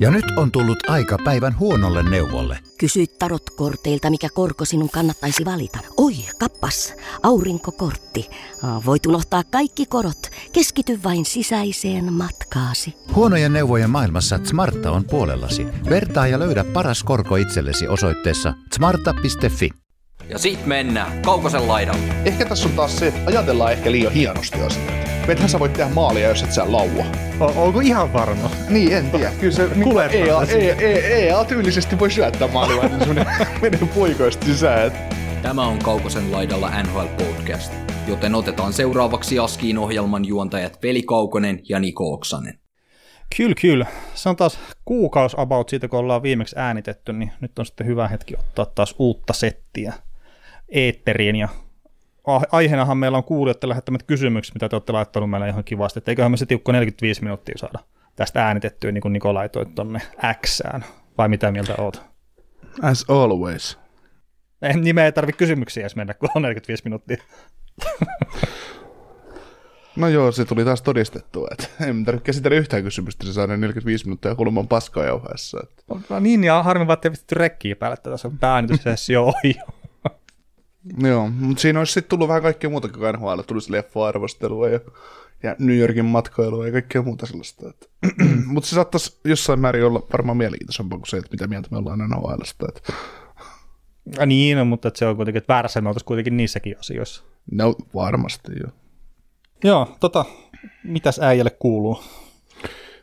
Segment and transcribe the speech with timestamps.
[0.00, 2.58] Ja nyt on tullut aika päivän huonolle neuvolle.
[2.78, 5.78] Kysy tarotkorteilta, mikä korko sinun kannattaisi valita.
[5.96, 8.30] Oi, kappas, aurinkokortti.
[8.86, 10.30] Voit unohtaa kaikki korot.
[10.52, 12.94] Keskity vain sisäiseen matkaasi.
[13.14, 15.66] Huonojen neuvojen maailmassa Smarta on puolellasi.
[15.90, 19.70] Vertaa ja löydä paras korko itsellesi osoitteessa smarta.fi.
[20.28, 22.14] Ja sit mennään Kaukosen laidalle.
[22.24, 24.99] Ehkä tässä on taas se, että ajatellaan ehkä liian hienosti asioita.
[25.28, 27.04] Ethän sä voit tehdä maalia, jos et sä laua.
[27.40, 28.50] O- onko ihan varma?
[28.68, 29.32] Niin, en tiedä.
[29.40, 30.76] Kyllä se niin Kuule, EA, EA,
[31.08, 33.14] EA, tyylisesti voi syöttää maalia, että se
[33.62, 34.92] menee puikoista sisään.
[35.42, 37.72] Tämä on Kaukosen laidalla NHL Podcast,
[38.08, 42.58] joten otetaan seuraavaksi Askiin ohjelman juontajat Veli Kaukonen ja Niko Oksanen.
[43.36, 43.86] Kyllä, kyllä.
[44.14, 48.08] Se on taas kuukaus about siitä, kun ollaan viimeksi äänitetty, niin nyt on sitten hyvä
[48.08, 49.92] hetki ottaa taas uutta settiä
[50.68, 51.36] eetteriin.
[51.36, 51.48] Ja
[52.52, 55.98] aiheenahan meillä on kuulijoiden lähettämät kysymykset, mitä te olette laittaneet meille ihan kivasti.
[55.98, 57.78] Että eiköhän me se tiukko 45 minuuttia saada
[58.16, 60.00] tästä äänitettyä, niin kuin Niko laitoi tuonne
[60.46, 60.84] Xään.
[61.18, 62.02] Vai mitä mieltä oot?
[62.82, 63.78] As always.
[64.62, 67.16] Ei, nimeä ei tarvitse kysymyksiä edes mennä, kun on 45 minuuttia.
[69.96, 73.56] No joo, se tuli taas todistettua, että en tarvitse käsitellä yhtään kysymystä, se saa ne
[73.56, 75.60] 45 minuuttia kulman paskaa jauhaessa.
[75.62, 75.82] Että.
[76.10, 79.54] No niin, ja harmi vaan, että ei rekkiä päälle, että tässä on äänitysessio ohi.
[80.98, 83.40] Joo, mutta siinä olisi sitten tullut vähän kaikkea muuta kuin NHL.
[83.40, 84.80] Tulisi leffa-arvostelua ja,
[85.42, 87.68] ja New Yorkin matkailua ja kaikkea muuta sellaista.
[87.68, 87.86] Että.
[88.52, 91.98] mutta se saattaisi jossain määrin olla varmaan mielenkiintoisempaa kuin se, että mitä mieltä me ollaan
[91.98, 92.66] NHLstä.
[92.68, 92.92] Että.
[94.18, 97.24] Ja niin, no, mutta se on kuitenkin, että väärässä me oltaisiin kuitenkin niissäkin asioissa.
[97.52, 98.72] No varmasti joo.
[99.64, 100.24] Joo, tota,
[100.84, 102.02] mitäs äijälle kuuluu?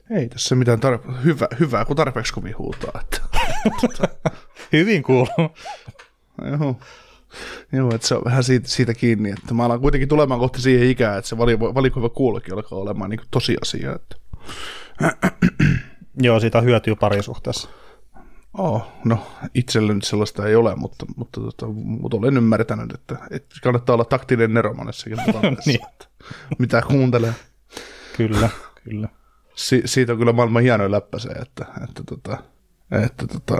[0.10, 3.02] Ei tässä mitään tarpe- hyvä, hyvää, kun tarpeeksi kovin huutaa.
[3.02, 3.22] Että.
[4.74, 5.50] Hyvin kuuluu.
[6.60, 6.80] Joo.
[7.72, 10.90] Joo, että se on vähän siitä, siitä kiinni, että mä alan kuitenkin tulemaan kohti siihen
[10.90, 13.96] ikään, että se vali- valikoiva kuulokin alkaa olemaan niin tosiasia.
[13.96, 14.16] Että.
[16.22, 17.70] Joo, siitä on hyötyä parisuhteessa.
[18.58, 23.56] Oh, no itsellä nyt sellaista ei ole, mutta, mutta, tota, mutta olen ymmärtänyt, että, että
[23.64, 25.18] kannattaa olla taktinen nero monessakin
[25.66, 25.80] Niin.
[25.94, 26.06] että
[26.60, 27.34] mitä kuuntelee.
[28.18, 28.50] Kyllä,
[28.84, 29.10] kyllä.
[29.56, 32.38] Si- siitä on kyllä maailman hienoin läppä se, että, että, tota,
[32.92, 33.58] että tota,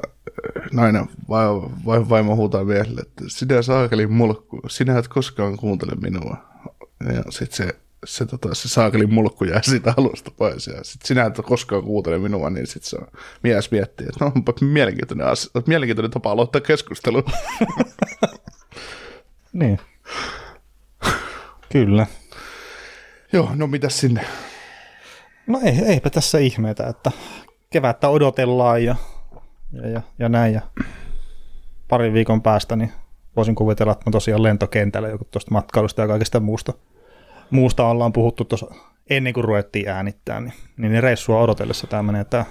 [0.72, 1.46] nainen vai,
[1.86, 6.38] vai, vaimo huutaa miehelle, että sinä saakeli mulkku, sinä et koskaan kuuntele minua.
[7.14, 7.76] Ja sitten se,
[8.06, 10.68] se, tota, se saakeli mulkku jää siitä alusta pois.
[10.68, 12.98] Ja sitten sinä et koskaan kuuntele minua, niin sitten se
[13.44, 17.24] mies miettii, että no onpa mielenkiintoinen, asia, mielenkiintoinen tapa aloittaa keskustelu.
[19.54, 19.80] Niin.
[21.72, 22.06] Kyllä.
[23.34, 24.26] Joo, no mitäs sinne?
[25.48, 27.12] No ei, eipä tässä ihmeitä, että
[27.70, 28.96] kevättä odotellaan ja,
[29.72, 30.54] ja, ja, ja näin.
[30.54, 30.62] Ja
[31.88, 32.92] parin viikon päästä niin
[33.36, 36.74] voisin kuvitella, että mä tosiaan lentokentällä joku tuosta matkailusta ja kaikesta muusta,
[37.50, 38.68] muusta ollaan puhuttu tuossa
[39.10, 42.46] ennen kuin ruvettiin äänittää, niin, niin reissua odotellessa tämä menee tämä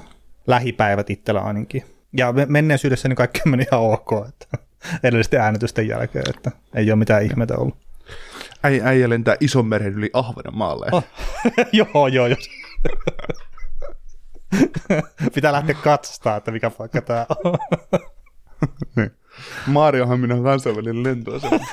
[0.47, 1.85] lähipäivät itsellä ainakin.
[2.13, 4.59] Ja me- menneisyydessä niin kaikki meni ihan ok, että
[5.03, 7.77] edellisten äänitysten jälkeen, että ei ole mitään ihmeitä ollut.
[8.65, 10.87] Äi, äijä lentää ison meren yli Ahvenanmaalle.
[10.93, 11.05] Oh.
[11.73, 12.39] joo, joo, joo.
[15.35, 17.59] Pitää lähteä katsomaan, että mikä paikka tämä on.
[18.97, 19.11] Niin.
[19.67, 21.59] Maariohan minä on kansainvälinen lentoasema.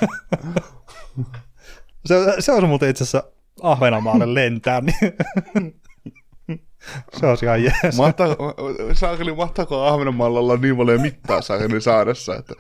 [2.06, 3.24] Se, se olisi muuten itse asiassa
[3.62, 4.96] Ahvenanmaalle lentää, niin
[7.14, 7.98] se olisi ihan jees.
[7.98, 8.54] Mahtaako,
[8.94, 12.54] saakeli, mahtaako Ahvenanmaalla olla niin paljon mittaa saakeli saaressa, että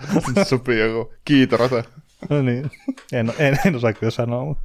[0.43, 1.83] sopii joku kiitorata.
[2.29, 2.71] No niin.
[3.11, 4.63] en, en, en osaa kyllä sanoa, mutta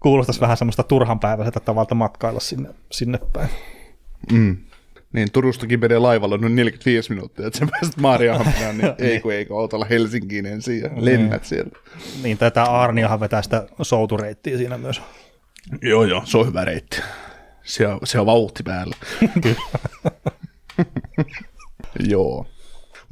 [0.00, 3.48] kuulostaisi vähän semmoista turhanpäiväiseltä tavalta matkailla sinne, sinne päin.
[4.32, 4.56] Mm.
[5.14, 9.46] Niin, Turustakin menee laivalla noin 45 minuuttia, että sä pääset Maariahamnaan, niin ei kun ei
[9.46, 11.78] kun autolla Helsinkiin ensin ja lennät sieltä.
[12.22, 15.02] Niin, tätä Arniahan vetää sitä soutureittiä siinä myös.
[15.82, 17.00] Joo, joo, se on hyvä reitti.
[17.62, 18.96] Se on, se on vauhti päällä.
[22.12, 22.46] joo.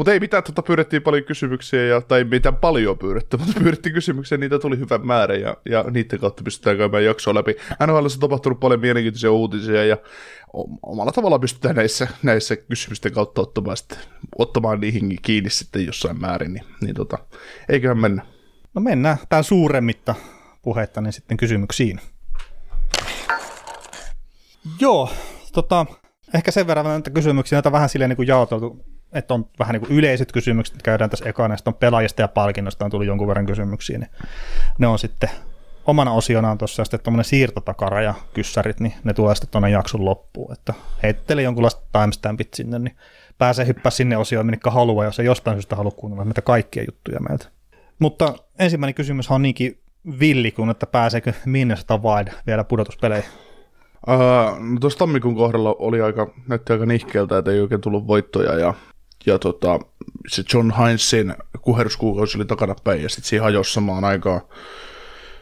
[0.02, 3.92] Mutta ei mitään, tota, pyydettiin paljon kysymyksiä, ja, tai ei mitään paljon pyydetty, mutta pyydettiin
[3.92, 7.56] kysymyksiä, niitä tuli hyvä määrä, ja, ja niiden kautta pystytään käymään jaksoa läpi.
[7.86, 9.96] NHL on tapahtunut paljon mielenkiintoisia uutisia, ja
[10.82, 13.98] omalla tavalla pystytään näissä, näissä kysymysten kautta ottamaan, sitten,
[14.38, 17.18] ottamaan niihin kiinni sitten jossain määrin, niin, niin tota,
[17.68, 18.22] eiköhän mennä.
[18.74, 20.14] No mennään tämän suuremmitta
[20.62, 22.00] puhetta niin sitten kysymyksiin.
[24.80, 25.10] Joo,
[25.52, 25.86] tota,
[26.34, 29.80] ehkä sen verran näitä kysymyksiä, näitä vähän silleen niin kuin jaoteltu, että on vähän niin
[29.80, 33.28] kuin yleiset kysymykset, että käydään tässä ekana, ja on pelaajista ja palkinnosta on tullut jonkun
[33.28, 34.10] verran kysymyksiä, niin
[34.78, 35.30] ne on sitten
[35.86, 40.52] omana osionaan tuossa, ja sitten tuommoinen siirtotakaraja kyssärit, niin ne tulee sitten tuonne jakson loppuun,
[40.52, 42.96] että heittele jonkunlaista timestampit sinne, niin
[43.38, 47.20] pääsee hyppää sinne osioon, minkä haluaa, jos ei jostain syystä halua kuunnella mitä kaikkia juttuja
[47.20, 47.46] meiltä.
[47.98, 49.78] Mutta ensimmäinen kysymys on niinkin
[50.20, 53.30] villi kuin, että pääseekö Minnesota Wild vielä pudotuspeleihin.
[54.08, 58.58] Uh, no tuossa tammikuun kohdalla oli aika, näytti aika nihkeeltä, että ei oikein tullut voittoja
[58.58, 58.74] ja,
[59.26, 59.78] ja tota,
[60.28, 64.40] se John Heinzin kuheruskuukausi oli takana päin ja sitten siinä hajosi samaan aikaan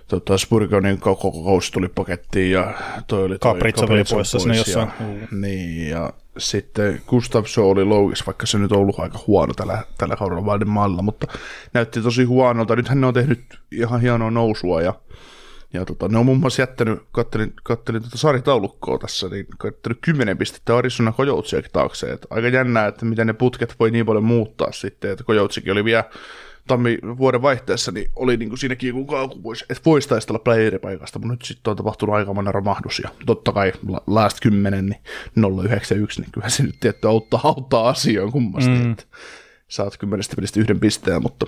[0.08, 2.74] tota, Spurgeonin koko kausi tuli pakettiin ja
[3.06, 4.90] toi oli toi Capriccio oli poissa sinne ja, jossain.
[5.30, 10.16] Niin, ja sitten Gustafsson oli loukis, vaikka se nyt on ollut aika huono tällä, tällä
[10.16, 11.26] kaudella Valdemalla, mutta
[11.72, 12.76] näytti tosi huonolta.
[12.76, 14.94] Nythän ne on tehnyt ihan hienoa nousua ja
[15.72, 20.38] ja tota, ne on muun muassa jättänyt, kattelin, kattelin tuota sarjataulukkoa tässä, niin kattelin 10
[20.38, 22.12] pistettä Arizona Kojoutsiakin taakse.
[22.12, 25.84] Et aika jännää, että miten ne putket voi niin paljon muuttaa sitten, että Kojoutsikin oli
[25.84, 26.04] vielä
[26.66, 31.18] tammi vuoden vaihteessa, niin oli niin kuin siinäkin joku kauku voisi, että voisi taistella playeripaikasta,
[31.18, 33.72] mutta nyt sitten on tapahtunut aikamoinen romahdus, ja totta kai
[34.06, 35.00] last 10, niin
[35.64, 38.90] 091, niin kyllä se nyt tietty auttaa, auttaa asiaan kummasti, mm.
[38.90, 39.04] että
[39.68, 41.46] saat kymmenestä pelistä yhden pisteen, mutta,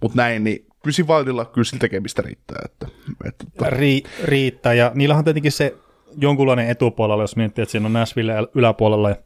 [0.00, 2.58] mutta näin, niin kyllä Valdilla kyllä sillä tekemistä riittää.
[2.64, 2.86] Että,
[3.24, 3.70] että, että.
[3.70, 5.74] Ri, riittää, ja niillä on tietenkin se
[6.18, 9.16] jonkunlainen etupuolella, jos miettii, että siinä on Nashville yläpuolella ja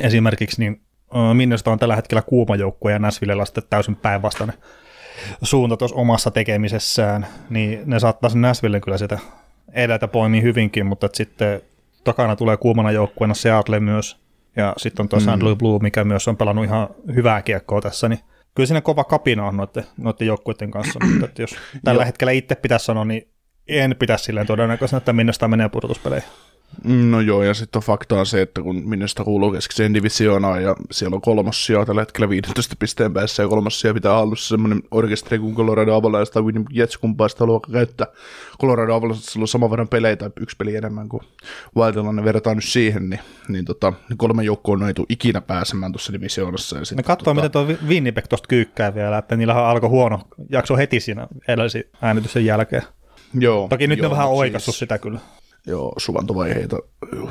[0.00, 0.80] esimerkiksi, niin
[1.34, 4.56] Minnesota on tällä hetkellä kuuma joukkue ja Nashvillella sitten täysin päinvastainen
[5.42, 9.18] suunta tuossa omassa tekemisessään, niin ne saattaa sen Nashvillen kyllä sitä
[9.72, 11.60] edetä poimia hyvinkin, mutta sitten
[12.04, 14.18] takana tulee kuumana joukkueena Seattle myös,
[14.56, 15.24] ja sitten on tuo mm.
[15.24, 15.58] St.
[15.58, 18.20] Blue, mikä myös on pelannut ihan hyvää kiekkoa tässä, niin
[18.54, 22.54] kyllä siinä kova kapina on noiden, noiden joukkueiden kanssa, mutta että jos tällä hetkellä itse
[22.54, 23.28] pitäisi sanoa, niin
[23.68, 26.28] en pitäisi silleen todennäköisenä, että minne sitä menee pudotuspeleihin.
[26.84, 31.14] No joo, ja sitten on faktaa se, että kun minusta kuuluu keskiseen divisioonaan ja siellä
[31.14, 35.38] on kolmas sija tällä hetkellä 15 pisteen päässä ja kolmas sija pitää hallussa semmoinen orkesteri
[35.38, 38.06] kuin Colorado Avalanche tai Winnipeg Jets kumpaa sitä haluaa käyttää.
[38.60, 41.22] Colorado Avalanche on saman verran pelejä tai yksi peli enemmän kuin
[42.12, 46.12] ne verrataan nyt siihen, niin, niin, tota, niin kolme joukkoa ei tule ikinä pääsemään tuossa
[46.12, 46.78] divisioonassa.
[46.78, 47.64] Ja sit, Me katsotaan, tota...
[47.64, 50.20] miten tuo Winnipeg tuosta kyykkää vielä, että niillä alkoi huono
[50.50, 52.82] jakso heti siinä edellisen äänityksen jälkeen.
[53.34, 55.20] Joo, Toki nyt joo, ne vähän siis- oikassut sitä kyllä
[55.66, 56.78] joo, suvantovaiheita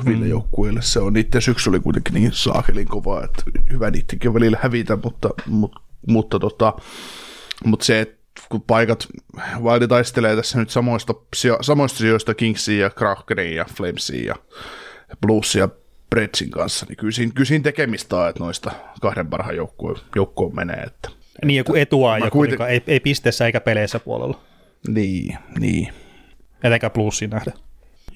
[0.06, 0.82] Ville joukkueille.
[0.82, 3.42] Se on niiden syksy oli kuitenkin niin saakelin kova, että
[3.72, 6.72] hyvä niidenkin on välillä hävitä, mutta, mutta, mutta, tota,
[7.64, 9.08] mutta se, että kun paikat,
[9.60, 11.14] Wildi taistelee tässä nyt samoista,
[11.60, 14.34] samoista sijoista Kingsia ja Krakenin ja Flamesia
[15.08, 15.68] ja Bluesia ja
[16.10, 18.70] Bredsin kanssa, niin kyllä siinä, kyllä siinä tekemistä on, että noista
[19.00, 20.82] kahden parhaan joukkueen, joukkoon menee.
[20.82, 21.08] Että,
[21.44, 22.60] niin joku etua, joku kuiten...
[22.60, 24.40] ei, ei pisteessä eikä peleissä puolella.
[24.88, 25.88] Niin, niin.
[26.64, 27.52] Etenkään plussiin nähdä.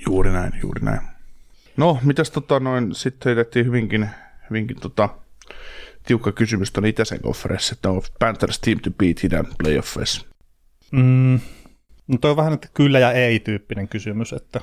[0.07, 1.01] Juuri näin, juuri näin.
[1.77, 4.09] No, mitäs tota noin, sitten heitettiin hyvinkin,
[4.51, 5.09] hyvinkin tota,
[6.07, 10.27] tiukka kysymys tuon itäisen konferenssi, että on Panthers team to beat idän playoffeissa.
[10.91, 11.41] Mm,
[12.07, 14.61] no toi on vähän että kyllä ja ei-tyyppinen kysymys, että,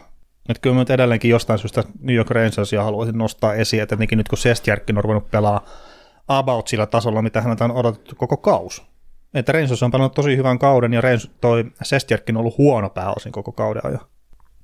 [0.49, 4.37] että kyllä mä edelleenkin jostain syystä New York Rangersia haluaisin nostaa esiin, että nyt kun
[4.37, 5.65] Sestjärkkin on ruvennut pelaa
[6.27, 8.83] about sillä tasolla, mitä häneltä on odotettu koko kaus.
[9.33, 13.31] Että Rangers on pelannut tosi hyvän kauden ja Rangers, toi Sestjärkkin on ollut huono pääosin
[13.31, 14.12] koko kauden ajan.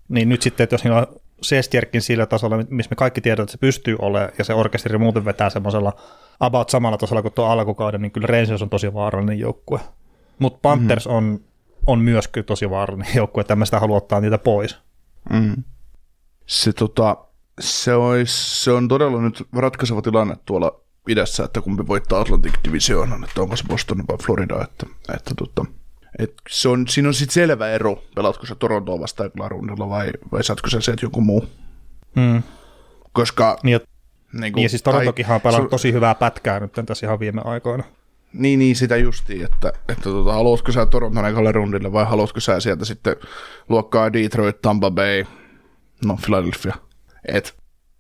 [0.10, 1.08] Niin nyt sitten, että jos niillä on
[1.42, 5.26] Sestjärkin sillä tasolla, missä me kaikki tiedämme, että se pystyy olemaan, ja se orkesteri muuten
[5.26, 5.94] vetää semmoisella
[6.40, 9.80] about samalla tasolla kuin tuo alkukauden, niin kyllä Rangers on tosi vaarallinen joukkue.
[10.40, 11.18] Mutta Panthers mm-hmm.
[11.18, 11.40] on,
[11.88, 14.78] on myös kyllä tosi vaarallinen joukkue, että mä sitä haluan ottaa niitä pois.
[15.30, 15.64] Mm.
[16.46, 17.18] Se, tota,
[17.60, 23.24] se, olisi, se on todella nyt ratkaiseva tilanne tuolla idässä, että kumpi voittaa Atlantic Divisionan,
[23.24, 24.86] että onko se Boston vai Florida, että,
[25.16, 25.66] että tota,
[26.20, 30.44] et se on, siinä on sitten selvä ero, pelaatko sä Torontoa vastaan rundilla vai, vai
[30.44, 31.46] saatko sä sieltä joku muu.
[32.16, 32.44] Mm.
[33.14, 33.58] Koska...
[33.64, 33.80] Niin, ja,
[34.34, 37.84] niin, kuin, ja siis Torontokinhan on pelannut tosi hyvää pätkää nyt tässä ihan viime aikoina.
[38.34, 42.60] Niin, niin sitä justiin, että, että tota, haluatko sä Toronton ekalle rundille vai haluatko sä
[42.60, 43.16] sieltä sitten
[43.70, 45.26] luokkaa Detroit, Tampa Bay,
[46.06, 46.76] no Philadelphia.
[47.28, 47.56] Et,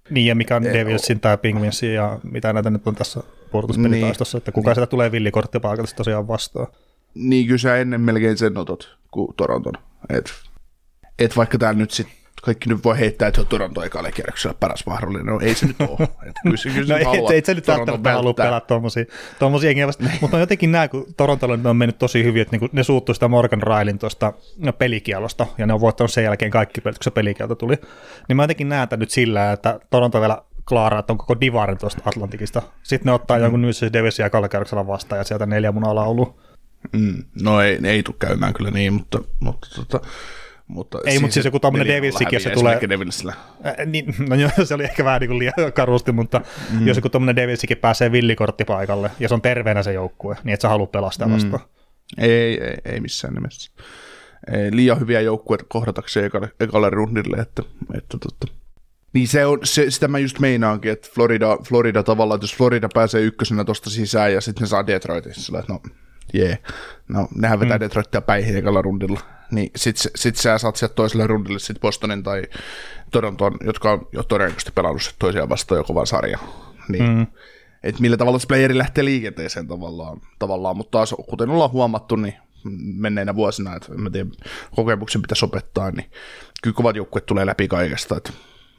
[0.09, 4.39] niin, ja mikä on Devilsin tai Penguinsin ja mitä näitä nyt on tässä puolustuspelitaistossa, niin,
[4.39, 4.75] että kuka niin.
[4.75, 6.67] sieltä tulee villikorttipaikalle tosiaan vastaan
[7.13, 9.73] niin kyllä sä ennen melkein sen otot kuin Toronton.
[10.09, 10.33] Et,
[11.19, 12.07] et vaikka täällä nyt sit
[12.41, 15.25] kaikki nyt voi heittää, että Toronto ekalle kierroksella paras mahdollinen.
[15.25, 16.07] No ei se nyt ole.
[16.27, 18.67] Et kyllä, kyllä no ei, ei se nyt välttämättä halua pelata
[19.39, 20.03] tuommoisia, jengiä vasta.
[20.21, 23.27] Mutta on jotenkin nämä, kun Torontolle on mennyt tosi hyvin, että niinku ne suuttuu sitä
[23.27, 27.11] Morgan Railin tuosta no, pelikielosta, ja ne on voittanut sen jälkeen kaikki pelit, kun se
[27.11, 27.75] pelikielto tuli.
[28.27, 32.01] Niin mä jotenkin näen nyt sillä, että Toronto vielä klaaraa, että on koko divarin tuosta
[32.05, 32.61] Atlantikista.
[32.83, 33.43] Sitten ne ottaa mm.
[33.43, 36.48] jonkun New Davisin ja vastaan, ja sieltä neljä munaa ollut.
[36.93, 40.07] Mm, no ei, ei tule käymään kyllä niin, mutta, mutta, tota,
[40.67, 42.79] mutta ei, mutta siis joku tämmöinen Devilsikin, jos se tulee...
[43.65, 46.87] Äh, niin, no joo, se oli ehkä vähän niin kuin liian karusti, mutta mm.
[46.87, 50.69] jos joku tämmöinen Devilsikin pääsee villikorttipaikalle, ja se on terveenä se joukkue, niin et sä
[50.69, 51.33] halua pelastaa mm.
[51.33, 51.63] vastaan.
[52.17, 53.71] Ei, ei, ei missään nimessä.
[54.53, 57.63] Ei, liian hyviä joukkueita kohdatakseen ekalle, ekalle rundille, että,
[57.97, 58.47] että totta.
[59.13, 62.89] Niin se on, se, sitä mä just meinaankin, että Florida, Florida tavallaan, että jos Florida
[62.93, 65.81] pääsee ykkösenä tuosta sisään ja sitten ne saa Detroitissa, että no
[66.33, 66.57] jee.
[67.07, 67.79] No, nehän vetää Mm.
[67.81, 69.19] Detroitia päihin ekalla rundilla.
[69.51, 72.43] Niin sit, sit sä saat sieltä toiselle rundille sit Bostonin tai
[73.11, 76.39] Toronton, jotka on jo todennäköisesti pelannut sit toisiaan vastaan jo kovan sarja.
[76.89, 77.17] Niin, Mm.
[77.17, 77.27] mm.
[77.83, 82.33] et millä tavalla se playeri lähtee liikenteeseen tavallaan, tavallaan, mutta taas kuten ollaan huomattu, niin
[82.95, 84.29] menneinä vuosina, että en mä tiedä,
[84.75, 86.11] kokemuksen pitäisi opettaa, niin
[86.63, 88.31] kyllä kovat joukkueet tulee läpi kaikesta, että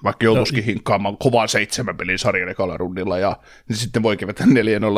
[0.04, 3.37] vaikka joutuisikin hinkkaamaan kovaa seitsemän pelin sarjan ekalla rundilla, ja
[3.69, 4.49] niin sitten voi kevätä 4-0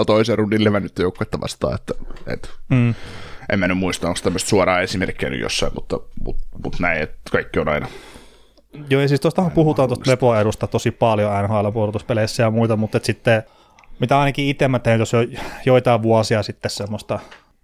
[0.06, 1.94] toisen rundin levännyttä joukkuetta vastaan, että,
[2.26, 2.94] että Mm.
[3.52, 7.18] en mä nyt muista, onko tämmöistä suoraa esimerkkiä nyt jossain, mutta, mutta, mutta näin, että
[7.32, 7.88] kaikki on aina.
[8.90, 13.42] Joo, ja siis tuostahan puhutaan tuosta lepoedusta tosi paljon NHL-puolustuspeleissä ja muita, mutta et sitten,
[13.98, 17.20] mitä ainakin itse mä tein tuossa jo, joitain vuosia sitten semmoista,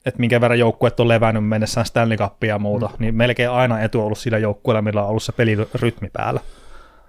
[0.07, 2.95] että minkä verran joukkueet on levännyt mennessään Stanley Cupia ja muuta, mm.
[2.99, 6.41] niin melkein aina etu on ollut sillä joukkueella, millä on ollut se pelirytmi päällä.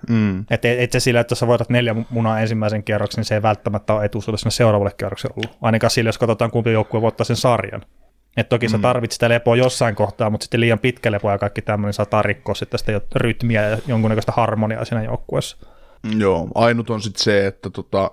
[0.09, 0.39] Mm.
[0.39, 3.35] Että et, et se sillä, että jos sä voitat neljä munaa ensimmäisen kierroksen, niin se
[3.35, 5.57] ei välttämättä ole etu sulle sinne seuraavalle kierrokselle ollut.
[5.61, 7.81] Ainakaan sillä, jos katsotaan kumpi joukkue voittaa sen sarjan.
[8.37, 8.71] Et toki mm.
[8.71, 12.21] sä tarvitset sitä lepoa jossain kohtaa, mutta sitten liian pitkä lepo ja kaikki tämmöinen saattaa
[12.21, 15.57] rikkoa sitten sitä rytmiä ja jonkunnäköistä harmoniaa siinä joukkueessa.
[16.17, 18.11] Joo, ainut on sitten se, että tota,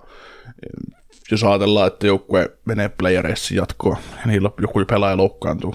[1.31, 5.75] jos ajatellaan, että joukkue menee playereissa jatkoa ja niillä joku pelaaja loukkaantuu,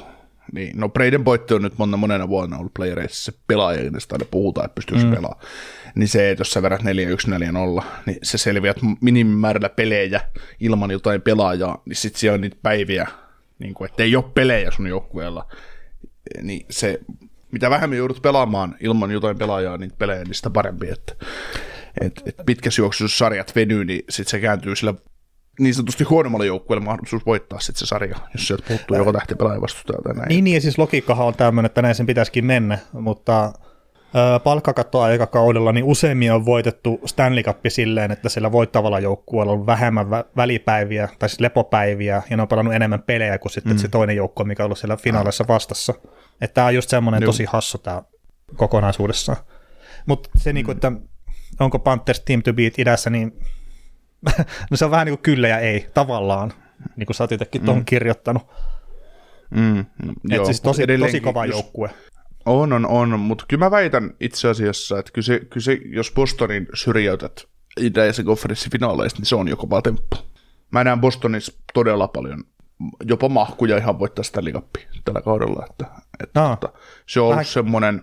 [0.54, 4.26] niin no Braden Boytte on nyt monena, monena vuonna ollut playereissa se pelaaja, josta aina
[4.32, 5.10] puhutaan, että pystyykö mm.
[5.16, 5.42] pelaamaan.
[5.96, 10.22] Niin se, että jos sä vedät 4-1-4-0, niin se selviät minimimäärällä pelejä
[10.60, 13.08] ilman jotain pelaajaa, niin sitten siellä on niitä päiviä,
[13.60, 15.48] niin kuin, että ei ole pelejä sun joukkueella,
[16.42, 17.00] niin se,
[17.52, 21.16] mitä vähemmän joudut pelaamaan ilman jotain pelaajaa, niin pelejä, niin sitä parempi, että
[22.02, 24.94] et, et pitkässä juoksussa sarjat venyy, niin sitten se kääntyy sillä
[25.60, 30.00] niin sanotusti huonommalle joukkueelle mahdollisuus voittaa sitten se sarja, jos sieltä puuttuu joko tähtipelaaja vastustaja
[30.04, 30.30] tai näin.
[30.30, 33.54] Niin, niin, ja siis logiikkahan on tämmöinen, että näin sen pitäisikin mennä, mutta
[34.44, 40.26] palkkakattoaikakaudella niin useimmin on voitettu Stanley Cup silleen, että sillä voittavalla joukkueella on vähemmän vä-
[40.38, 43.78] välipäiviä tai siis lepopäiviä, ja ne on pelannut enemmän pelejä kuin sitten mm.
[43.78, 45.94] se toinen joukkue, mikä on ollut siellä finaaleissa vastassa.
[46.42, 47.28] Että tämä on just semmoinen Joo.
[47.28, 48.02] tosi hassu tämä
[48.56, 49.38] kokonaisuudessaan.
[50.06, 50.92] Mutta se, niinku, että
[51.60, 53.32] onko Panthers team to beat idässä, niin
[54.72, 56.54] no se on vähän niin kuin kyllä ja ei, tavallaan,
[56.96, 58.48] niin kuin sä oot itsekin tuohon kirjoittanut.
[59.50, 59.80] Mm,
[60.32, 61.90] Että siis tosi, tosi kova jos- joukkue.
[62.46, 66.12] On, on, on, mutta kyllä mä väitän itse asiassa, että kyllä se, kyllä se jos
[66.12, 67.48] Bostonin syrjäytät
[67.80, 70.18] idäisen konferenssin finaaleista, niin se on jo kova temppu.
[70.72, 72.44] Mä näen Bostonissa todella paljon
[73.06, 75.66] jopa mahkuja ihan voittaa sitä Cupia tällä kaudella.
[75.70, 75.86] Että,
[76.24, 76.56] että Aa.
[76.56, 78.02] tota, se on ollut semmoinen,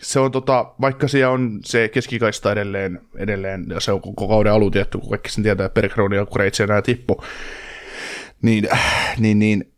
[0.00, 4.52] se on tota, vaikka siellä on se keskikaista edelleen, edelleen ja se on koko kauden
[4.52, 7.24] alun tietty, kun kaikki sen tietää, että Bergeron ja Kureitsi enää tippu,
[8.42, 8.68] niin,
[9.18, 9.72] niin, niin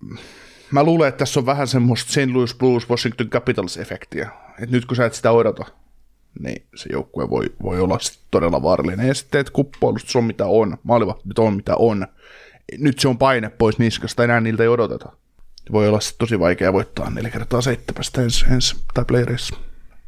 [0.72, 2.30] mä luulen, että tässä on vähän semmoista St.
[2.32, 4.28] Louis Blues Washington Capitals-efektiä.
[4.62, 5.64] Et nyt kun sä et sitä odota,
[6.40, 7.98] niin se joukkue voi, voi olla
[8.30, 9.08] todella vaarallinen.
[9.08, 12.06] Ja sitten, että kuppoilusta se on mitä on, maalivahtit on mitä on.
[12.78, 15.12] Nyt se on paine pois niskasta, enää niiltä ei odoteta.
[15.72, 19.56] Voi olla sitten tosi vaikea voittaa neljä kertaa seitsemästä ensi, ensi tai playerissa.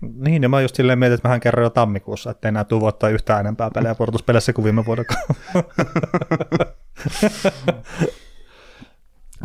[0.01, 3.11] Niin, ja mä just silleen mietin, että mähän kerroin jo tammikuussa, että enää tuu voittaa
[3.11, 5.05] yhtään enempää pelejä pudotuspeleissä kuin viime vuonna.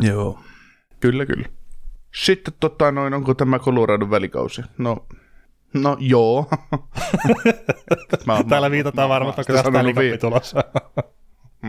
[0.00, 0.38] Joo.
[1.00, 1.48] Kyllä, kyllä.
[2.14, 4.62] Sitten tota noin, onko tämä Coloradon välikausi?
[4.78, 5.06] No,
[5.74, 6.50] no joo.
[8.26, 10.64] mä, Täällä viitataan varmaan, että onko tästä vi- tulossa.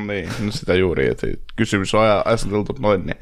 [0.07, 3.15] Niin, no sitä juuri, että kysymys on aja- aseteltu noin, niin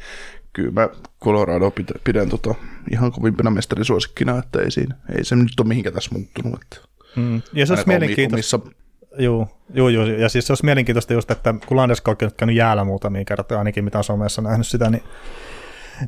[0.54, 0.90] kyllä mä
[1.24, 2.56] Colorado pidän, pidän tota
[2.92, 6.62] ihan kovimpina mestarisuosikkina, että ei, siinä, ei se nyt ole mihinkään tässä muuttunut.
[6.64, 7.42] Että Mm.
[7.54, 8.58] Ja se olisi mielenkiintoista.
[8.58, 8.76] omissa-
[9.20, 12.84] Joo, joo, joo, ja siis se olisi mielenkiintoista just, että kun Landeskog on käynyt jäällä
[12.84, 15.04] muutamia kertoja, ainakin mitä on somessa nähnyt sitä, niin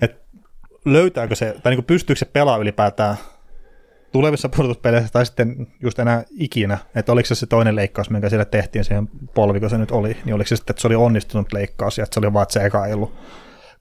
[0.01, 0.17] että
[0.86, 3.17] löytääkö se, tai niin pystyykö se pelaa ylipäätään
[4.12, 8.46] tulevissa pudotuspeleissä tai sitten just enää ikinä, että oliko se se toinen leikkaus, minkä siellä
[8.46, 11.98] tehtiin siihen polvi, se nyt oli, niin oliko se sitten, että se oli onnistunut leikkaus
[11.98, 13.13] ja että se oli vaan, että se eka ei ollut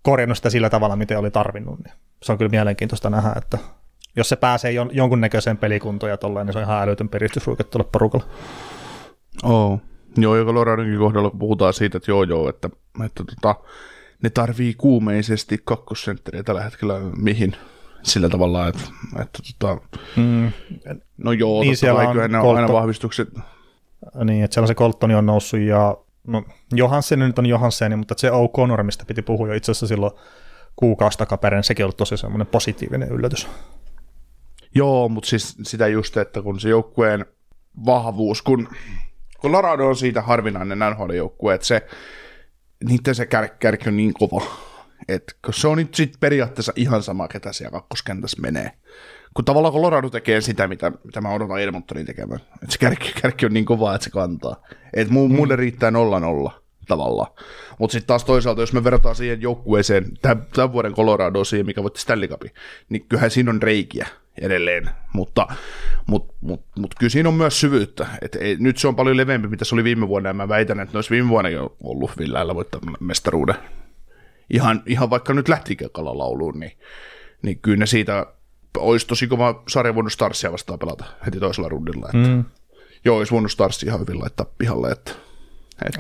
[0.03, 3.59] korjannut sitä sillä tavalla, miten oli tarvinnut, niin se on kyllä mielenkiintoista nähdä, että
[4.17, 7.89] jos se pääsee jon, jonkunnäköiseen pelikuntoon ja tolleen, niin se on ihan älytön piristysruike tuolle
[7.93, 8.27] porukalle.
[9.43, 9.81] Oo.
[10.17, 12.71] Joo, ja Coloradonkin kohdalla puhutaan siitä, että joo joo, että,
[13.05, 13.55] että tota,
[14.23, 17.57] ne tarvii kuumeisesti kakkosentteriä tällä hetkellä mihin
[18.03, 18.81] sillä tavalla, että,
[19.23, 19.81] että tota,
[20.17, 20.53] Mm,
[21.17, 23.29] no joo, Niin, siellä on ne on aina vahvistukset.
[24.25, 25.97] Niin, että siellä se Coltoni on noussut ja
[26.27, 30.13] no, Johansen nyt on Johansen, mutta se O'Connor, mistä piti puhua jo itse asiassa silloin
[30.77, 33.49] kuukausi takaperin, sekin on ollut tosi semmoinen positiivinen yllätys.
[34.75, 37.27] Joo, mutta siis sitä just, että kun se joukkueen
[37.87, 38.69] vahvuus, kun
[39.43, 41.87] Colorado on siitä harvinainen NHL-joukkue, että se,
[42.85, 44.47] niiden se kär, kärki on niin kova,
[45.09, 48.73] että se on nyt sit periaatteessa ihan sama, ketä siellä kakkoskentässä menee.
[49.35, 52.41] Kun tavallaan Colorado tekee sitä, mitä, mitä mä odotan Edmontonin tekemään.
[52.41, 54.63] Että se kärki, kärki on niin kova, että se kantaa.
[54.95, 56.51] Että mu, muille riittää 0-0
[56.89, 57.33] tavallaan.
[57.79, 61.83] Mutta sitten taas toisaalta, jos me verrataan siihen joukkueeseen, tämän, tämän vuoden Colorado siihen, mikä
[61.83, 62.51] voitti Stanley Cupin,
[62.89, 64.07] niin kyllähän siinä on reikiä
[64.43, 65.47] edelleen, mutta,
[66.07, 68.07] mutta, mutta, mutta kyllä siinä on myös syvyyttä.
[68.23, 70.81] Et ei, nyt se on paljon leveämpi, mitä se oli viime vuonna, ja mä väitän,
[70.81, 73.55] että ne olisi viime vuonna jo ollut Villäillä voittaa mestaruuden.
[74.51, 76.73] Ihan, ihan vaikka nyt lähtikö lauluun, niin,
[77.43, 78.27] niin kyllä ne siitä
[78.77, 82.07] olisi tosi kova sarja voinut Starsia vastaan pelata heti toisella rundilla.
[82.07, 82.45] Että, mm.
[83.05, 85.13] Joo, olisi voinut Starsi ihan hyvin laittaa pihalle, että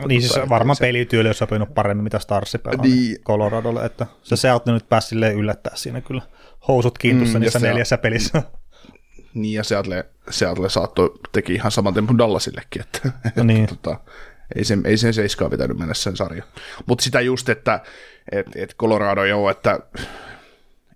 [0.08, 0.80] niin siis varmaan se...
[0.80, 3.22] pelityyli olisi sopinut paremmin, mitä Starsi pelaa niin.
[3.22, 6.22] Coloradolle, että se Seattle nyt pääsi yllättää siinä kyllä
[6.68, 8.00] housut kiintussa mm, niissä neljässä se...
[8.02, 8.42] pelissä.
[9.34, 13.64] Niin, ja Seattle, Seattle saattoi teki ihan saman tempun Dallasillekin, että, no niin.
[13.64, 14.00] että tota,
[14.56, 16.44] ei sen, ei sen seiskaa pitänyt mennä sen sarja.
[16.86, 17.80] Mutta sitä just, että
[18.32, 19.80] et, et Colorado joo, että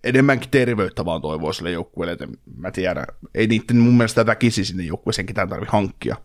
[0.04, 4.84] enemmänkin terveyttä vaan toivoo sille joukkueelle, että mä tiedän, ei niiden mun mielestä väkisi sinne
[4.84, 6.16] joukkueeseen ketään tarvi hankkia,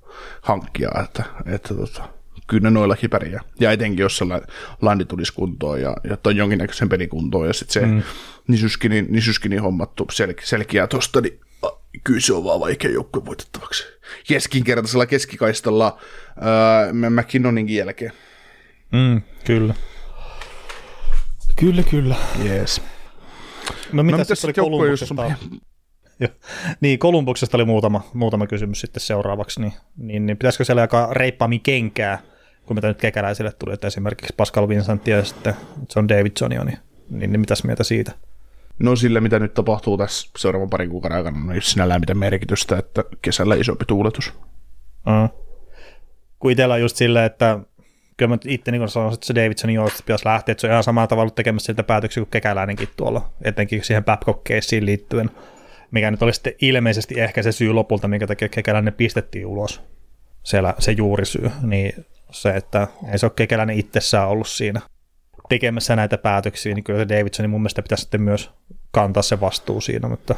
[0.42, 2.10] hankkia että, että tota,
[2.48, 3.42] kyllä ne noillakin pärjää.
[3.60, 4.50] Ja etenkin, jos sellainen
[4.82, 8.04] landi tulisi kuntoon ja, ja toi jonkinnäköisen pelikuntoon ja sitten se mm.
[9.10, 11.40] Nisuskinin hommattu sel, selkeää tosta, niin
[12.04, 13.84] kyllä se on vaan vaikea joukkue voitettavaksi.
[14.28, 15.98] Keskinkertaisella keskikaistalla
[16.30, 18.12] äh, McKinnoninkin jälkeen.
[18.92, 19.74] Mm, kyllä.
[21.56, 22.16] Kyllä, kyllä.
[22.46, 22.82] Yes.
[23.92, 25.26] No mitä no, sitten oli Kolumbuksesta?
[25.26, 25.34] On...
[26.82, 31.62] niin, Kolumbuksesta oli muutama, muutama kysymys sitten seuraavaksi, niin, niin, niin pitäisikö siellä jakaa reippaammin
[31.62, 32.20] kenkää,
[32.68, 35.54] kun mitä nyt kekäläisille tuli, että esimerkiksi Pascal Vincent ja sitten
[35.96, 36.78] John Davidsonia, niin,
[37.10, 38.12] niin, niin mitäs mieltä siitä?
[38.80, 43.04] No sillä, mitä nyt tapahtuu tässä seuraavan parin kuukauden aikana, niin sinällään mitään merkitystä, että
[43.22, 44.34] kesällä isompi tuuletus.
[45.08, 45.48] Uh.
[46.40, 47.60] Kun itsellä on just silleen, että
[48.18, 50.84] kyllä mä itse niin sanoisin, että se Davidsonin joustosta pitäisi lähteä, että se on ihan
[50.84, 54.50] samalla tavalla tekemässä siltä päätöksiä kuin kekäläinenkin tuolla, etenkin siihen babcock
[54.82, 55.32] liittyen,
[55.92, 59.82] mikä nyt oli sitten ilmeisesti ehkä se syy lopulta, minkä takia kekäläinen pistettiin ulos,
[60.44, 64.82] siellä se juurisyy, niin se, että ei se ole kekäläinen itsessään ollut siinä
[65.50, 68.52] tekemässä näitä päätöksiä, niin kyllä Davidsonin mun mielestä pitäisi sitten myös
[68.92, 70.36] kantaa se vastuu siinä, mutta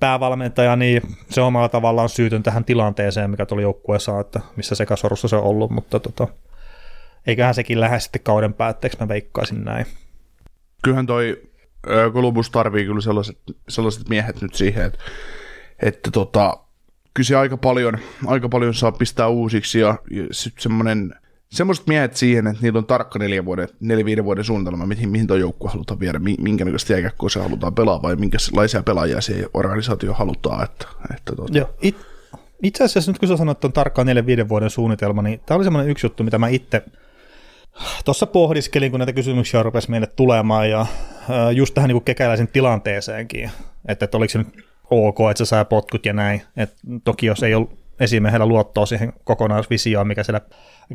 [0.00, 5.36] päävalmentaja, niin se omalla tavallaan syytön tähän tilanteeseen, mikä tuli joukkueessa, että missä sekasorussa se
[5.36, 6.28] on ollut, mutta tota,
[7.26, 9.86] eiköhän sekin lähde sitten kauden päätteeksi, mä veikkaisin näin.
[10.82, 11.42] Kyllähän toi
[12.12, 13.38] Columbus tarvii kyllä sellaiset,
[13.68, 14.98] sellaiset miehet nyt siihen, että,
[15.82, 16.67] että tota,
[17.14, 21.14] kyllä se aika paljon, aika paljon saa pistää uusiksi ja, ja sitten semmoinen
[21.50, 25.26] semmoiset miehet siihen, että niillä on tarkka neljä vuoden, neljä viiden vuoden suunnitelma, mihin, mihin
[25.26, 30.12] tuo joukkue halutaan viedä, minkä näköistä jääkäkkoa se halutaan pelaa vai minkälaisia pelaajia se organisaatio
[30.12, 30.64] halutaan.
[30.64, 31.58] Että, että tuota.
[31.58, 31.96] Joo, it,
[32.62, 35.56] itse asiassa nyt kun sä sanoit, että on tarkkaan neljä viiden vuoden suunnitelma, niin tämä
[35.56, 36.84] oli semmoinen yksi juttu, mitä mä itse
[38.04, 40.86] tuossa pohdiskelin, kun näitä kysymyksiä rupesi meille tulemaan ja
[41.54, 43.50] just tähän niin kekäläisen tilanteeseenkin,
[43.88, 46.42] että, että oliko se nyt ok, että se saa potkut ja näin.
[46.56, 46.74] Et
[47.04, 47.68] toki jos ei ole
[48.00, 50.40] esimiehellä luottoa siihen kokonaisvisioon, mikä siellä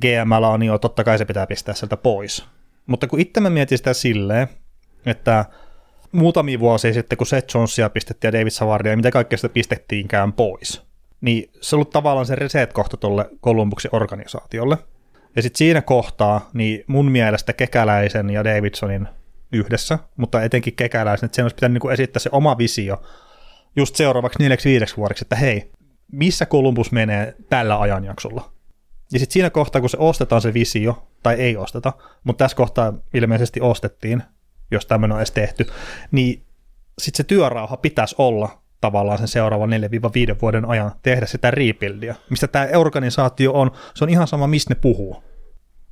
[0.02, 2.46] GML on, niin totta kai se pitää pistää sieltä pois.
[2.86, 4.48] Mutta kun itse mä mietin sitä silleen,
[5.06, 5.46] että
[6.12, 10.34] muutamia vuosia sitten, kun Seth Jonesia pistettiin ja David Savardia, ja mitä kaikkea sitä pistettiinkään
[10.34, 10.82] pois,
[11.22, 14.78] niin se on ollut tavallaan se reset-kohta tuolle Columbuksen organisaatiolle.
[15.36, 19.08] Ja sitten siinä kohtaa, niin mun mielestä Kekäläisen ja Davidsonin
[19.52, 23.02] yhdessä, mutta etenkin Kekäläisen, että sen olisi pitänyt niin esittää se oma visio
[23.76, 25.72] just seuraavaksi neljäksi viideksi vuodeksi, että hei,
[26.12, 28.52] missä Columbus menee tällä ajanjaksolla.
[29.12, 32.94] Ja sitten siinä kohtaa, kun se ostetaan se visio, tai ei osteta, mutta tässä kohtaa
[33.14, 34.24] ilmeisesti ostettiin,
[34.72, 35.66] jos tämmöinen on edes tehty,
[36.12, 36.44] niin
[37.02, 39.74] sitten se työrauha pitäisi olla tavallaan sen seuraavan 4-5
[40.42, 44.80] vuoden ajan tehdä sitä rebuildia, mistä tämä organisaatio on, se on ihan sama, mistä ne
[44.82, 45.24] puhuu.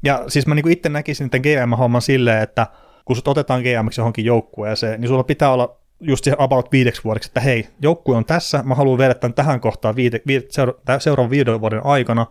[0.04, 2.68] Ja siis mä niinku itse näkisin tämän GM-homman silleen, että
[3.06, 7.30] kun sut otetaan GM johonkin joukkueeseen, niin sulla pitää olla just siihen about viideksi vuodeksi,
[7.30, 11.30] että hei, joukkue on tässä, mä haluan viedä tämän tähän kohtaan viide, viide, seura, seuraavan
[11.30, 12.26] viiden vuoden aikana,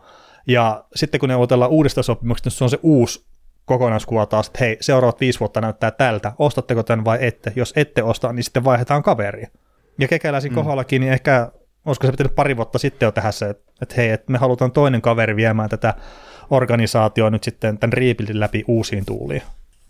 [0.47, 3.25] ja sitten kun neuvotellaan uudesta sopimuksesta, niin se on se uusi
[3.65, 8.03] kokonaiskuva taas, että hei, seuraavat viisi vuotta näyttää tältä, ostatteko tämän vai ette, jos ette
[8.03, 9.47] osta, niin sitten vaihdetaan kaveri.
[9.99, 10.55] Ja kekäläisin mm.
[10.55, 11.51] kohdallakin, niin ehkä,
[11.87, 14.73] olisiko se pitänyt pari vuotta sitten jo tehdä se, että, että hei, että me halutaan
[14.73, 15.95] toinen kaveri viemään tätä
[16.51, 19.43] organisaatioa nyt sitten tämän riipilin läpi uusiin tuuliin.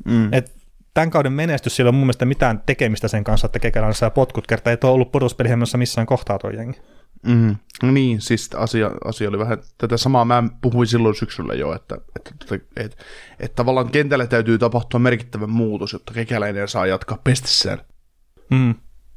[0.05, 0.33] Mm.
[0.33, 0.53] Et
[0.95, 4.47] tämän kauden menestys, sillä on mun mielestä mitään tekemistä sen kanssa, että Kekäläinen saa potkut
[4.47, 6.81] kertaa, ei ole ollut pudotuspelihemmössä missään kohtaa tuo jengi.
[7.27, 11.75] Mm, no niin, siis asia, asia oli vähän, tätä samaa mä puhuin silloin syksyllä jo,
[11.75, 12.97] että, että, että, että, että,
[13.41, 17.79] että tavallaan kentällä täytyy tapahtua merkittävä muutos, jotta kekäläinen saa jatkaa pestissään.
[18.51, 18.75] Mm.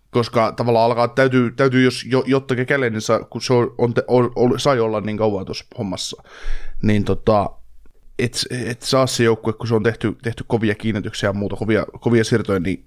[0.10, 4.60] Koska tavallaan alkaa, täytyy, täytyy jos, jotta kekäläinen saa, kun se on, on, on, on,
[4.60, 6.24] sai olla niin kauan tuossa hommassa,
[6.82, 7.50] niin tota,
[8.19, 11.86] et, et saa se joukkue, kun se on tehty, tehty kovia kiinnityksiä ja muuta, kovia,
[11.99, 12.86] kovia siirtoja, niin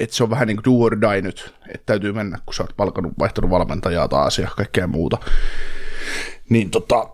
[0.00, 2.62] että se on vähän niin kuin do or die nyt, että täytyy mennä, kun sä
[2.62, 5.18] oot palkanut, vaihtanut valmentajaa taas ja kaikkea muuta.
[6.48, 7.08] Niin tota,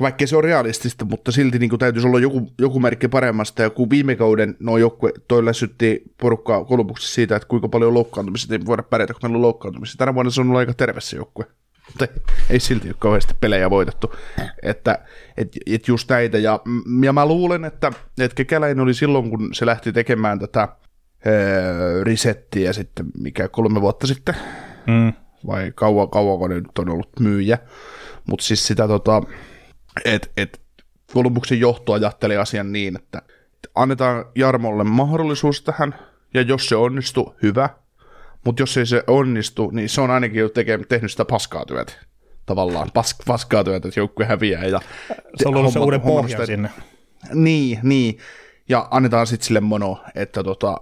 [0.00, 3.62] vaikkei se on realistista, mutta silti niin kuin täytyisi olla joku, joku merkki paremmasta.
[3.62, 8.54] Ja kun viime kauden nuo joukkue, toi lässytti porukkaa kolmuksessa siitä, että kuinka paljon loukkaantumista
[8.54, 9.98] ei voida pärjätä, kun meillä on loukkaantumista.
[9.98, 11.44] Tänä vuonna se on ollut aika terve se joukkue.
[11.86, 12.06] Mutta
[12.50, 14.14] ei silti ole kauheasti pelejä voitettu.
[14.62, 14.98] Että
[15.36, 16.38] et, et just näitä.
[16.38, 16.60] Ja,
[17.04, 20.68] ja mä luulen, että, että Kekäläinen oli silloin, kun se lähti tekemään tätä
[21.26, 24.34] öö, resettiä sitten, mikä kolme vuotta sitten,
[24.86, 25.12] Mm.
[25.46, 27.58] vai kauan, kauanko ne nyt on ollut myyjä.
[28.28, 29.22] Mutta siis sitä tota,
[30.04, 30.60] että et
[31.14, 33.22] Columbuksen johto ajatteli asian niin, että
[33.74, 35.94] annetaan Jarmolle mahdollisuus tähän,
[36.34, 37.68] ja jos se onnistuu, hyvä.
[38.44, 41.92] Mutta jos ei se onnistu, niin se on ainakin jo teke, tehnyt sitä paskaa työtä.
[42.46, 44.64] Tavallaan pas, paskaa työtä, että joukkue häviää.
[44.64, 44.80] Ja
[45.36, 46.70] Se on ollut se uuden pohjan sitä- sinne.
[47.34, 48.18] niin, niin.
[48.68, 50.76] Ja annetaan sitten sille mono, että tota,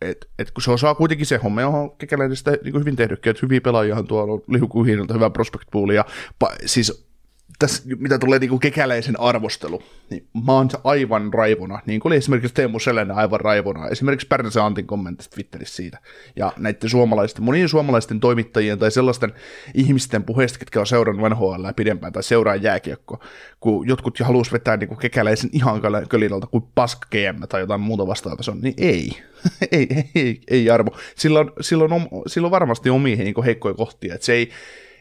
[0.00, 3.40] et, et kun se osaa kuitenkin se homma, johon kekäläinen sitä niin hyvin tehnytkin, että
[3.42, 6.04] hyviä pelaajia on tuolla lihukuhiinolta, hyvä prospect pool, ja
[6.38, 7.11] pa, siis
[7.58, 12.54] tässä, mitä tulee niin kekäläisen arvostelu, niin mä oon aivan raivona, niin kuin oli esimerkiksi
[12.54, 15.98] Teemu Selänne aivan raivona, esimerkiksi Pärnäsen Antin kommentista Twitterissä siitä,
[16.36, 19.32] ja näiden suomalaisten, monien suomalaisten toimittajien tai sellaisten
[19.74, 23.24] ihmisten puheista, ketkä on seurannut NHL pidempään tai seuraa jääkiekkoa,
[23.60, 27.80] kun jotkut jo haluaisi vetää niin kekäläisen ihan köl- kölinalta kuin pask GM tai jotain
[27.80, 29.10] muuta vastaavaa, se on, niin ei,
[29.72, 30.96] ei, ei, ei, ei arvo.
[31.16, 34.50] Sillä on, sillä on, sillä on varmasti omia niin heikkoja kohtia, että se ei,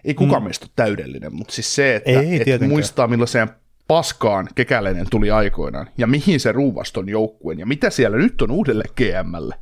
[0.03, 0.45] ei kukaan mm.
[0.45, 2.69] meistä ole täydellinen, mutta siis se, että, Ei, että tietenkään.
[2.69, 3.49] muistaa millaiseen
[3.87, 8.83] paskaan kekäläinen tuli aikoinaan, ja mihin se ruuvaston joukkueen, ja mitä siellä nyt on uudelle
[8.97, 9.55] GMlle,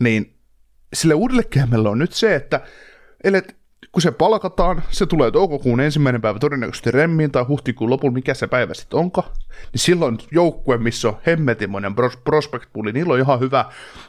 [0.00, 0.34] niin
[0.94, 2.60] sille uudelle GMlle on nyt se, että
[3.24, 3.56] elet,
[3.92, 8.46] kun se palkataan, se tulee toukokuun ensimmäinen päivä todennäköisesti remmiin tai huhtikuun lopulla, mikä se
[8.46, 9.30] päivä sitten onkaan,
[9.72, 13.64] niin silloin joukkue, missä on hemmetimoinen pros- prospect pooli, niillä on ihan hyvä,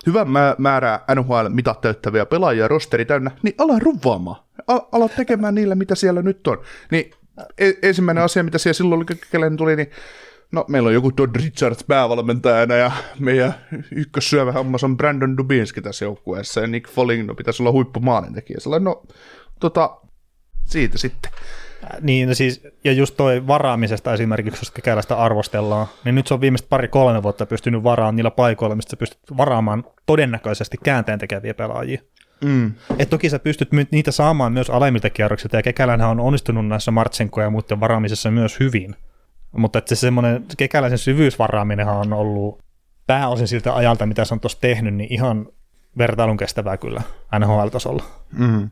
[0.06, 4.44] hyvä mä- määrä NHL-mitat täyttäviä pelaajia rosteri täynnä, niin ala ruvaamaan.
[4.68, 6.62] Al- ala tekemään niillä, mitä siellä nyt on.
[6.92, 7.12] Niin
[7.58, 9.92] e- ensimmäinen asia, mitä siellä silloin oli, tuli, niin
[10.52, 13.54] No, meillä on joku Todd Richards päävalmentajana ja meidän
[13.92, 18.60] ykkössyövä hammas on Brandon Dubinski tässä joukkueessa ja Nick Foligno pitäisi olla huippumaalintekijä.
[18.60, 19.04] Sellainen, no,
[19.62, 19.98] tota,
[20.66, 21.32] siitä sitten.
[22.02, 26.42] Niin, no siis, ja just toi varaamisesta esimerkiksi, jos kekäläistä arvostellaan, niin nyt se on
[26.42, 32.02] viimeiset pari-kolme vuotta pystynyt varaamaan niillä paikoilla, mistä sä pystyt varaamaan todennäköisesti käänteen tekeviä pelaajia.
[32.44, 32.74] Mm.
[33.00, 37.42] Et toki sä pystyt niitä saamaan myös alemmilta kierroksilta, ja Kekälänhän on onnistunut näissä Martsenko
[37.42, 38.96] ja muiden varaamisessa myös hyvin.
[39.52, 42.60] Mutta että se semmoinen kekäläisen syvyysvaraaminenhan on ollut
[43.08, 45.48] pääosin siltä ajalta, mitä se on tuossa tehnyt, niin ihan
[45.98, 47.02] vertailun kestävää kyllä
[47.40, 48.04] NHL-tasolla.
[48.38, 48.70] Mm.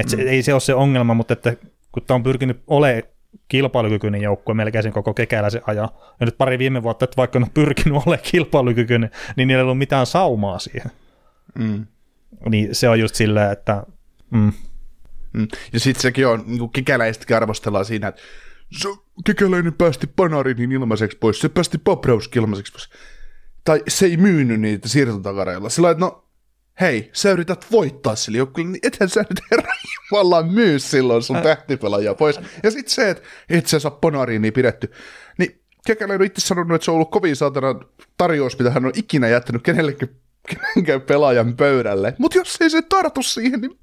[0.00, 1.56] Et se, ei se ole se ongelma, mutta että
[1.92, 3.02] kun tämä on pyrkinyt olemaan
[3.48, 5.88] kilpailukykyinen joukkue melkein sen koko kekäläisen ajan,
[6.20, 9.78] ja nyt pari viime vuotta, että vaikka on pyrkinyt olemaan kilpailukykyinen, niin niillä ei ollut
[9.78, 10.90] mitään saumaa siihen.
[11.58, 11.86] Mm.
[12.48, 13.82] Niin se on just silleen, että
[14.30, 14.52] mm,
[15.32, 15.48] Mm.
[15.72, 18.22] Ja sitten sekin on, niin kekäläistäkin arvostellaan siinä, että
[18.78, 18.88] se
[19.24, 22.88] kekäläinen päästi Panarinin ilmaiseksi pois, se päästi Poprowski ilmaiseksi pois.
[23.64, 25.68] Tai se ei myynyt niitä siirtotakareilla.
[25.68, 26.27] Sillä että no,
[26.80, 29.72] hei, sä yrität voittaa sille joukkueelle, niin ethän sä nyt herra
[30.50, 32.40] myy silloin sun tähtipelaajaa pois.
[32.62, 34.92] Ja sitten se, että et sä saa Panarinia pidetty.
[35.38, 37.80] Niin kekäläinen on itse sanonut, että se on ollut kovin saatana
[38.16, 40.08] tarjous, mitä hän on ikinä jättänyt kenellekin
[40.48, 42.14] kenenkään pelaajan pöydälle.
[42.18, 43.78] Mutta jos ei se tartu siihen, niin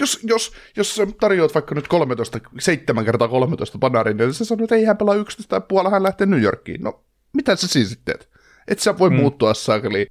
[0.00, 4.64] jos, jos, jos sä tarjoat vaikka nyt 13, 7 kertaa 13 panarin, niin sä sanoo,
[4.64, 6.82] että ei hän pelaa 11 tai puolella, hän lähtee New Yorkiin.
[6.82, 8.28] No, mitä sä siis sitten teet?
[8.68, 9.16] Et sä voi mm.
[9.16, 10.06] muuttua saakeli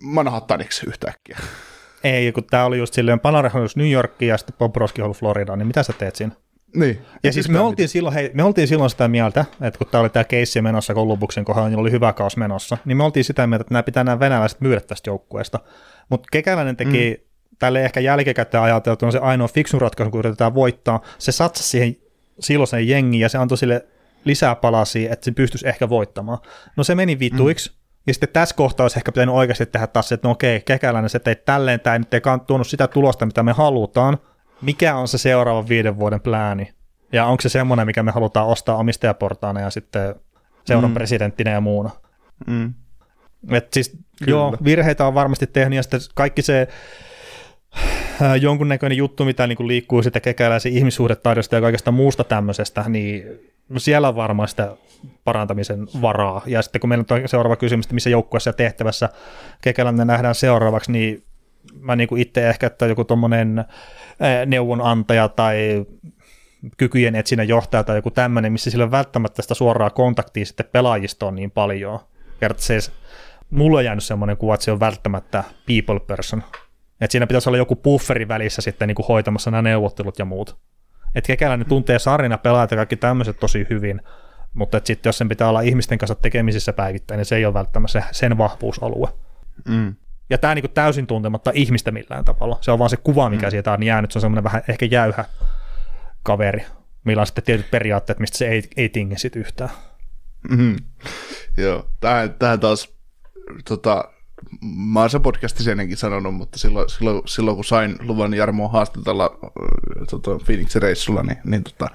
[0.00, 1.38] Manhattaniksi yhtäkkiä.
[2.04, 5.58] ei, kun tämä oli just silleen, Panarin halusi New Yorkiin ja sitten Bobrovski halusi Floridaan,
[5.58, 6.34] niin mitä sä teet siinä?
[6.74, 6.98] Niin.
[7.22, 10.10] Ja siis me oltiin, silloin, hei, me oltiin silloin sitä mieltä, että kun tämä oli
[10.10, 13.60] tämä keissi menossa Kolumbuksen kohdalla, niin oli hyvä kaus menossa, niin me oltiin sitä mieltä,
[13.60, 15.60] että nämä pitää nämä venäläiset myydä tästä joukkueesta.
[16.08, 17.26] Mutta Kekäläinen teki mm.
[17.58, 21.02] tälle ehkä jälkikäteen ajateltu, on se ainoa fiksun ratkaisu, kun yritetään voittaa.
[21.18, 21.96] Se satsasi siihen
[22.40, 23.86] silloiseen jengiin ja se antoi sille
[24.24, 26.38] lisää palasia, että se pystyisi ehkä voittamaan.
[26.76, 27.70] No se meni vituiksi.
[27.70, 27.76] Mm.
[28.06, 31.10] Ja sitten tässä kohtaa olisi ehkä pitänyt oikeasti tehdä taas se, että no okei, Kekäläinen,
[31.10, 34.18] se teit tälleen, tämä ei nyt ei tuonut sitä tulosta, mitä me halutaan.
[34.62, 36.72] Mikä on se seuraavan viiden vuoden plääni?
[37.12, 40.14] Ja onko se semmoinen, mikä me halutaan ostaa omistajaportaana ja sitten
[40.64, 40.94] seuran mm.
[40.94, 41.90] presidenttinä ja muuna?
[42.46, 42.74] Mm.
[43.50, 46.68] Et siis, joo, virheitä on varmasti tehnyt ja sitten kaikki se
[48.22, 53.24] äh, jonkunnäköinen juttu, mitä niin kuin liikkuu sitten kekäläisen ihmissuhdetaidosta ja kaikesta muusta tämmöisestä, niin
[53.68, 54.76] no siellä on varmaan sitä
[55.24, 56.42] parantamisen varaa.
[56.46, 59.08] Ja sitten kun meillä on seuraava kysymys, että missä joukkueessa ja tehtävässä
[59.60, 61.22] kekäläinen nähdään seuraavaksi, niin
[61.80, 63.64] mä niin kuin itse ehkä, että joku tuommoinen
[64.46, 65.86] neuvonantaja tai
[66.76, 71.34] kykyjen etsinnän johtaja tai joku tämmöinen, missä sillä on välttämättä sitä suoraa kontaktia sitten pelaajistoon
[71.34, 72.00] niin paljon.
[72.40, 72.78] Kertaa se,
[73.50, 76.42] mulla on jäänyt semmoinen kuva, että se on välttämättä people person.
[77.00, 80.56] Että siinä pitäisi olla joku bufferi välissä sitten niin kuin hoitamassa nämä neuvottelut ja muut.
[81.16, 84.02] Että kekäläinen tuntee sarina pelaajat ja kaikki tämmöiset tosi hyvin,
[84.52, 87.92] Mutta sitten jos sen pitää olla ihmisten kanssa tekemisissä päivittäin, niin se ei ole välttämättä
[87.92, 89.08] se, sen vahvuusalue.
[89.68, 89.94] Mm.
[90.30, 92.58] Ja tämä niinku täysin tuntematta ihmistä millään tavalla.
[92.60, 93.50] Se on vaan se kuva, mikä mm.
[93.50, 94.12] siitä on jäänyt.
[94.12, 95.24] Se on semmoinen vähän ehkä jäyhä
[96.22, 96.66] kaveri,
[97.04, 99.70] millä on sitten tietyt periaatteet, mistä se ei, ei tingi sit yhtään.
[100.50, 100.76] Mm.
[101.56, 102.94] Joo, tähän, tähän taas,
[103.68, 104.04] tota,
[104.60, 109.38] mä oon sen podcastissa ennenkin sanonut, mutta silloin, silloin, silloin kun sain luvan Jarmoa haastatella
[109.44, 109.50] äh,
[110.10, 111.88] tota, Phoenixin reissulla, niin, niin tota,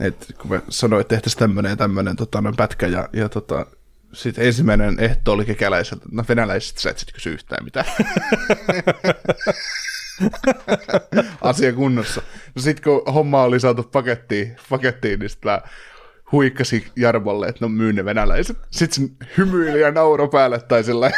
[0.00, 3.66] et kun me sanoin, että tehtäisiin tämmöinen ja tämmöinen tota, pätkä, ja, ja tota,
[4.12, 7.86] sitten ensimmäinen ehto oli kekäläiseltä, no venäläisestä sä et sitten kysy yhtään mitään.
[11.40, 12.22] Asia kunnossa.
[12.54, 15.60] No sitten kun homma oli saatu pakettiin, pakettiin niin sitten mä
[16.32, 18.58] huikkasi Jarmolle, että no myy ne venäläiset.
[18.70, 21.10] Sitten se hymyili ja nauro päälle tai sillä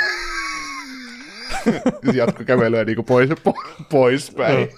[2.15, 3.55] jatko kävelyä niin pois, po,
[3.91, 4.69] poispäin.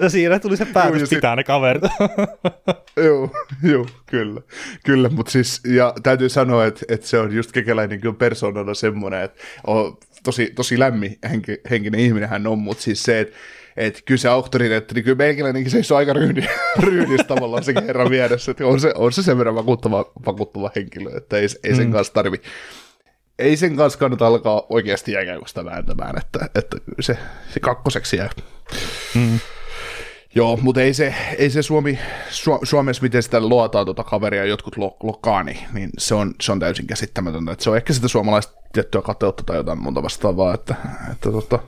[0.00, 1.36] Ja siinä tuli se päätös Juu, pitää sit...
[1.36, 1.82] ne kaverit.
[3.06, 3.30] joo,
[3.62, 4.40] joo, kyllä.
[4.84, 9.22] Kyllä, mutta siis, ja täytyy sanoa, että, että se on just kekäläinen kyllä persoonana semmoinen,
[9.22, 13.36] että on tosi, tosi lämmin henki, henkinen ihminen hän on, mutta siis se, että
[13.76, 16.42] että kyllä se auktoriteetti, niin kyllä meikäläinenkin seisoo aika ryydi,
[16.82, 21.16] ryydissä tavallaan sen herran vieressä, että on se, on se sen verran vakuuttava, vakuuttava henkilö,
[21.16, 21.92] että ei, ei sen mm.
[21.92, 22.40] kanssa tarvi,
[23.40, 27.18] ei sen kanssa kannata alkaa oikeasti jääkäyköstä vääntämään, että, että se,
[27.54, 28.30] se kakkoseksi jää.
[29.14, 29.38] Mm.
[30.34, 31.98] Joo, mutta ei se, ei se Suomi,
[32.30, 36.60] Su, Suomessa, miten sitä luotaan tuota kaveria jotkut lo, lokaani, niin se on, se on
[36.60, 37.52] täysin käsittämätöntä.
[37.52, 40.74] Että se on ehkä sitä suomalaista tiettyä kateutta tai jotain muuta vastaavaa, että,
[41.12, 41.58] että tota,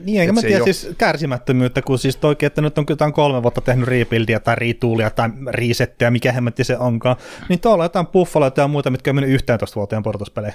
[0.00, 3.60] niin, enkä mä tiedä siis kärsimättömyyttä, kun siis toki, että nyt on jotain kolme vuotta
[3.60, 7.16] tehnyt rebuildia tai rituulia tai resettiä, mikä hemmetti se onkaan,
[7.48, 10.54] niin tuolla jotain buffaloita ja muita, mitkä on mennyt 11 vuoteen portospelejä.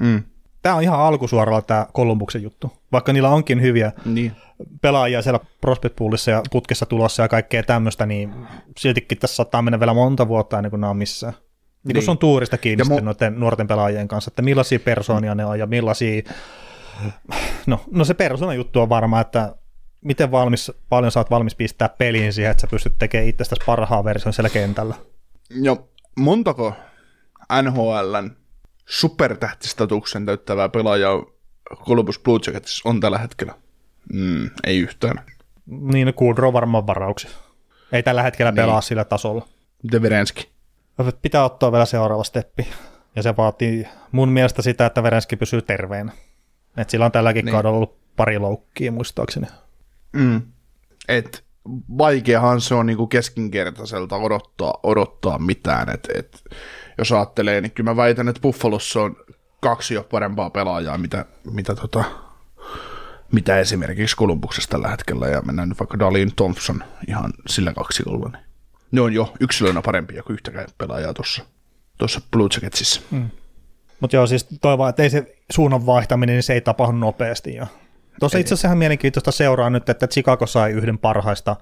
[0.00, 0.22] Mm.
[0.62, 4.32] Tämä on ihan alkusuoralla tämä Kolumbuksen juttu, vaikka niillä onkin hyviä niin.
[4.82, 8.34] pelaajia siellä prospect poolissa ja putkessa tulossa ja kaikkea tämmöistä, niin
[8.78, 11.34] siltikin tässä saattaa mennä vielä monta vuotta ennen kuin nämä on missään.
[11.84, 12.04] Niin, niin.
[12.04, 15.66] se on tuurista kiinni mu- noiden nuorten pelaajien kanssa, että millaisia persoonia ne on ja
[15.66, 16.22] millaisia
[17.66, 19.54] no, no se persona juttu on varma, että
[20.00, 24.32] miten valmis, paljon oot valmis pistää peliin siihen, että sä pystyt tekemään itsestäsi parhaan version
[24.32, 24.94] siellä kentällä.
[25.50, 26.74] Joo, montako
[27.62, 28.30] NHLn
[28.86, 31.24] supertähtistatuksen täyttävää pelaajaa
[31.84, 33.54] Columbus Blue Jackets on tällä hetkellä?
[34.12, 35.24] Mm, ei yhtään.
[35.66, 37.28] Niin, no Kudro varmaan varauksi.
[37.92, 38.56] Ei tällä hetkellä niin.
[38.56, 39.48] pelaa sillä tasolla.
[39.92, 40.48] Deverenski.
[41.22, 42.68] Pitää ottaa vielä seuraava steppi.
[43.16, 46.12] Ja se vaatii mun mielestä sitä, että Verenski pysyy terveenä.
[46.76, 47.52] Et sillä on tälläkin niin.
[47.52, 49.46] kaudella ollut pari loukkia muistaakseni.
[50.12, 50.42] Mm.
[51.08, 51.44] Et
[51.98, 55.90] vaikeahan se on niinku keskinkertaiselta odottaa, odottaa mitään.
[55.90, 56.42] Et, et,
[56.98, 59.16] jos ajattelee, niin kyllä mä väitän, että Buffalossa on
[59.60, 62.04] kaksi jo parempaa pelaajaa, mitä, mitä, tota,
[63.32, 68.44] mitä esimerkiksi Kolumbuksessa tällä hetkellä, ja mennään nyt vaikka Dalin Thompson ihan sillä kaksikolla, niin
[68.90, 73.00] ne on jo yksilönä parempia kuin yhtäkään pelaajaa tuossa Blue Jacketsissa.
[73.10, 73.30] Mm.
[74.00, 77.54] Mutta joo, siis toivon, että ei se suunnan vaihtaminen, niin se ei tapahdu nopeasti.
[77.54, 77.66] Jo.
[78.20, 81.56] Tuossa itse asiassa ihan mielenkiintoista seuraa nyt, että Chicago sai yhden parhaista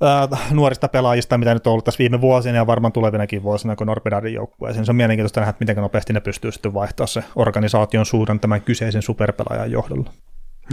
[0.00, 3.86] ää, nuorista pelaajista, mitä nyt on ollut tässä viime vuosina ja varmaan tulevinakin vuosina, kun
[3.86, 4.86] Norbedardin joukkueeseen.
[4.86, 8.62] Se on mielenkiintoista nähdä, että miten nopeasti ne pystyy sitten vaihtaa se organisaation suunnan tämän
[8.62, 10.12] kyseisen superpelaajan johdolla.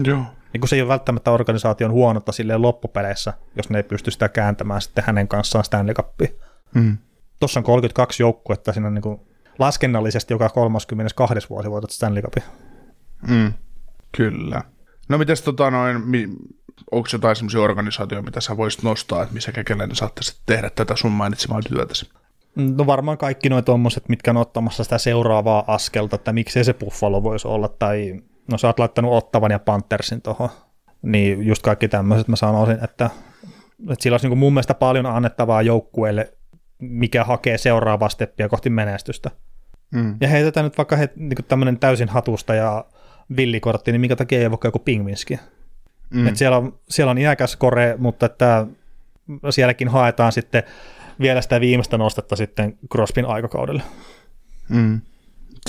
[0.04, 0.24] Joo.
[0.54, 4.30] Niin kun se ei ole välttämättä organisaation huonota silleen loppupeleissä, jos ne ei pysty sitä
[4.30, 6.28] kääntämään sitten hänen kanssaan Stanley Cupia.
[6.74, 6.98] Mm.
[7.40, 9.20] Tuossa on 32 joukkuetta, siinä on niin kuin
[9.60, 11.50] laskennallisesti joka 32.
[11.50, 12.44] vuosi voitat Stanley Cupin.
[13.28, 13.54] Mm,
[14.18, 14.62] kyllä.
[15.10, 16.28] No mites tota noin, mi,
[16.92, 21.12] onko jotain sellaisia organisaatioita, mitä sä voisit nostaa, että missä kekäläinen saattaisi tehdä tätä sun
[21.12, 22.10] mainitsemaa työtäsi?
[22.56, 27.24] No varmaan kaikki nuo tuommoiset, mitkä on ottamassa sitä seuraavaa askelta, että miksei se Buffalo
[27.24, 30.50] voisi olla, tai no sä oot laittanut Ottavan ja Panthersin tuohon,
[31.02, 33.10] niin just kaikki tämmöiset mä sanoisin, että,
[33.90, 36.34] että sillä olisi niin mun mielestä paljon annettavaa joukkueelle
[36.90, 39.32] mikä hakee seuraavaa steppiä kohti menestystä.
[39.92, 40.18] Mm.
[40.22, 42.86] Ja heitetään nyt vaikka he, niin tämmöinen täysin hatusta ja
[43.38, 45.40] villikortti, niin minkä takia ei vaikka joku pingvinski.
[46.14, 46.28] Mm.
[46.28, 48.68] Et siellä, on, siellä on iäkäs kore, mutta että
[49.50, 50.64] sielläkin haetaan sitten
[51.20, 53.84] vielä sitä viimeistä nostetta sitten Crospin aikakaudelle.
[54.70, 55.02] Mm.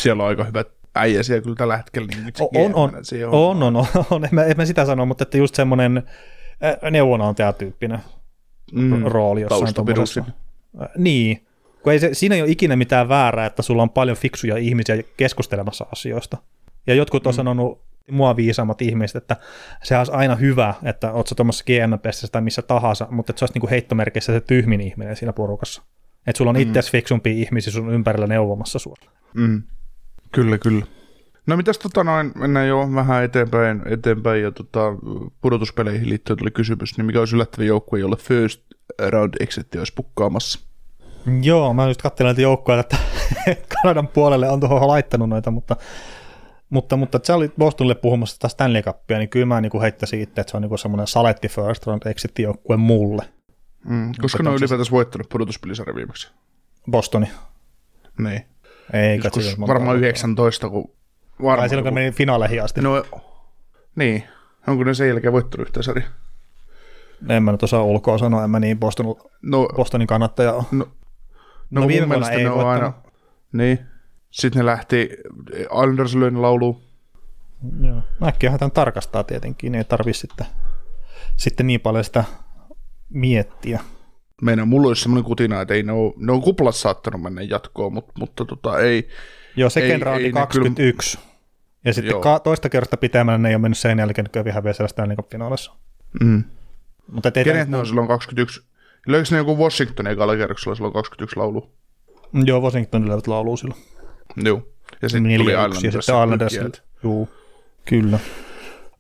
[0.01, 2.07] Siellä on aika hyvät äijä siellä kyllä tällä hetkellä.
[2.07, 2.95] Niin on, on,
[3.33, 6.03] on, on, on, on, en, mä, en mä sitä sano, mutta että just semmoinen
[6.91, 7.99] neuvonantajatyyppinen
[8.73, 9.03] mm.
[9.03, 10.25] rooli jossain tuommoisessa.
[10.99, 11.47] Niin,
[11.83, 14.97] kun ei se, siinä ei ole ikinä mitään väärää, että sulla on paljon fiksuja ihmisiä
[15.17, 16.37] keskustelemassa asioista.
[16.87, 17.37] Ja jotkut on mm.
[17.37, 19.37] sanonut, mua viisaammat ihmiset, että
[19.83, 23.45] se olisi aina hyvä, että oot sä tuommoisessa GNPssä tai missä tahansa, mutta että se
[23.45, 25.83] olisi niinku heittomerkissä se tyhmin ihminen siinä porukassa.
[26.27, 26.63] Että sulla on mm.
[26.63, 28.97] itse fiksumpia ihmisiä sun ympärillä neuvomassa sua.
[29.35, 29.63] Mm.
[30.33, 30.87] Kyllä, kyllä.
[31.47, 34.81] No mitäs tota noin, mennään jo vähän eteenpäin, eteenpäin ja tota,
[35.41, 38.63] pudotuspeleihin liittyen tuli kysymys, niin mikä olisi yllättävä joukkue, jolle first
[39.09, 40.61] round exit olisi pukkaamassa?
[41.43, 42.97] Joo, mä just katselin näitä joukkoja, että
[43.83, 45.77] Kanadan puolelle on tuohon laittanut noita, mutta,
[46.75, 50.41] mutta, mutta sä olit Bostonille puhumassa tästä Stanley Cupia, niin kyllä mä niin heittäisin itse,
[50.41, 53.23] että se on niin semmoinen saletti first round exit joukkue mulle.
[53.85, 56.31] Mm, koska ne on ylipäätänsä voittanut pudotuspelisarja viimeksi.
[56.91, 57.31] Bostoni.
[58.19, 58.43] Niin.
[58.93, 60.91] Ei, Joskus varmaan 19, kun
[61.39, 61.59] varmaan.
[61.59, 62.81] Vai silloin, kun meni finaaleihin asti.
[62.81, 63.05] No,
[63.97, 64.25] niin.
[64.67, 66.05] Onko ne sen jälkeen voittanut yhtä sarja?
[67.29, 69.07] En mä nyt osaa ulkoa sanoa, en mä niin Boston,
[69.43, 70.65] no, Bostonin kannattaja ole.
[70.73, 70.89] No,
[71.71, 72.93] no, no viime vuonna ei ne on aina,
[73.53, 73.94] niin.
[74.35, 75.09] Sitten ne lähti
[75.61, 76.83] Islanders löin lauluun.
[77.81, 78.03] Joo.
[78.23, 80.47] Äkkiä tämän tarkastaa tietenkin, niin ei tarvitse sitten,
[81.37, 82.25] sitten niin paljon sitä
[83.11, 83.81] miettiä.
[84.43, 87.93] Meidän mulla olisi semmoinen kutina, että ei ne, ole, ne on kuplassa saattanut mennä jatkoon,
[87.93, 89.09] mutta, mutta tota, ei.
[89.57, 91.19] Joo, second roundi 21.
[91.19, 91.35] Kyllä...
[91.85, 94.89] Ja sitten ka- toista kertaa pitämällä ne ei ole mennyt sen jälkeen, kun häviää siellä
[94.89, 95.73] Stanley Cup-finaalissa.
[96.21, 96.45] Mm.
[97.13, 98.63] Mutta Kenet ne on silloin 21?
[99.07, 101.71] Löikö ne joku Washington ekalla kerroksella silloin 21 laulu?
[102.45, 103.81] Joo, Washington löivät laulu silloin.
[104.37, 104.63] Joo.
[105.03, 105.85] Ja sitten tuli Islanders.
[105.85, 106.83] Ja sitten Islanders.
[107.03, 107.29] Joo,
[107.85, 108.19] kyllä.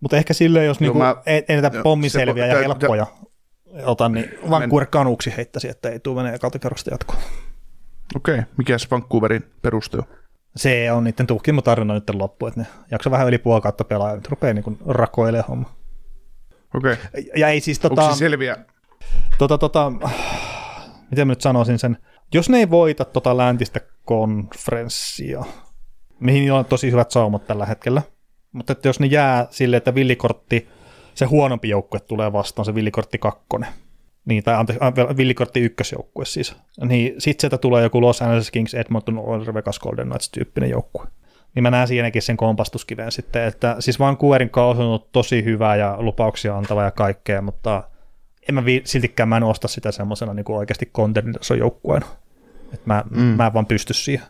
[0.00, 3.06] Mutta ehkä silleen, jos niinku, mä, ei, ei näitä pommiselviä ja helppoja
[3.82, 7.22] ota, niin Vancouver kanuksi heittäisi, että ei tule menee ekalta kerrosta jatkoon.
[8.16, 8.44] Okei, okay.
[8.56, 10.04] mikä se Vancouverin peruste on?
[10.56, 14.16] Se on niiden tutkimutarina nyt loppu, että ne jaksaa vähän yli puoli kautta pelaa ja
[14.16, 15.74] nyt rupeaa niin rakoilemaan homma.
[16.74, 16.92] Okei.
[16.92, 17.24] Okay.
[17.36, 18.02] Ja ei siis tota...
[18.02, 18.56] Onko se selviä?
[19.38, 19.92] Tota, tota,
[21.10, 21.98] miten mä nyt sanoisin sen,
[22.34, 25.44] jos ne ei voita tota läntistä konferenssia,
[26.20, 28.02] mihin on tosi hyvät saumat tällä hetkellä,
[28.52, 30.68] mutta että jos ne jää sille, että villikortti,
[31.14, 33.68] se huonompi joukkue tulee vastaan, se villikortti kakkonen,
[34.24, 34.84] niin, tai anteeksi,
[35.16, 40.06] villikortti ykkösjoukkue siis, niin sitten sieltä tulee joku Los Angeles Kings, Edmonton Oilers, Vegas Golden
[40.06, 41.06] Knights tyyppinen joukkue.
[41.54, 45.76] Niin mä näen siinäkin sen kompastuskiven sitten, että siis Vancouverin kausi on ollut tosi hyvä
[45.76, 47.82] ja lupauksia antava ja kaikkea, mutta
[48.48, 52.06] en mä vi- siltikään mä en osta sitä semmoisena niin oikeasti contenders joukkueena.
[52.74, 53.20] Että mä, mm.
[53.20, 54.26] mä en vaan pysty siihen.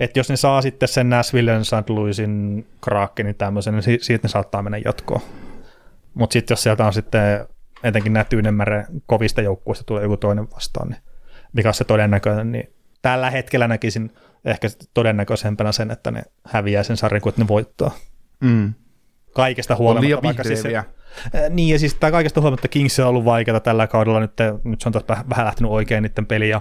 [0.00, 1.88] Että jos ne saa sitten sen Nashvillen, St.
[1.88, 5.20] Louisin, Krakenin tämmöisen, niin siitä ne saattaa mennä jatkoon.
[6.14, 7.46] Mutta sitten jos sieltä on sitten
[7.82, 11.00] etenkin nämä Tyynemärän kovista joukkueista tulee joku toinen vastaan, niin
[11.52, 12.72] mikä on se todennäköinen, niin
[13.02, 14.12] tällä hetkellä näkisin
[14.44, 17.90] ehkä todennäköisempänä sen, että ne häviää sen sarjan kuin että ne voittaa.
[18.40, 18.74] Mm.
[19.34, 20.22] Kaikesta huolimatta.
[20.22, 20.84] Vaikka siis se,
[21.50, 24.32] niin, ja siis tämä kaikesta huolimatta Kings on ollut vaikeaa tällä kaudella, nyt,
[24.64, 26.60] nyt se on taas vähän lähtenyt oikein niiden peli, ja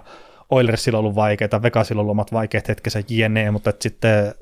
[0.49, 4.33] Oilersilla on ollut vaikeaa, Vegasilla on ollut omat vaikeat hetkensä jne, mutta sitten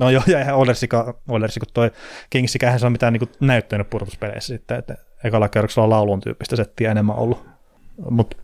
[0.00, 1.90] No joo, ja ihan Oilersika, Oilersika toi
[2.30, 6.90] Kingsikähän se on mitään niin näyttänyt purtuspeleissä sitten, että ekalla kerroksella on laulun tyyppistä settiä
[6.90, 7.46] enemmän ollut.
[8.10, 8.36] Mutta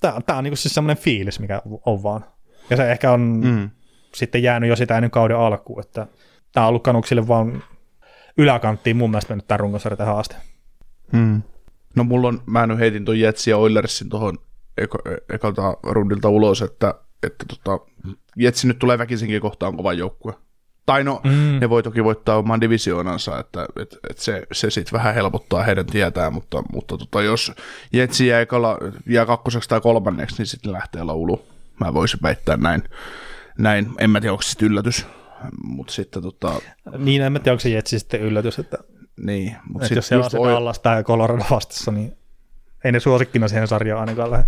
[0.00, 2.24] tämä on niin siis semmoinen fiilis, mikä on vaan.
[2.70, 3.70] Ja se ehkä on mm.
[4.14, 6.06] sitten jäänyt jo sitä ennen kauden alkuun, että
[6.52, 7.62] tämä on ollut kanuksille vaan
[8.38, 10.36] yläkanttiin mun mielestä mennyt tämä runkosarja tähän asti.
[11.12, 11.42] Mm.
[11.96, 14.38] No mulla on, mä nyt heitin tuon Jetsin ja Oilersin tuohon
[15.34, 17.84] ekalta rundilta ulos, että, että tota,
[18.36, 20.34] Jetsi nyt tulee väkisinkin kohtaan kova joukkue.
[20.86, 21.60] Tai no, mm.
[21.60, 25.86] ne voi toki voittaa oman divisioonansa, että et, et se, se sitten vähän helpottaa heidän
[25.86, 27.52] tietää, mutta, mutta tota, jos
[27.92, 31.46] Jetsi jää, ekalla, jää kakkoseksi tai kolmanneksi, niin sitten lähtee laulu.
[31.80, 32.82] Mä voisin väittää näin.
[33.58, 33.90] näin.
[33.98, 35.06] En mä tiedä, onko se yllätys,
[35.64, 36.52] mutta sitten tota...
[36.98, 38.78] Niin, en mä tiedä, onko se Jetsi sitten yllätys, että,
[39.16, 42.12] niin, mutta että jos siellä on se Dallas tai Colorado vastassa, niin
[42.84, 44.46] ei ne suosikkina siihen sarjaan ainakaan lähde.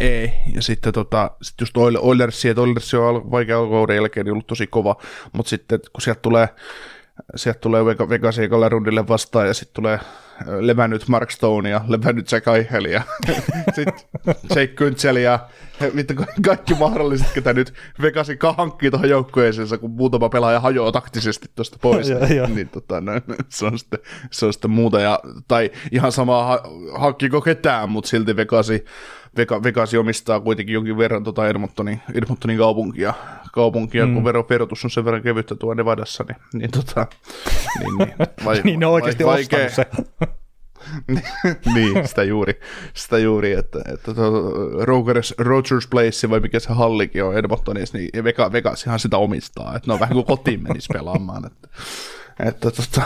[0.00, 4.46] Ei, ja sitten tota, sit just Oilersi, että Oilersi on vaikea alkukauden jälkeen niin ollut
[4.46, 4.96] tosi kova,
[5.32, 6.48] mutta sitten kun sieltä tulee,
[7.36, 9.98] sieltä tulee Vegas ekalla rundille vastaan ja sitten tulee
[10.46, 13.02] levännyt Mark Stone ja levännyt Jack Eichel ja
[13.76, 13.94] sitten
[14.50, 15.38] Jake Kyntsel ja
[15.92, 16.14] mitä
[16.46, 22.08] kaikki mahdolliset, ketä nyt Vegasin hankkii tuohon joukkueeseensa, kun muutama pelaaja hajoaa taktisesti tuosta pois,
[22.54, 23.12] niin, tota, no,
[23.48, 23.98] se, on sitten,
[24.30, 25.00] se on sitten muuta.
[25.00, 26.62] Ja, tai ihan sama ha,
[26.98, 28.84] hankkiko ketään, mutta silti Vegasi
[29.36, 33.14] Vega, Vegasi omistaa kuitenkin jonkin verran tota Edmontonin, Edmontonin kaupunkia,
[33.52, 34.14] kaupunkia mm.
[34.14, 37.06] kun vero, verotus on sen verran kevyttä tuo Nevadassa, niin, niin, tota,
[37.78, 39.86] niin, niin, vai, niin ne on oikeasti vai, vaikea, se.
[41.74, 42.60] niin, sitä juuri,
[42.94, 44.12] sitä juuri että, että
[44.80, 49.76] Rogers, Rogers Place vai mikä se hallikin on Edmontonissa, niin Vega, Vegas ihan sitä omistaa,
[49.76, 51.68] että ne on vähän kuin kotiin menisi pelaamaan, että,
[52.46, 53.02] että tota,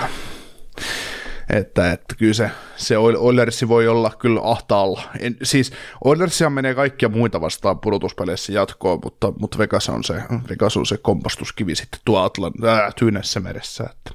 [1.51, 5.03] että, että kyllä se, se Oilersi voi olla kyllä ahtaalla.
[5.21, 5.73] En, siis
[6.05, 10.15] Oilersia menee kaikkia muita vastaan pudotuspeleissä jatkoon, mutta, mutta Vegas, on se,
[10.49, 13.85] Vegas on se kompastuskivi sitten tuo Atlan, äh, Tyynessä meressä.
[13.91, 14.11] Että.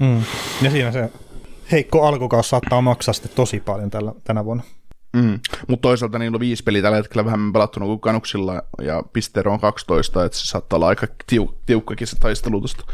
[0.00, 0.22] Hmm.
[0.62, 1.10] Ja siinä se
[1.72, 4.64] heikko alkukaus saattaa maksaa sitten tosi paljon tällä, tänä vuonna.
[5.12, 5.40] Mm.
[5.68, 9.60] Mutta toisaalta niillä on viisi peliä tällä hetkellä vähemmän pelattuna kuin kanuksilla ja pisteero on
[9.60, 12.84] 12, että se saattaa olla aika tiuk- tiukkakin se taistelu tuosta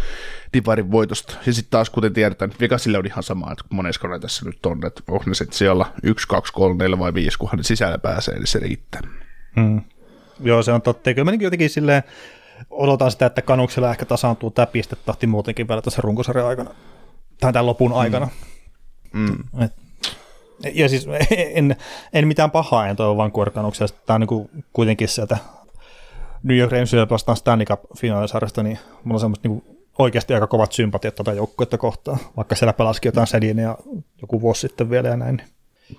[0.53, 1.35] Divarin voitosta.
[1.47, 4.87] Ja sitten taas kuten tiedetään, Vegasille on ihan sama, että monesko ne tässä nyt on,
[4.87, 8.35] että on ne sitten siellä 1, 2, 3, 4 vai 5, kunhan ne sisällä pääsee,
[8.35, 9.01] niin se riittää.
[9.57, 9.81] Mm.
[10.41, 11.11] Joo, se on totta.
[11.11, 12.03] Ja Kyllä mä niin jotenkin silleen
[12.71, 16.71] odotan sitä, että kanuksella ehkä tasaantuu tämä pistetahti muutenkin vielä tässä runkosarjan aikana.
[17.41, 18.29] Tai tämän lopun aikana.
[19.12, 19.65] Mm.
[19.65, 19.73] Et,
[20.74, 21.09] ja siis
[21.55, 21.76] en,
[22.12, 24.00] en mitään pahaa en toivo Vancouver Canucksista.
[24.07, 25.38] Tämä on niin kuin kuitenkin sieltä
[26.42, 30.72] New York Rangersille vastaan Stanley Cup-finaalisarjasta, niin mulla on semmoista niin kuin oikeasti aika kovat
[30.72, 33.76] sympatiat tätä joukkuetta kohtaan, vaikka siellä pelasikin jotain Sedinia
[34.22, 35.42] joku vuosi sitten vielä ja näin.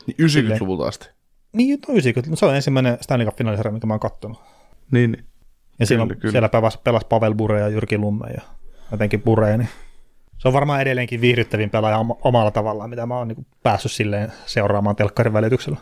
[0.07, 1.09] Niin 90-luvulta asti.
[1.53, 4.37] Niin, no 90, se on ensimmäinen Stanley Cup-finaalisarja, mikä mä oon kattonut.
[4.91, 5.25] Niin, niin.
[5.79, 6.31] Ja silloin kyllä.
[6.31, 8.41] siellä pelasi, pelasi Pavel Bure ja Jyrki Lumme ja
[8.91, 9.69] jotenkin Bure, niin
[10.45, 14.31] se on varmaan edelleenkin viihdyttävin pelaaja oma- omalla tavallaan, mitä mä oon niin päässyt silleen
[14.45, 15.77] seuraamaan telkkarin välityksellä.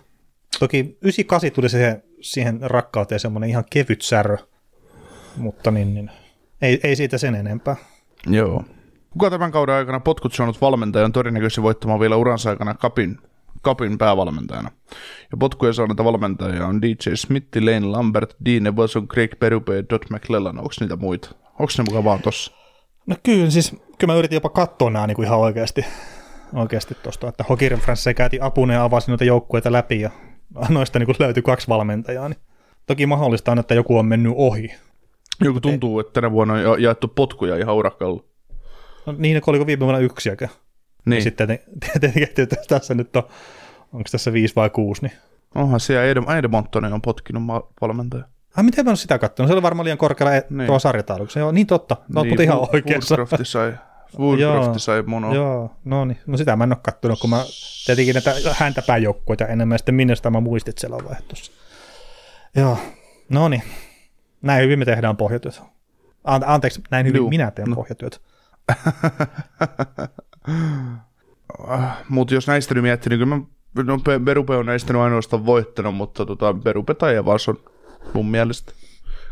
[0.60, 4.38] Toki 98 tuli siihen, siihen rakkauteen semmoinen ihan kevyt särö,
[5.38, 6.12] mutta niin, niin
[6.62, 7.76] ei, ei siitä sen enempää.
[8.28, 8.64] Joo.
[9.10, 13.18] Kuka tämän kauden aikana potkut saanut valmentaja on todennäköisesti voittamaan vielä uransa aikana kapin,
[13.62, 14.72] kapin päävalmentajana.
[15.32, 20.10] Ja potkuja saaneita valmentajia on DJ Smith, Lane Lambert, Dean Evason, Craig Berube ja Dot
[20.10, 20.58] McClellan.
[20.58, 21.30] Onko niitä muita?
[21.46, 22.63] Onko ne mukaan vaan tossa?
[23.06, 25.86] No kyllä, siis kyllä mä yritin jopa katsoa nämä niin kuin ihan oikeasti,
[26.54, 30.10] oikeasti tuosta, että Hokirin Fransse käytiin apuna ja avasi noita joukkueita läpi ja
[30.70, 32.30] noista niin kuin löytyi kaksi valmentajaa.
[32.30, 32.40] Niin
[32.86, 34.76] toki mahdollista on, että joku on mennyt ohi.
[35.42, 38.24] Joku tuntuu, että tänä vuonna on ja- jaettu potkuja ihan urakalla.
[39.06, 40.52] No niin, oliko viime vuonna yksiäkään.
[40.52, 40.60] Niin.
[41.06, 41.60] Niin, Ja sitten
[41.92, 43.24] tietenkin, että tässä nyt on,
[43.94, 45.12] onko tässä viisi vai kuusi, niin
[45.56, 47.44] onhan siellä Edem, Edemontonen on potkinut
[47.82, 48.24] valmentaja.
[48.58, 49.48] Ai miten mä en ole sitä katsonut?
[49.48, 50.44] Se oli varmaan liian korkealla niin.
[50.50, 50.68] Niin.
[50.68, 51.40] tuo sarjatauluksessa.
[51.40, 51.98] Joo, niin totta.
[52.14, 53.16] No, niin, ihan oikeassa.
[53.16, 53.74] Woodcrafti sai,
[54.20, 55.36] Woodcrafti sai mono.
[55.36, 56.18] Joo, no niin.
[56.28, 57.44] No sitä mä en ole kattonut, kun mä
[57.86, 61.52] tietenkin näitä häntäpään joukkueita enemmän, ja sitten minne sitä mä muistit siellä vaiheessa.
[62.56, 62.78] Joo,
[63.30, 63.64] no niin.
[64.42, 65.62] Näin hyvin me tehdään pohjatyötä.
[66.28, 67.76] Ante- Anteeksi, näin hyvin Juu, minä teen no.
[67.76, 68.18] pohjatyötä.
[72.10, 73.42] Mutta jos näistä nyt miettii, niin kyllä mä,
[73.84, 77.60] no Pe- Berupe on näistä ainoastaan voittanut, mutta tota, Berupe tai Evas on
[78.14, 78.74] mun mielestä.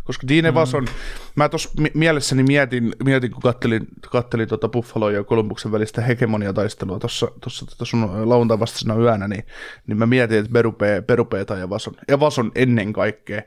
[0.03, 0.87] Koska Dean Evas on,
[1.35, 6.99] mä tuossa mi- mielessäni mietin, mietin kun kattelin, kattelin tota Buffalo ja Columbuksen välistä hegemoniataistelua
[6.99, 9.43] tuossa tota sun lauantai vastaisena yönä, niin,
[9.87, 13.41] niin mä mietin, että Berupe, Berupe tai Evas on, Evas on ennen kaikkea,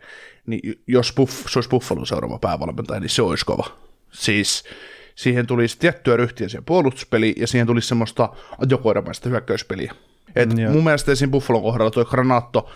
[0.46, 3.66] niin jos Buff, se olisi Buffalon seuraava päävalmentaja, niin se olisi kova.
[4.12, 4.64] Siis
[5.14, 8.28] siihen tulisi tiettyä ryhtiä siihen puolustuspeliin ja siihen tulisi semmoista
[8.66, 9.94] ajokoiramaista hyökkäyspeliä.
[10.36, 11.30] Et Mm, mun mielestä esim.
[11.30, 12.70] Buffalon kohdalla tuo Granaatto,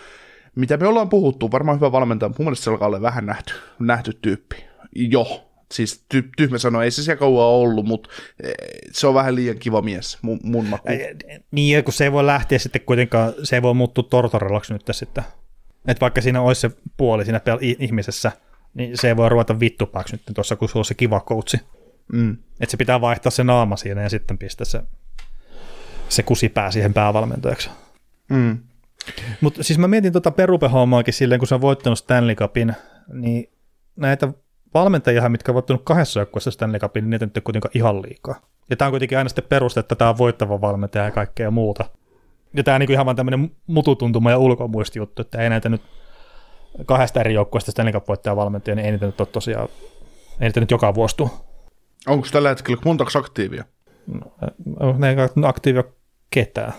[0.55, 4.13] mitä me ollaan puhuttu, varmaan hyvä valmentaja, mun mielestä se alkaa olla vähän nähty, nähty
[4.21, 4.55] tyyppi.
[4.95, 8.09] Jo, siis ty, tyhmä sanoa, ei se siellä kauan ollut, mutta
[8.43, 8.53] eh,
[8.91, 10.89] se on vähän liian kiva mies mun, mun maku.
[10.89, 11.15] Ei,
[11.51, 14.83] Niin, ja kun se ei voi lähteä sitten kuitenkaan, se ei voi muuttua tortorellaksi nyt
[14.91, 15.23] sitten.
[15.87, 18.31] Että vaikka siinä olisi se puoli siinä pel- ihmisessä,
[18.73, 21.59] niin se ei voi ruveta vittupaaksi nyt tuossa, kun sulla on se kiva koutsi.
[22.13, 22.37] Mm.
[22.59, 24.81] Että se pitää vaihtaa se naama siinä ja sitten pistää se,
[26.09, 27.69] se kusipää siihen päävalmentajaksi.
[28.29, 28.57] Mm.
[29.41, 32.73] Mutta siis mä mietin tuota perupehommaakin silleen, kun se on voittanut Stanley Cupin,
[33.13, 33.49] niin
[33.95, 34.33] näitä
[34.73, 38.41] valmentajia, mitkä on voittanut kahdessa joukkueessa Stanley Cupin, niin niitä nyt ei kuitenkaan ihan liikaa.
[38.69, 41.85] Ja tämä on kuitenkin aina sitten peruste, että tämä on voittava valmentaja ja kaikkea muuta.
[42.53, 45.81] Ja tämä on niin ihan vaan tämmöinen mututuntuma ja ulkomuisti juttu, että ei näitä nyt
[46.85, 49.67] kahdesta eri joukkueesta Stanley Cup voittaja valmentaja, niin ei niitä nyt ole tosiaan,
[50.39, 51.29] ei niitä nyt joka vuosi tule.
[52.07, 53.63] Onko tällä hetkellä montaks aktiivia?
[54.79, 55.83] No, ne ei aktiivia
[56.29, 56.73] ketään.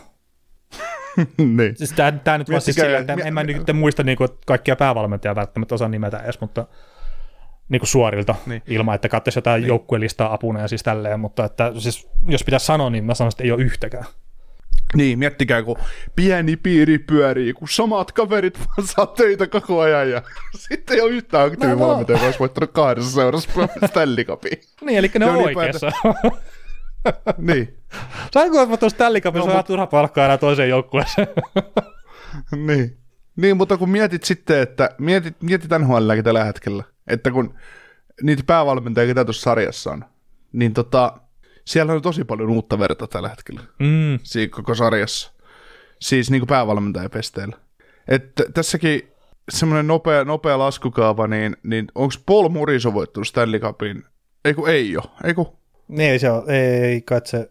[1.56, 1.76] niin.
[1.76, 5.34] Siis tää, tää nyt vaan siis silleen, että en mä nyt muista niinku kaikkia päävalmentajia
[5.34, 6.66] välttämättä osaa nimetä edes, mutta
[7.68, 8.62] niinku suorilta niin.
[8.66, 8.76] Niin.
[8.76, 9.68] ilman, että katsoisi jotain niin.
[9.68, 13.44] joukkuelistaa apuna ja siis tälleen, mutta että siis, jos pitäisi sanoa, niin mä sanoisin, että
[13.44, 14.04] ei ole yhtäkään.
[14.94, 15.76] Niin, miettikää, kun
[16.16, 20.22] pieni piiri pyörii, kun samat kaverit vaan saa töitä koko ajan ja
[20.68, 23.50] sitten ei ole yhtään aktiivivalmentaja, joka olisi voittanut kahdessa seurassa
[23.86, 24.56] Stanley Cupia.
[24.80, 25.92] Niin, eli ne on on oikeassa.
[27.38, 27.80] Niin,
[28.32, 31.28] Saanko olla tuossa Stanley Cupin, no, on turha palkkaa enää toiseen joukkueeseen.
[32.66, 32.96] niin.
[33.36, 37.54] Niin, mutta kun mietit sitten, että mietit, mietit NHLäkin tällä hetkellä, että kun
[38.22, 40.04] niitä päävalmentajia, ketä tuossa sarjassa on,
[40.52, 41.20] niin tota,
[41.64, 43.60] siellä on tosi paljon uutta verta tällä hetkellä.
[43.78, 45.32] mm, siinä koko sarjassa.
[46.00, 47.56] Siis niin kuin päävalmentajapesteillä.
[48.08, 49.02] Että tässäkin
[49.48, 54.04] semmoinen nopea, nopea laskukaava, niin, niin onko Paul Muriso voittanut Stanley Cupin?
[54.44, 55.04] Ei kun ei ole.
[55.24, 55.59] Ei kun,
[55.90, 57.50] niin, ei se ole, ei kai se,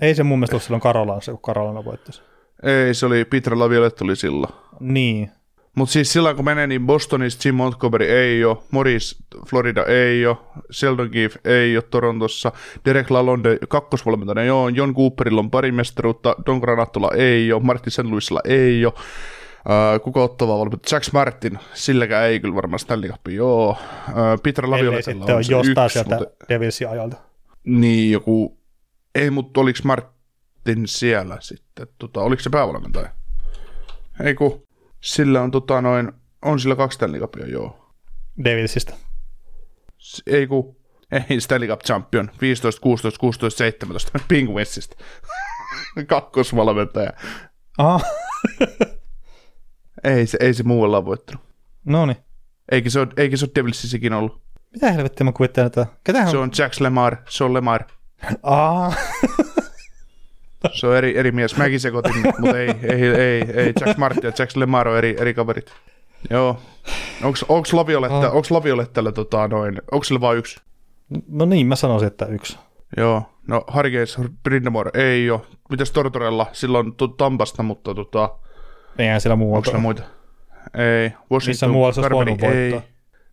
[0.00, 2.22] ei se mun mielestä ole silloin Karolansa, kun Karolana voittaisi.
[2.62, 4.52] ei, se oli Peter Laviolette tuli silloin.
[4.80, 5.30] Niin,
[5.76, 9.16] Mutta siis silloin kun menee, niin Bostonista Jim Montgomery ei ole, Morris
[9.48, 10.36] Florida ei ole,
[10.72, 12.52] Sheldon Keefe ei ole Torontossa,
[12.84, 18.04] Derek Lalonde kakkosvalmentajana joo, John Cooperilla on pari mestaruutta, Don Granatolla ei ole, Martin St.
[18.04, 18.94] Louisilla ei ole,
[19.68, 20.96] Uh, kuka ottava valmentaja?
[20.96, 23.70] Jack Martin, silläkään ei kyllä varmaan Stanley Cup, joo.
[23.70, 23.76] Uh,
[24.42, 27.16] Peter Lavioletella on on jostain yksi, sieltä mutta, Devilsin ajalta.
[27.66, 28.60] Niin joku,
[29.14, 31.86] ei, mutta oliko Martin siellä sitten?
[31.98, 33.08] Tota, oliko se päävalmentaja?
[34.24, 34.62] Ei kun,
[35.00, 36.12] sillä on tota noin,
[36.42, 37.92] On sillä kaksi Stanley Cupia, joo.
[38.44, 38.94] Davidsista.
[40.26, 40.80] Ei ku,
[41.30, 44.96] ei Stanley Cup Champion, 15, 16, 16, 17, Penguinsista.
[46.08, 47.10] Kakkosvalmentaja.
[47.78, 48.00] Aha,
[50.04, 51.44] Ei se, ei se muualla voittanut.
[51.84, 52.16] no niin.
[52.72, 54.42] Eikä se ole, eikä se ole Devilsissä ikinä ollut.
[54.72, 55.86] Mitä helvettiä mä kuvittelen, että...
[56.04, 57.84] Ketähän Se on Jack Lemar, se on Lemar.
[58.42, 58.92] Aa,
[60.74, 61.56] Se on eri, eri mies.
[61.56, 63.72] Mäkin sekoitin, mutta ei, ei, ei, ei.
[63.80, 65.72] Jack Martin ja Jack Lemar on eri, eri kaverit.
[66.30, 66.60] Joo.
[67.22, 70.60] Onks, onks Lavioletta, onks Laviolettalla tota noin, onks sillä vaan yksi?
[71.28, 72.58] no niin, mä sanoisin, että yksi.
[72.96, 73.22] Joo.
[73.48, 75.46] No Hargeis Brindamore ei oo.
[75.70, 76.46] Mitäs Tortorella?
[76.52, 78.38] Sillä on Tampasta, mutta tota,
[78.98, 79.66] Eihän siellä onko muualta.
[79.70, 80.02] sillä muita?
[80.74, 81.10] Ei.
[81.32, 82.72] Washington, Missä muualla se olisi voinut ei.
[82.72, 82.88] voittaa?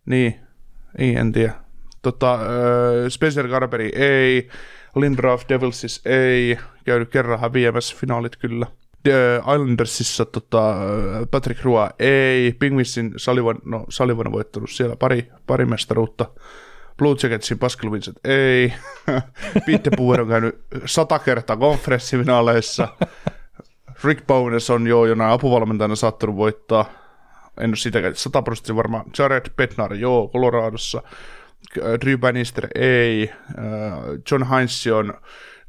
[0.06, 0.40] Niin.
[0.98, 1.52] Ei, en tiedä.
[2.02, 2.40] Tota, äh,
[3.08, 4.48] Spencer Carberry ei.
[4.96, 6.58] Lindroth Devilsis ei.
[6.84, 8.66] Käynyt kerran häviämässä finaalit kyllä.
[9.02, 10.78] The Islandersissa tota, äh,
[11.30, 12.52] Patrick Roy ei.
[12.52, 16.26] Penguinsin Sullivan, no Sullivan on voittanut siellä pari, pari mestaruutta.
[16.98, 18.72] Blue Jacketsin Pascal Vincent ei.
[19.66, 22.88] Pete Puer on käynyt sata kertaa konferenssifinaaleissa.
[24.04, 27.03] Rick Bowness on jo jonain apuvalmentajana saattanut voittaa.
[27.60, 29.04] En ole sitäkään 100 prosenttia varmaan.
[29.18, 31.02] Jared Bednar, joo, Coloradossa.
[32.00, 33.30] Drew Bannister ei.
[33.58, 33.64] Äh,
[34.30, 35.14] John Heinz on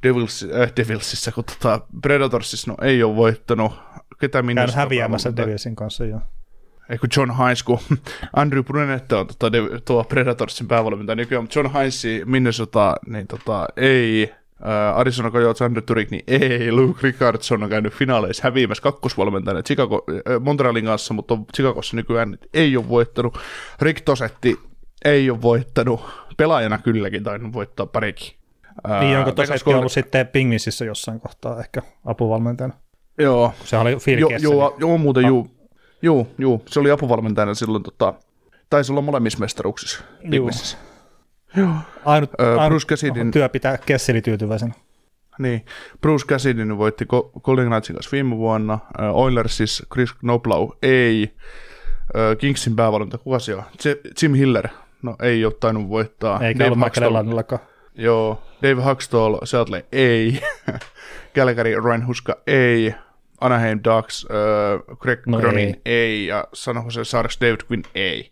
[0.04, 3.74] Devils, äh, Devilsissä, kun tota Predatorsissa no, ei ole voittanut.
[4.20, 6.22] Ketä minusta häviämässä Devilsin kanssa, joo.
[6.90, 7.80] ei kun John Hines, kun
[8.36, 14.34] Andrew Brunette on tota, tuo Predatorsin päävalmentaja nykyään, mutta John Hines Minnesota, niin tota, ei,
[14.64, 20.04] Ää, Arizona Coyotes Andrew Turik, niin ei, Luke Rickardson on käynyt finaaleissa häviämässä kakkosvalmentajana Chicago,
[20.10, 23.38] äh, Montrealin kanssa, mutta on Chicagossa nykyään niin ei ole voittanut.
[23.82, 24.60] Rick Tosetti
[25.06, 26.02] ei ole voittanut,
[26.38, 28.36] pelaajana kylläkin tainnut voittaa parikin.
[28.84, 29.32] Ää, Niin, onko
[29.66, 32.74] Golden- ollut sitten Pingvinsissä jossain kohtaa ehkä apuvalmentajana?
[33.18, 35.48] Joo, Se oli Phil Joo, joo, joo, muuten, juu.
[36.02, 38.14] Juu, juu, se oli apuvalmentajana silloin, tota,
[38.70, 40.04] taisi olla molemmissa mestaruuksissa.
[42.06, 44.74] Ainut, ainut Bruce Cassidy- työ pitää Kesseli tyytyväisenä.
[45.40, 45.66] Niin,
[46.02, 47.06] Bruce Cassidy voitti
[47.44, 48.80] Golden Knightsin kanssa viime vuonna,
[49.14, 51.34] Oilersissa Chris Knoblau ei,
[52.38, 53.64] Kingsin päävalmentaja, kuka se on?
[54.22, 54.68] Jim Hiller,
[55.02, 56.40] no ei ole tainnut voittaa.
[56.40, 57.62] Eikä Dave ollut McLellanillakaan.
[57.96, 60.40] Joo, Dave Huxtall, Seattle ei,
[61.36, 62.96] Calgary Ryan Huska ei,
[63.42, 65.82] Anaheim Ducks, äh, Greg No no Cronin ei.
[65.86, 68.32] ei, ja San Jose Sharks David Quinn ei.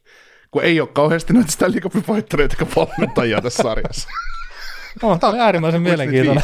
[0.54, 4.10] Kun ei ole kauheasti noita Stanley Cupin voittaneita eikä valmentajia tässä sarjassa.
[5.04, 6.44] Oh, tämä oli äärimmäisen mielenkiintoinen.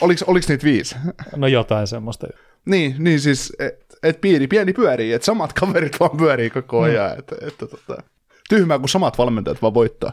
[0.00, 0.96] Oliko, oliko niitä viisi?
[1.36, 2.26] no jotain semmoista.
[2.64, 7.12] Niin, niin siis, että et pieni, pieni pyörii, että samat kaverit vaan pyörii koko ajan.
[7.12, 7.18] Mm.
[7.18, 8.02] Että, että, tota,
[8.48, 10.12] tyhmää, kun samat valmentajat vaan voittaa.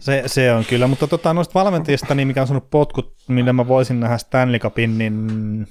[0.00, 3.68] Se, se on kyllä, mutta tota, noista valmentajista, niin mikä on sanonut potkut, millä mä
[3.68, 5.66] voisin nähdä Stanley Cupin, niin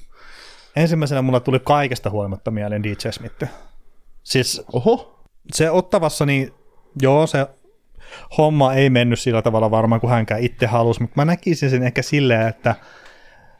[0.76, 3.44] ensimmäisenä mulla tuli kaikesta huolimatta mieleen DJ Smith.
[4.24, 5.15] Siis Oho,
[5.54, 6.54] se ottavassa, niin
[7.02, 7.48] joo, se
[8.38, 12.02] homma ei mennyt sillä tavalla varmaan kuin hänkään itse halusi, mutta mä näkisin sen ehkä
[12.02, 12.76] silleen, että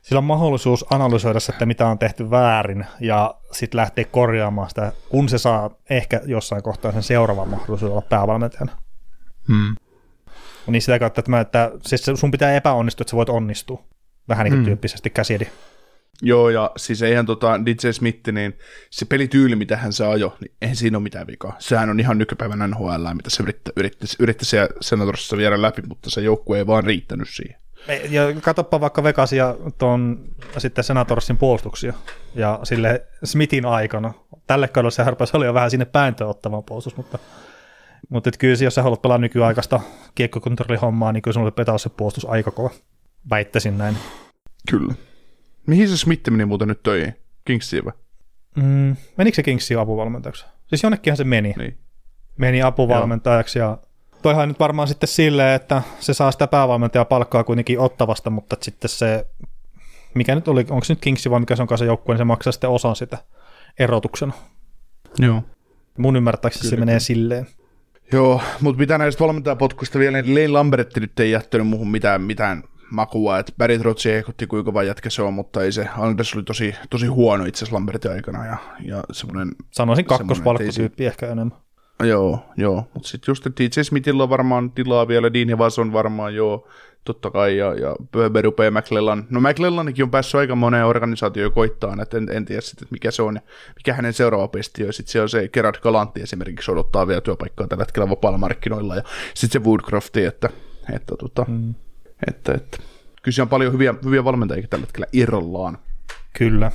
[0.02, 4.92] sillä on mahdollisuus analysoida se, että mitä on tehty väärin ja sitten lähteä korjaamaan sitä,
[5.10, 8.72] kun se saa ehkä jossain kohtaa sen seuraavan mahdollisuuden olla päävalmentajana.
[9.48, 9.76] hmm.
[10.68, 13.84] Niin sitä kautta, että, mä, että siis sun pitää epäonnistua, että sä voit onnistua.
[14.30, 14.66] Vähän niin kuin Mm.
[14.66, 15.48] tyyppisesti käsiedi.
[16.22, 18.58] Joo, ja siis eihän tota DJ Smith, niin
[18.90, 21.56] se pelityyli, mitä hän se ajoi, niin eihän siinä ole mitään vikaa.
[21.60, 26.10] Sehän on ihan nykypäivän NHL, mitä se yritti, yritti, yritti se senatorissa viedä läpi, mutta
[26.10, 27.60] se joukkue ei vaan riittänyt siihen.
[28.10, 30.20] Ja katsoppa vaikka Vegasia tuon
[30.58, 31.94] sitten Senatorsin puolustuksia.
[32.36, 34.14] Ja sille Smithin aikana.
[34.48, 37.20] Tälle kaudella se harpasi oli jo vähän sinne päintöön ottava puolustus, mutta,
[38.10, 39.80] mutta et kyllä jos sä haluat pelaa nykyaikaista
[40.16, 42.70] kiekkokontrollihommaa, niin kyllä sinulle pitää se puolustus aika kova.
[43.30, 43.98] Väittäisin näin.
[44.72, 44.94] Kyllä.
[45.66, 47.14] Mihin se Smith meni muuten nyt töihin?
[47.46, 47.94] Kingsiin vai?
[48.56, 50.46] Mm, menikö se Kingsiin apuvalmentajaksi?
[50.68, 51.54] Siis jonnekinhan se meni.
[51.58, 51.78] Niin.
[52.38, 53.78] meni apuvalmentajaksi ja
[54.22, 58.90] toihan nyt varmaan sitten silleen, että se saa sitä päävalmentajaa palkkaa kuitenkin ottavasta, mutta sitten
[58.90, 59.28] se,
[60.14, 62.24] mikä nyt oli, onko se nyt Kingsi vai mikä se onkaan se joukkue, niin se
[62.24, 63.18] maksaa sitten osan sitä
[63.80, 64.34] erotuksena.
[65.20, 65.44] Joo.
[65.98, 67.00] Mun ymmärtääkseni se Kyllä, menee kyllä.
[67.00, 67.48] silleen.
[68.12, 72.64] Joo, mutta mitä näistä valmentajapotkuista vielä, niin Lane Lambertti nyt ei jättänyt muuhun mitään, mitään
[72.92, 76.44] makua, että Barry Trotsi ehkotti kuinka kova jätkä se on, mutta ei se, Anders oli
[76.44, 81.58] tosi, tosi huono itse asiassa Lambertin aikana ja, ja semmoinen, Sanoisin Semmoinen, kakkospalkkatyyppi ehkä enemmän.
[82.04, 85.94] joo, joo, mutta sitten just että DJ Smithillä on varmaan tilaa vielä, Dean Evans on
[85.94, 86.68] varmaan joo,
[87.04, 87.96] totta kai, ja, ja
[88.30, 89.28] Berupe ja McClellan.
[89.30, 93.22] No McClellanikin on päässyt aika moneen organisaatioon koittaan, että en, en tiedä sitten, mikä se
[93.22, 93.40] on,
[93.76, 94.94] mikä hänen seuraava pesti on.
[94.94, 99.04] Sitten se on se Gerard Galantti esimerkiksi odottaa vielä työpaikkaa tällä hetkellä vapaalla markkinoilla, ja
[99.34, 100.50] sitten se Woodcrofti, että,
[100.94, 101.74] että, tota, Mm.
[102.28, 102.78] Että, että
[103.22, 105.78] kyllä on paljon hyviä, hyviä valmentajia tällä hetkellä irrallaan.
[106.34, 106.72] Kyllä.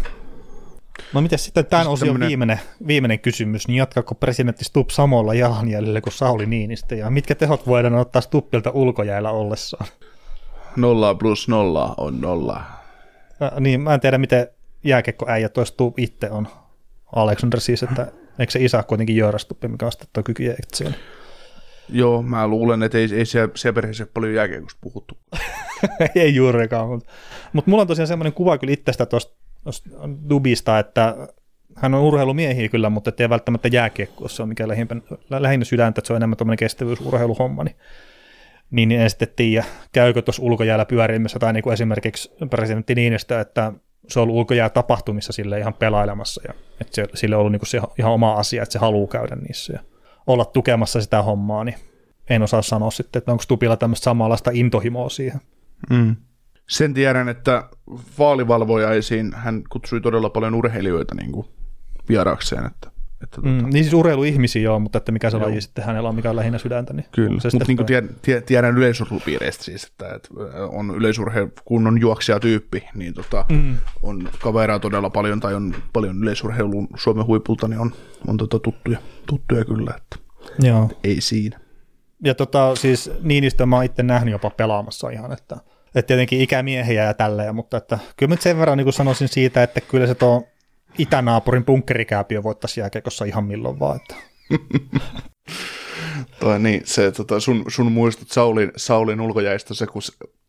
[1.12, 5.34] No miten sitten tämän Siis osion tämmönen- viimeinen, viimeinen kysymys, niin jatkaako presidentti Stubb samalla
[5.34, 9.86] jalanjäljellä kuin Sauli Niinistö, ja mitkä tehot voidaan ottaa Stubbilta ulkojäällä ollessaan?
[10.76, 12.62] Nolla plus nolla on nolla.
[13.42, 14.48] Äh, niin, mä en tiedä, miten
[14.84, 16.48] jääkekkoäijä toi Stubb itse on.
[17.16, 20.54] Alexander siis, että eikö se isä kuitenkin Jöörä Stubbi, mikä on sitten tuo kykyjä.
[21.92, 25.18] Joo, mä luulen, että ei, ei siellä, siellä perheessä paljon jääkiekosta puhuttu.
[26.14, 27.12] ei juurikaan, mutta,
[27.52, 29.34] mutta mulla on tosiaan semmoinen kuva kyllä itsestä tuosta
[30.30, 31.16] Dubista, että
[31.76, 34.96] hän on urheilumiehiä kyllä, mutta ei välttämättä jääkiekko, se on mikä lähimpä,
[35.30, 37.76] lähinnä sydäntä, että se on enemmän tämmöinen kestävyysurheiluhomma, niin,
[38.70, 43.40] niin, niin en sitten tiedä, käykö tuossa ulkojäällä pyörimässä, tai niin kuin esimerkiksi presidentti Niinistö,
[43.40, 43.72] että
[44.08, 47.60] se on ollut ulkojää tapahtumissa sille ihan pelailemassa, ja että se, sille on ollut niin
[47.60, 49.80] kuin se ihan oma asia, että se haluaa käydä niissä ja
[50.32, 51.76] olla tukemassa sitä hommaa, niin
[52.30, 55.40] en osaa sanoa sitten, että onko Stupilla tämmöistä samanlaista intohimoa siihen.
[55.90, 56.16] Mm.
[56.68, 57.68] Sen tiedän, että
[58.18, 61.46] vaalivalvojaisiin hän kutsui todella paljon urheilijoita niin kuin
[62.08, 62.66] vieraakseen.
[62.66, 62.90] Että,
[63.22, 65.46] että Mm, tota, niin siis urheiluihmisiä joo, mutta että mikä se Joo.
[65.46, 66.92] laji sitten hänellä on, mikä on lähinnä sydäntä.
[66.92, 70.28] Niin Kyllä, mutta niin toi- tiedän, tie- tiedän yleisurheilupiireistä siis, että, että
[70.70, 70.94] on
[71.64, 73.76] kun on juoksijatyyppi, niin tota, mm.
[74.02, 77.92] on kaveraa todella paljon tai on paljon yleisurheilun Suomen huipulta, niin on,
[78.28, 80.16] on tota tuttuja, tuttuja kyllä, että
[80.68, 80.90] Joo.
[81.04, 81.60] ei siinä.
[82.24, 85.56] Ja tota, siis Niinistö mä oon itse nähnyt jopa pelaamassa ihan, että,
[85.94, 89.80] että tietenkin ikämiehiä ja tälleen, mutta että kyllä nyt sen verran niin sanoisin siitä, että
[89.80, 90.44] kyllä se tuo
[90.98, 93.96] itänaapurin bunkkerikääpiö voittaisi jääkiekossa ihan milloin vaan.
[93.96, 94.14] Että.
[96.40, 100.02] Tai niin, se tota, sun, sun muistut Saulin, Saulin ulkojäistä se, kun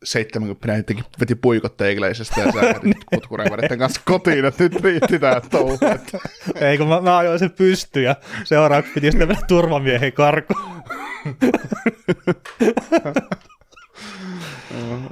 [0.03, 5.41] 70 jotenkin veti puikot teikleisestä ja sä lähdit kutkurevareiden kanssa kotiin, että nyt riitti tää
[5.41, 5.73] touhu.
[5.73, 6.19] Että
[6.67, 10.83] Ei kun mä, mä ajoin sen pystyyn ja seuraavaksi piti sitten mennä turvamiehen karkuun.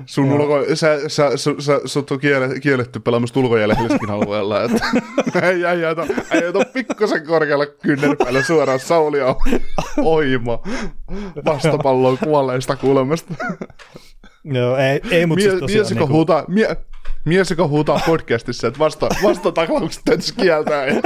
[0.06, 4.80] Sun ulko, sä, sä, sä, sä, sut on kiele, kielletty pelaamasta ulkojäällä Helsingin alueella, että
[5.50, 9.36] ei äijä ota, äijä ota pikkusen korkealla kynnen päällä suoraan Saulia
[9.97, 10.60] oima
[11.45, 13.34] vastapalloon kuolleista kuulemasta.
[14.43, 15.80] Joo, ei, ei mutta Mie, siis tosiaan...
[15.80, 16.78] mies, joka niinku- huutaa, mie,
[17.26, 20.86] mies, joka huutaa podcastissa, että vasta, vastataklaukset täytyisi kieltää.
[20.86, 21.02] Ja,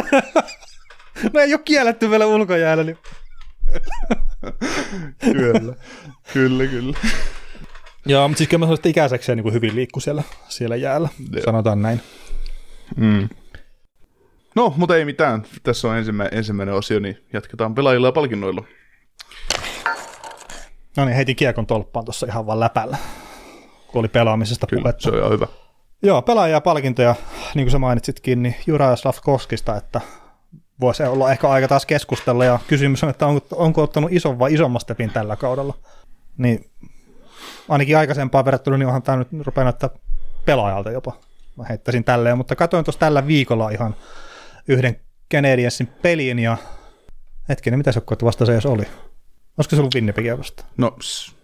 [1.33, 2.97] No ei ole kielletty vielä ulkojäällä, niin
[5.19, 5.73] kyllä,
[6.33, 6.97] kyllä, kyllä.
[8.05, 11.09] Joo, mutta siis kyllä mä sanoin, että ikäisekseen niin kuin hyvin liikkuu siellä, siellä jäällä,
[11.31, 11.43] Joo.
[11.45, 12.01] sanotaan näin.
[12.95, 13.29] Mm.
[14.55, 15.43] No, mutta ei mitään.
[15.63, 18.63] Tässä on ensimmäinen, ensimmäinen osio, niin jatketaan pelaajilla ja palkinnoilla.
[20.97, 22.97] No niin, heitin kiekon tolppaan tuossa ihan vaan läpällä,
[23.87, 25.03] kun oli pelaamisesta Kyllä, puhetta.
[25.03, 25.47] se on ihan hyvä.
[26.03, 27.15] Joo, pelaajia palkintoja,
[27.55, 30.01] niin kuin sä mainitsitkin, niin Jura Slavkovskista, että
[30.79, 34.53] voisi olla ehkä aika taas keskustella, ja kysymys on, että onko, onko ottanut ison vai
[34.53, 35.73] isomman stepin tällä kaudella.
[36.37, 36.71] Niin
[37.69, 39.89] ainakin aikaisempaa verrattuna, niin onhan tämä nyt rupeaa näyttää
[40.45, 41.17] pelaajalta jopa.
[41.57, 43.95] Mä heittäisin tälleen, mutta katsoin tuossa tällä viikolla ihan
[44.67, 44.99] yhden
[45.33, 46.57] Canadiensin pelin, ja
[47.49, 48.83] hetkinen, mitä se vasta se edes oli?
[49.57, 50.65] Olisiko se ollut Winnipegia vasta?
[50.77, 51.35] No, s-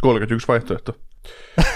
[0.00, 0.96] 31 vaihtoehto.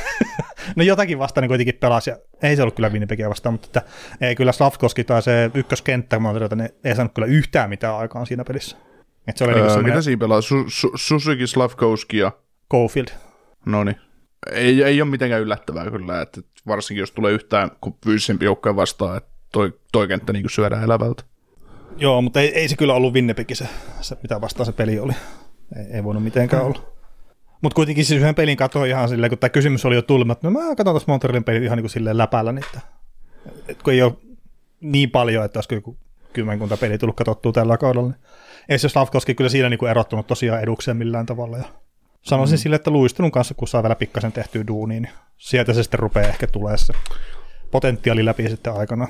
[0.76, 3.82] No jotakin vastaan niin kuitenkin pelasi, ja ei se ollut kyllä Winnipegia vastaan, mutta että
[4.20, 7.96] ei kyllä Slavkoski tai se ykköskenttä, kun mä oon ne ei saanut kyllä yhtään mitään
[7.96, 8.76] aikaan siinä pelissä.
[9.26, 10.40] Et se oli niin Öö, semmoinen ketä siinä pelaa?
[10.40, 12.32] Su- Su- Suzuki, Slavkowski ja...
[12.72, 13.08] Cofield.
[13.66, 13.96] No niin.
[14.52, 17.70] Ei, ei ole mitenkään yllättävää kyllä, että varsinkin jos tulee yhtään
[18.04, 21.22] fyysisempi joukkoja vastaan, että toi, toi kenttä niin syödään elävältä.
[21.96, 23.68] Joo, mutta ei, ei se kyllä ollut Winnipegi se,
[24.00, 25.12] se, mitä vastaan se peli oli.
[25.76, 26.82] Ei, ei voinut mitenkään olla.
[27.62, 30.46] Mutta kuitenkin siis yhden pelin katsoin ihan silleen, kun tämä kysymys oli jo tullut, että
[30.46, 32.80] no mä katson tuossa Montrealin pelin ihan niin kuin silleen läpällä niitä.
[33.68, 34.12] Et kun ei ole
[34.80, 35.96] niin paljon, että olisiko joku
[36.32, 38.20] kymmenkunta peli tullut katsottua tällä kaudella, niin
[38.68, 41.56] ei se Slavkoski kyllä siinä niin erottunut tosiaan edukseen millään tavalla.
[41.56, 41.64] Ja
[42.22, 42.60] sanoisin mm.
[42.60, 46.28] sille, että luistelun kanssa, kun saa vielä pikkasen tehtyä duunia, niin sieltä se sitten rupeaa
[46.28, 46.92] ehkä tulee se
[47.70, 49.08] potentiaali läpi sitten aikana.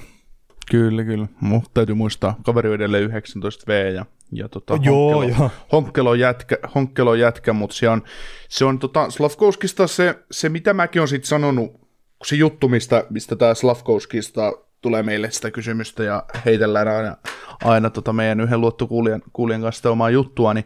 [0.70, 1.26] Kyllä, kyllä.
[1.40, 5.50] Mutta täytyy muistaa, kaveri on edelleen 19V ja, ja tota, Joo, Honkkelo, joo.
[5.72, 8.02] Honkkelo on jätkä, Honkkelo on jätkä mutta se on,
[8.48, 13.04] se on tota, Slavkowskista se, se, mitä mäkin olen sitten sanonut, kun se juttu, mistä,
[13.10, 17.16] mistä tämä Slavkowskista tulee meille sitä kysymystä ja heitellään aina,
[17.64, 20.64] aina tota meidän yhden luottokuulijan kuulijan kanssa sitä omaa juttua, niin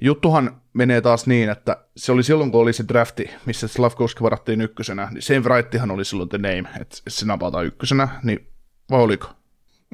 [0.00, 4.60] juttuhan menee taas niin, että se oli silloin, kun oli se drafti, missä Slavkowski varattiin
[4.60, 8.46] ykkösenä, niin Save Wrightihan oli silloin the name, että se napataan ykkösenä, niin
[8.90, 9.26] vai oliko?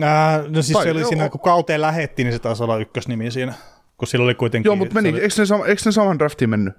[0.01, 1.09] Ää, no siis Tai- se oli joo.
[1.09, 3.55] siinä, kun kauteen lähetti, niin se taisi olla ykkösnimi siinä,
[3.97, 4.69] kun sillä oli kuitenkin...
[4.69, 6.75] Joo, mutta meni, oli- eikö ne, sama, eikö ne saman draftiin mennyt?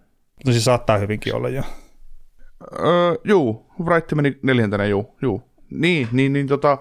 [0.45, 1.63] No siis saattaa hyvinkin olla jo.
[2.79, 5.43] Öö, juu, Wright meni neljäntenä, juu, juu.
[5.71, 6.77] Niin, niin, niin tota,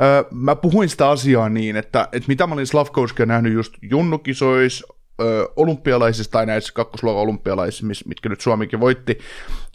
[0.00, 4.84] öö, mä puhuin sitä asiaa niin, että, että mitä mä olin Slavkowskia nähnyt just junnukisois,
[5.20, 9.18] öö, olympialaisissa tai näissä kakkosluokan olympialaisissa, mitkä nyt Suomikin voitti,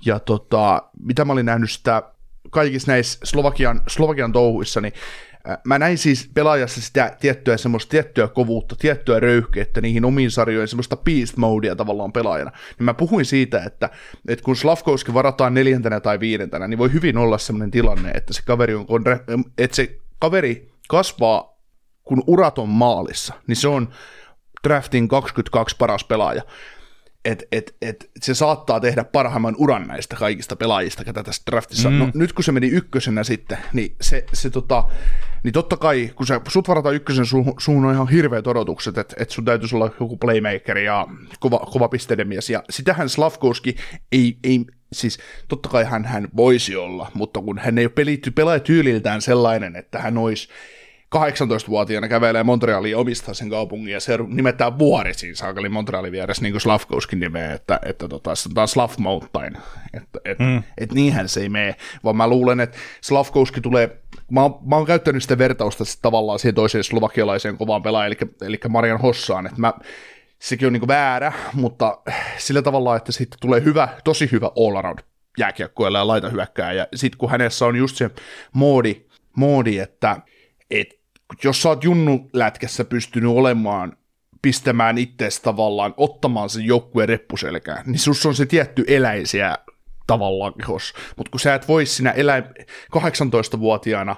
[0.05, 2.03] ja tota, mitä mä olin nähnyt sitä
[2.49, 4.93] kaikissa näissä Slovakian, Slovakian touhuissa, niin
[5.63, 10.97] Mä näin siis pelaajassa sitä tiettyä semmoista tiettyä kovuutta, tiettyä röyhkeyttä niihin omiin sarjoihin, semmoista
[10.97, 12.51] beast modea tavallaan pelaajana.
[12.51, 13.89] Niin mä puhuin siitä, että,
[14.27, 18.41] että kun Slavkovski varataan neljäntenä tai viidentenä, niin voi hyvin olla semmoinen tilanne, että se
[18.45, 18.85] kaveri on,
[19.57, 21.59] että se kaveri kasvaa,
[22.03, 23.89] kun urat on maalissa, niin se on
[24.63, 26.41] draftin 22 paras pelaaja.
[27.25, 31.95] Että et, et, se saattaa tehdä parhaimman uran näistä kaikista pelaajista, ketä tässä draftissa mm.
[31.95, 34.83] No nyt kun se meni ykkösenä sitten, niin se, se tota,
[35.43, 39.15] niin totta kai, kun sä, sut varataan ykkösen, sun, sun on ihan hirveät odotukset, että
[39.19, 41.07] et sun täytyisi olla joku playmaker ja
[41.39, 43.75] kova, kova pisteiden mies, ja sitähän Slavkovski
[44.11, 48.31] ei, ei siis totta kai hän, hän voisi olla, mutta kun hän ei ole pelitty,
[48.31, 50.47] pelaajatyyliltään sellainen, että hän olisi
[51.13, 56.53] 18-vuotiaana kävelee Montrealiin omistaa sen kaupungin ja se nimetään vuori siinä saakeli Montrealin vieressä, niin
[56.53, 59.57] kuin Slavkouskin nimeä, että, että tota, se on Slav Mountain,
[59.93, 60.63] että et, mm.
[60.77, 64.01] et niinhän se ei mene, vaan mä luulen, että Slavkouski tulee,
[64.31, 68.31] mä oon, mä oon käyttänyt sitä vertausta sit tavallaan siihen toiseen slovakialaiseen kovaan pelaajaan, eli,
[68.41, 69.73] eli Marian Hossaan, että mä,
[70.39, 71.97] sekin on niin väärä, mutta
[72.37, 74.99] sillä tavalla, että sitten tulee hyvä, tosi hyvä all around
[75.37, 78.09] jääkiekkoilla ja laita hyökkää, ja sitten kun hänessä on just se
[78.53, 79.05] moodi,
[79.35, 80.17] moodi että
[80.71, 81.02] et
[81.43, 83.97] jos sä oot junnu lätkässä pystynyt olemaan
[84.41, 89.57] pistämään itseäsi tavallaan, ottamaan sen joukkueen reppuselkään, niin sus on se tietty eläisiä
[90.07, 90.93] tavallaan kehos.
[91.17, 92.43] Mutta kun sä et voi sinä elä
[92.97, 94.15] 18-vuotiaana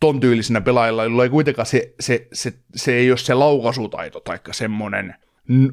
[0.00, 4.38] ton tyylisenä pelaajilla, jolla ei kuitenkaan se, se, se, se ei ole se laukaisutaito tai
[4.50, 5.14] semmoinen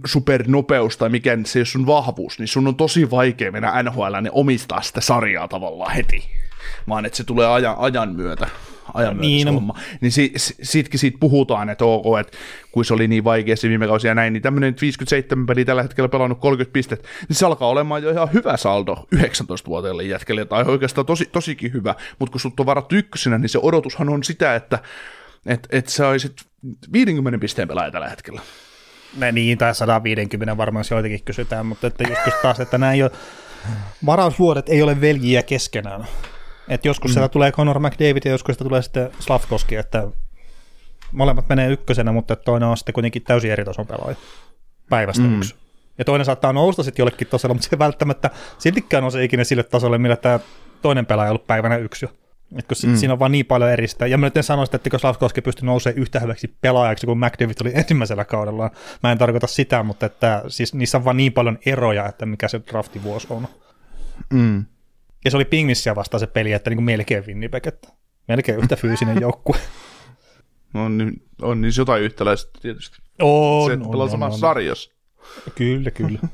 [0.05, 4.81] supernopeus tai mikä se ole sun vahvuus, niin sun on tosi vaikea mennä NHL omistaa
[4.81, 6.29] sitä sarjaa tavallaan heti,
[6.89, 8.47] vaan että se tulee ajan, ajan myötä
[8.93, 9.75] ajan niin, homma.
[10.01, 12.37] Niin si, sitkin siitä puhutaan, että ok, että
[12.71, 15.81] kun se oli niin vaikea se viime kausi ja näin, niin tämmöinen 57 peli tällä
[15.81, 20.63] hetkellä pelannut 30 pistettä, niin se alkaa olemaan jo ihan hyvä saldo 19-vuotiaille jätkelle, tai
[20.63, 24.55] oikeastaan tosi, tosikin hyvä, mutta kun sut on varattu ykkösenä, niin se odotushan on sitä,
[24.55, 24.79] että
[25.45, 26.33] et, et sä olisit
[26.93, 28.41] 50 pisteen pelaaja tällä hetkellä.
[29.17, 33.03] Ne niin, tai 150 varmaan se joitakin kysytään, mutta että just taas, että nämä ei
[33.03, 33.11] ole,
[34.05, 36.07] varausvuodet ei ole veljiä keskenään.
[36.69, 37.13] Et joskus mm.
[37.13, 40.07] sieltä tulee Conor McDavid ja joskus sieltä tulee sitten Slavkoski, että
[41.11, 44.15] molemmat menee ykkösenä, mutta toinen on sitten kuitenkin täysin eri tason pelaaja
[44.89, 45.37] päivästä mm.
[45.37, 45.55] yksi.
[45.97, 49.63] Ja toinen saattaa nousta sitten jollekin tasolle, mutta se ei välttämättä siltikään nouse ikinä sille
[49.63, 50.39] tasolle, millä tämä
[50.81, 52.09] toinen pelaaja on ollut päivänä yksi jo.
[52.57, 52.95] Et kun mm.
[52.95, 54.07] siinä on vaan niin paljon eristä.
[54.07, 57.19] Ja mä nyt en sano sitä, että kun Slavkoski pystyi nousemaan yhtä hyväksi pelaajaksi kuin
[57.19, 58.71] McDavid oli ensimmäisellä kaudella.
[59.03, 62.47] Mä en tarkoita sitä, mutta että siis niissä on vaan niin paljon eroja, että mikä
[62.47, 63.47] se draftivuosi on.
[64.33, 64.65] Mm.
[65.25, 67.87] Ja se oli Pingvissiä vastaan se peli, että niin kuin melkein Winnipeg, että
[68.27, 69.57] melkein yhtä fyysinen joukkue.
[70.73, 72.97] on, niin, on niin jotain yhtäläistä tietysti.
[73.21, 74.39] On, se, että on, on, samassa on.
[74.39, 74.91] sarjassa.
[75.55, 76.19] Kyllä, kyllä.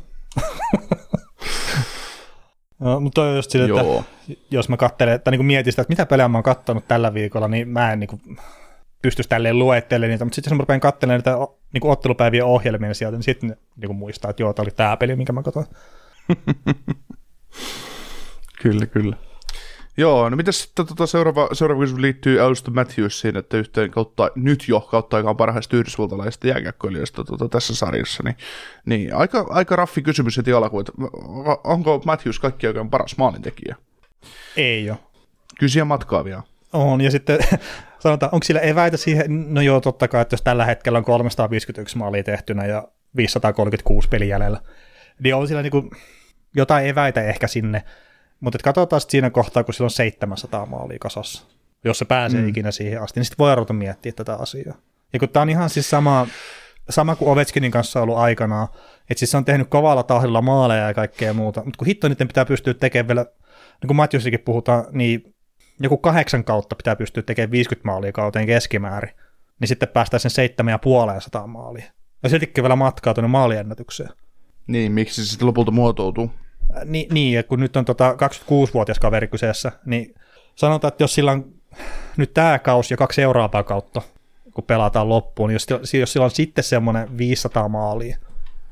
[2.80, 4.04] no, mutta on just sille, että
[4.52, 7.48] jos mä katselen, tai niin mietin sitä, että mitä pelejä mä oon kattonut tällä viikolla,
[7.48, 8.22] niin mä en niin kuin,
[9.02, 11.38] pystyisi tälleen luettelemaan niitä, mutta sitten jos mä rupean katselemaan niitä
[11.74, 15.34] niin ottelupäivien ohjelmia sieltä, niin sitten niin muistaa, että joo, tämä oli tämä peli, minkä
[15.34, 15.66] mä katsoin.
[18.64, 19.18] Kyllä, kyllä.
[19.98, 24.64] Joo, no mitäs sitten tota seuraava, seuraava kysymys liittyy Auston Matthewsiin, että yhteen kautta, nyt
[24.68, 28.36] jo kautta aikaan parhaista yhdysvaltalaisista jääkiekkoilijoista tota, tässä sarjassa, niin,
[28.86, 30.92] niin aika, aika raffi kysymys heti alkuun, että
[31.64, 33.76] onko Matthews kaikki oikein paras maalintekijä?
[34.58, 34.98] Ei ole.
[35.60, 36.42] Kysyä matkaa vielä.
[36.74, 37.40] On, ja sitten
[38.04, 41.98] sanotaan, onko sillä eväitä siihen, no joo, totta kai, että jos tällä hetkellä on 351
[41.98, 44.62] maalia tehtynä ja 536 peli jäljellä,
[45.20, 45.90] niin on sillä niinku
[46.56, 47.84] jotain eväitä ehkä sinne,
[48.44, 51.44] mutta katsotaan sitten siinä kohtaa, kun sillä on 700 maalia kasassa.
[51.84, 52.48] Jos se pääsee mm.
[52.48, 54.76] ikinä siihen asti, niin sitten voi ruveta miettiä tätä asiaa.
[55.14, 56.28] Ja kun tämä on ihan siis sama,
[56.90, 58.68] sama kuin Ovechkinin kanssa ollut aikanaan,
[59.10, 62.28] että siis se on tehnyt kovalla tahdilla maaleja ja kaikkea muuta, mutta kun hitto niiden
[62.28, 63.26] pitää pystyä tekemään vielä,
[63.82, 65.36] niin kuin Matjusikin puhutaan, niin
[65.80, 69.16] joku kahdeksan kautta pitää pystyä tekemään 50 maalia kauteen keskimäärin,
[69.60, 70.50] niin sitten päästään sen
[71.42, 71.86] 7,5 maalia.
[72.24, 74.10] Ja siltikin vielä matkaa tuonne maaliennätykseen.
[74.68, 76.32] Niin, miksi se sitten lopulta muotoutuu?
[76.86, 80.16] Ni, niin, että kun nyt on tota 26-vuotias kaveri kyseessä, niin
[80.56, 81.54] sanotaan, että jos sillä on
[82.18, 84.02] nyt tämä kausi ja kaksi seuraavaa kautta,
[84.54, 88.18] kun pelataan loppuun, niin jos, jos sillä on sitten semmoinen 500 maalia,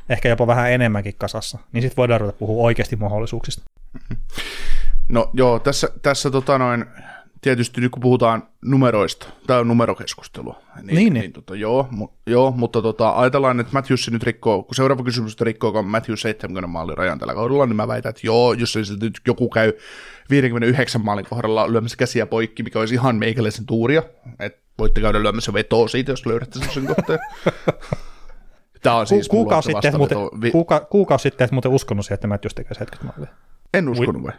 [0.09, 3.63] ehkä jopa vähän enemmänkin kasassa, niin sitten voidaan ruveta puhua oikeasti mahdollisuuksista.
[5.09, 6.85] No joo, tässä, tässä tota noin,
[7.41, 11.13] tietysti nyt kun puhutaan numeroista, tämä on numerokeskustelua, niin, niin, niin.
[11.13, 15.41] niin tota, joo, mu, joo, mutta tota, ajatellaan, että Matthews nyt rikkoo, kun seuraava kysymys
[15.41, 18.79] on rikkoo Matthews 70 maalin rajan tällä kaudella, niin mä väitän, että joo, jos se
[19.01, 19.73] nyt joku käy
[20.29, 24.03] 59 maalin kohdalla lyömässä käsiä poikki, mikä olisi ihan meikäläisen tuuria,
[24.39, 27.19] että voitte käydä lyömässä vetoa siitä, jos löydätte sen kohteen.
[28.83, 32.27] Tämä on siis kuukausi sitten, muuten, vi- kuuka, kuukausi sitten et muuten uskonut siihen, että
[32.27, 33.35] Matthews tekee 70 maalia.
[33.73, 34.33] En uskonut vai?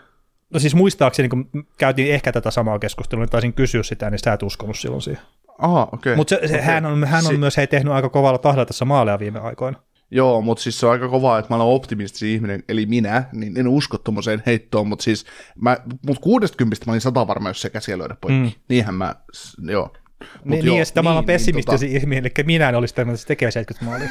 [0.52, 1.48] No siis muistaakseni, kun
[1.78, 5.22] käytiin ehkä tätä samaa keskustelua, niin taisin kysyä sitä, niin sä et uskonut silloin siihen.
[5.58, 5.96] Aha, okei.
[5.96, 6.16] Okay.
[6.16, 6.60] Mutta okay.
[6.60, 9.78] hän on, hän on Si- myös hei, tehnyt aika kovalla tahdilla tässä maaleja viime aikoina.
[10.10, 13.58] Joo, mutta siis se on aika kovaa, että mä olen optimistisin ihminen, eli minä, niin
[13.58, 15.26] en usko tuommoiseen heittoon, mutta siis
[15.60, 15.76] mä,
[16.06, 18.40] mut 60 mä olin sata varma, jos se käsiä löydä poikki.
[18.40, 18.52] Mm.
[18.68, 19.14] Niinhän mä,
[19.68, 19.92] joo.
[20.22, 23.14] Mut Niin, joo, niin, ja sitten niin, pessimistisin tota, ihminen, eli minä en olisi tämmöinen,
[23.14, 24.10] että se tekee 70 maalia.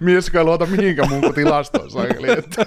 [0.00, 1.88] mies, joka luota mihinkään muun kuin tilastoon,
[2.38, 2.66] että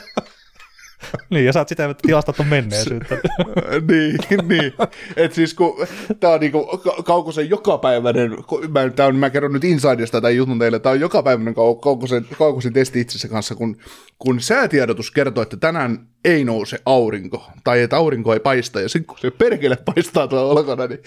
[1.30, 3.18] niin, ja sä oot sitä tilastettu menneisyyttä.
[3.92, 4.74] niin, niin.
[5.16, 5.88] Et siis kun
[6.20, 8.32] tää on niinku Ka- Kaukosen jokapäiväinen,
[8.70, 12.26] mä, tää on, mä kerron nyt Insidesta tämän jutun teille, tää on jokapäiväinen Kau- Kaukosen,
[12.38, 13.78] Kaukosen testi itsensä kanssa, kun,
[14.20, 19.08] kun säätiedotus kertoo, että tänään ei nouse aurinko, tai että aurinko ei paista, ja sitten
[19.08, 21.00] kun se perkele paistaa tuolla ulkona, niin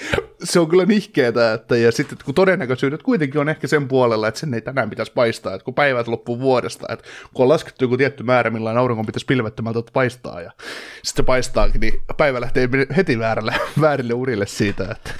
[0.45, 4.40] se on kyllä nihkeetä, että, ja sitten kun todennäköisyydet kuitenkin on ehkä sen puolella, että
[4.40, 7.97] sen ei tänään pitäisi paistaa, että kun päivät loppuu vuodesta, että kun on laskettu joku
[7.97, 10.51] tietty määrä, millainen aurinko pitäisi pilvettömältä paistaa, ja
[10.95, 15.11] sitten se paistaakin, niin päivä lähtee heti väärälle, väärille urille siitä, että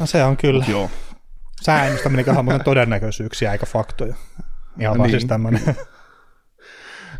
[0.00, 0.64] No se on kyllä.
[0.68, 0.90] joo.
[1.62, 4.14] Säännöstäminen on muuten todennäköisyyksiä eikä faktoja.
[4.80, 5.20] Ihan vaan Niin.
[5.20, 5.62] siis tämmöinen.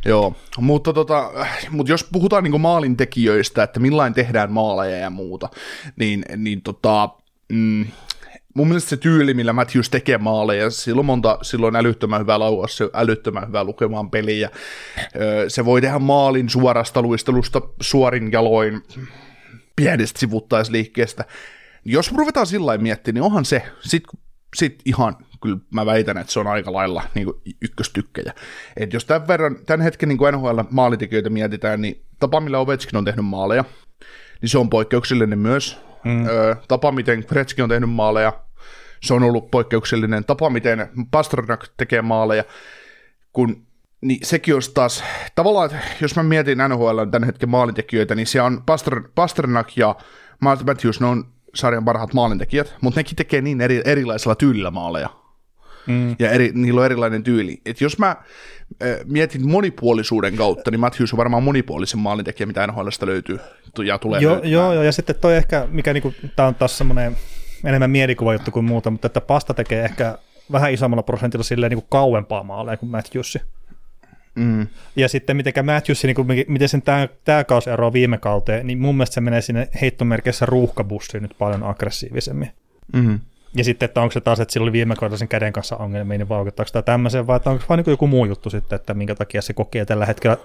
[0.05, 1.31] Joo, mutta, tota,
[1.70, 5.49] mutta jos puhutaan niin maalintekijöistä, että millain tehdään maaleja ja muuta,
[5.97, 7.09] niin, niin tota,
[7.53, 7.87] mm,
[8.55, 12.90] mun mielestä se tyyli, millä Matthews tekee maaleja, silloin monta, silloin älyttömän hyvä laukaus, se
[12.94, 14.50] älyttömän hyvä lukemaan peliä.
[15.48, 18.82] Se voi tehdä maalin suorasta luistelusta suorin jaloin
[19.76, 21.24] pienestä sivuttaisliikkeestä.
[21.84, 24.03] Jos ruvetaan sillä miettimään, niin onhan se, sit,
[24.57, 27.28] sit ihan, kyllä mä väitän, että se on aika lailla niin
[27.62, 28.34] ykköstykkejä.
[28.76, 33.05] Et jos tämän, verran, tämän hetken niin NHL maalintekijöitä mietitään, niin tapa, millä Ovechkin on
[33.05, 33.64] tehnyt maaleja,
[34.42, 35.80] niin se on poikkeuksellinen myös.
[36.05, 36.26] Mm.
[36.26, 38.32] Ö, tapa, miten Gretzky on tehnyt maaleja,
[39.03, 40.24] se on ollut poikkeuksellinen.
[40.24, 42.44] Tapa, miten Pasternak tekee maaleja,
[43.32, 43.66] kun
[44.00, 48.42] niin sekin olisi taas, tavallaan, että jos mä mietin NHL tämän hetken maalintekijöitä, niin se
[48.42, 49.96] on Paster, Pasternak ja
[50.40, 51.24] Matthews, ne on
[51.55, 55.22] sarjan parhaat maalintekijät, mutta nekin tekee niin eri, erilaisella tyylillä maaleja.
[55.87, 56.16] Mm.
[56.18, 57.61] Ja eri, niillä on erilainen tyyli.
[57.66, 58.16] Et jos mä äh,
[59.05, 63.39] mietin monipuolisuuden kautta, niin Matthews on varmaan monipuolisen maalintekijä, mitä NHLstä löytyy
[63.85, 67.16] ja tulee joo, joo, joo, ja sitten toi ehkä, mikä niinku, tää on taas semmoinen
[67.64, 70.18] enemmän mielikuva juttu kuin muuta, mutta että Pasta tekee ehkä
[70.53, 73.41] vähän isommalla prosentilla silleen niinku kauempaa maaleja kuin Matthewsi.
[74.35, 74.66] Mm.
[74.97, 78.78] Ja sitten miten Matthews, niin kuin, miten sen tämä, tämä kausi eroaa viime kauteen, niin
[78.78, 82.51] mun mielestä se menee sinne heittomerkissä ruuhkabussiin nyt paljon aggressiivisemmin.
[82.93, 83.20] Mm.
[83.57, 86.18] Ja sitten, että onko se taas, että sillä oli viime kaudella sen käden kanssa ongelmia,
[86.18, 89.14] niin vaikuttaako tämä tämmöiseen, vai että onko vain niin joku muu juttu sitten, että minkä
[89.14, 90.36] takia se kokee tällä hetkellä,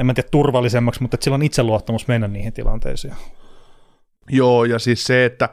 [0.00, 3.14] en mä tiedä turvallisemmaksi, mutta että sillä on itseluottamus mennä niihin tilanteisiin.
[4.30, 5.48] Joo, ja siis se, että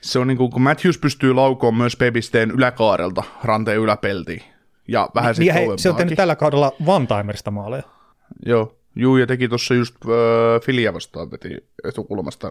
[0.00, 4.42] se on niin kuin, kun Matthews pystyy laukoon myös Pebisteen yläkaarelta ranteen yläpeltiin.
[4.88, 7.82] Ja vähän Niin, sitten hei, se on tehnyt tällä kaudella one-timerista maaleja.
[8.46, 10.10] Joo, Juu, ja teki tuossa just äh,
[10.64, 12.50] Filia vastaan veti etukulmasta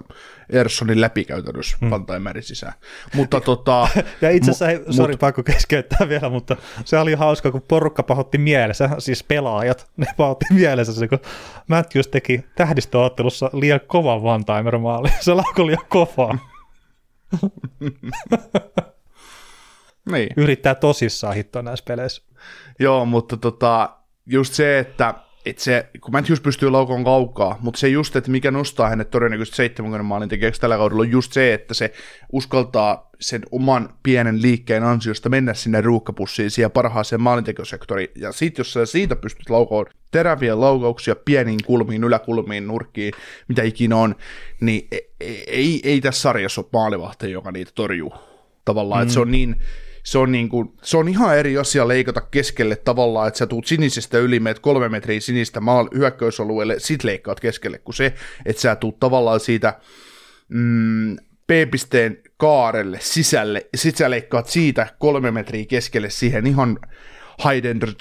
[0.49, 1.89] Erssonin läpi käytännössä hmm.
[1.89, 2.73] Pantaimärin sisään.
[3.15, 3.87] Mutta tota...
[4.21, 8.37] Ja itse asiassa, mu- sori pakko keskeyttää vielä, mutta se oli hauska, kun porukka pahoitti
[8.37, 11.19] mielessä, siis pelaajat, ne pahoitti mielessä se, kun
[11.67, 15.09] Matthews teki tähdistöottelussa liian kovan one-timer-maali.
[15.19, 16.37] Se laukoi liian kovaa.
[20.11, 20.29] niin.
[20.37, 22.23] Yrittää tosissaan hittoa näissä peleissä.
[22.79, 23.89] Joo, mutta tota,
[24.25, 25.13] just se, että
[25.49, 29.55] et se, kun Matthews pystyy laukoon kaukaa, mutta se just, että mikä nostaa hänet todennäköisesti
[29.55, 31.93] 70 maalin tekijäksi tällä kaudella, on just se, että se
[32.31, 38.09] uskaltaa sen oman pienen liikkeen ansiosta mennä sinne ruuhkapussiin siihen parhaaseen maalintekosektoriin.
[38.15, 43.13] Ja sit, jos sä siitä pystyt laukoon teräviä laukauksia pieniin kulmiin, yläkulmiin, nurkkiin,
[43.47, 44.15] mitä ikinä on,
[44.61, 44.87] niin
[45.19, 48.13] ei, ei, ei tässä sarjassa ole maalivahti, joka niitä torjuu.
[48.65, 49.03] Tavallaan, mm.
[49.03, 49.55] että se on niin
[50.07, 53.67] se on, niin kuin, se on ihan eri asia leikata keskelle tavallaan, että sä tuut
[53.67, 58.13] sinisestä yli, meet kolme metriä sinistä maal hyökkäysalueelle, sit leikkaat keskelle, kuin se,
[58.45, 59.79] että sä tuut tavallaan siitä
[60.47, 61.15] mm,
[61.47, 66.79] P-pisteen kaarelle sisälle, ja sit sä leikkaat siitä kolme metriä keskelle siihen ihan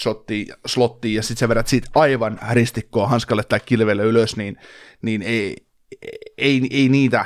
[0.00, 4.56] shottiin, slottiin, ja sit sä vedät siitä aivan ristikkoa hanskalle tai kilvelle ylös, niin,
[5.02, 5.56] niin ei,
[6.38, 7.24] ei, ei, niitä,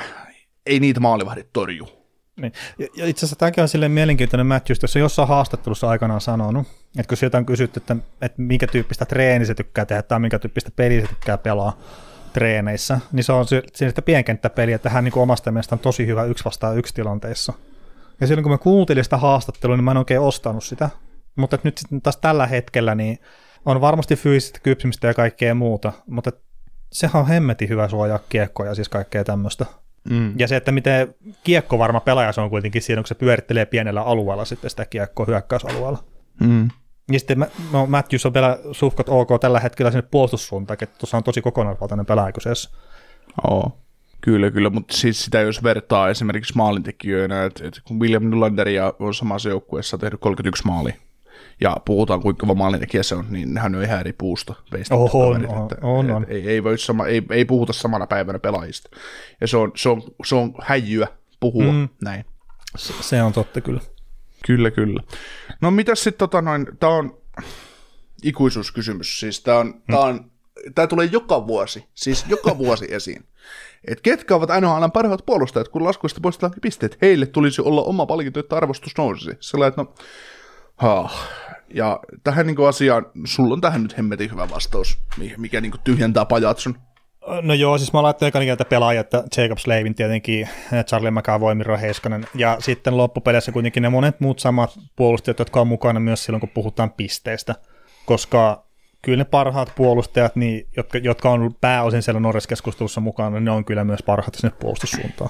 [0.65, 2.00] ei niitä maalivahdit torju.
[2.41, 2.53] Niin.
[2.77, 6.67] Ja, itse asiassa tämäkin on silleen mielenkiintoinen Matthews, jos se jossain haastattelussa aikanaan sanonut,
[6.97, 10.39] että kun sieltä on kysytty, että, että minkä tyyppistä treeni se tykkää tehdä tai minkä
[10.39, 11.77] tyyppistä peliä se tykkää pelaa
[12.33, 16.45] treeneissä, niin se on sitä pienkenttäpeliä, että hän niin omasta mielestä on tosi hyvä yksi
[16.45, 17.53] vastaan yksi tilanteissa.
[18.21, 20.89] Ja silloin kun mä kuuntelin sitä haastattelua, niin mä en oikein ostanut sitä.
[21.35, 23.19] Mutta nyt sitten taas tällä hetkellä niin
[23.65, 26.31] on varmasti fyysistä kypsymistä ja kaikkea muuta, mutta
[26.91, 29.65] sehän on hemmetin hyvä suojaa kiekkoja ja siis kaikkea tämmöistä.
[30.09, 30.33] Mm.
[30.39, 34.45] Ja se, että miten kiekkovarma pelaaja se on kuitenkin siinä, kun se pyörittelee pienellä alueella
[34.45, 36.03] sitten sitä kiekkoa hyökkäysalueella.
[36.39, 36.69] Mm.
[37.11, 41.23] Ja sitten no, Matthews on vielä suhkot ok tällä hetkellä sinne puolustussuuntaan, että tuossa on
[41.23, 42.69] tosi kokonaisvaltainen pelaaja kyseessä.
[43.47, 43.77] Oo.
[44.21, 48.67] Kyllä, kyllä, mutta siis sitä jos vertaa esimerkiksi maalintekijöinä, että, että kun William Nylander
[48.99, 50.93] on samassa joukkueessa tehnyt 31 maalia,
[51.61, 54.55] ja puhutaan kuinka kova maalintekijä se on, niin hän on ihan eri puusta.
[54.91, 56.25] Oh, on, on, että, on, on.
[56.29, 58.89] Ei, ei, voi sama, ei, ei, puhuta samana päivänä pelaajista.
[59.41, 61.07] Ja se on, se on, se on häijyä
[61.39, 61.89] puhua mm.
[62.03, 62.25] näin.
[62.77, 63.81] Se, se on totta kyllä.
[64.45, 65.03] Kyllä, kyllä.
[65.61, 67.17] No mitäs sitten tota noin, tää on
[68.23, 69.81] ikuisuuskysymys, siis tää on, mm.
[69.91, 70.31] tää on
[70.75, 73.25] tämä tulee joka vuosi, siis joka vuosi esiin.
[73.87, 76.97] Et ketkä ovat NHL parhaat puolustajat, kun laskuista poistetaan pisteet?
[77.01, 79.37] Heille tulisi olla oma palkinto, että arvostus nousisi.
[79.39, 79.93] Sillä että no,
[80.75, 81.09] ha.
[81.73, 84.97] Ja tähän niin asiaan, sulla on tähän nyt hemmetin hyvä vastaus,
[85.37, 86.75] mikä niin tyhjentää pajatson.
[87.41, 90.49] No joo, siis mä laittanut ekana kieltä pelaajat, että Jacob Slavin tietenkin,
[90.87, 95.67] Charlie McAvoy, Miro Heiskanen, ja sitten loppupeleissä kuitenkin ne monet muut samat puolustajat, jotka on
[95.67, 97.55] mukana myös silloin, kun puhutaan pisteistä,
[98.05, 98.65] koska
[99.01, 103.65] kyllä ne parhaat puolustajat, niin, jotka, jotka on pääosin siellä Norris-keskustelussa mukana, niin ne on
[103.65, 105.29] kyllä myös parhaat sinne puolustussuuntaan.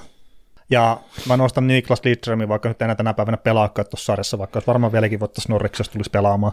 [0.72, 4.92] Ja mä nostan Niklas Lidströmin, vaikka nyt enää tänä päivänä pelaakaan tuossa sarjassa, vaikka varmaan
[4.92, 6.52] vieläkin voittaisiin Norriksessa tulisi pelaamaan,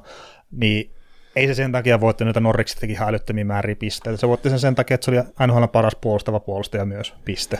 [0.52, 0.96] niin
[1.36, 4.18] ei se sen takia voitti noita Norriksistakin ihan älyttömiä määriä pisteitä.
[4.18, 7.60] Se voitti sen sen takia, että se oli NHL paras puolustava puolustaja myös, piste.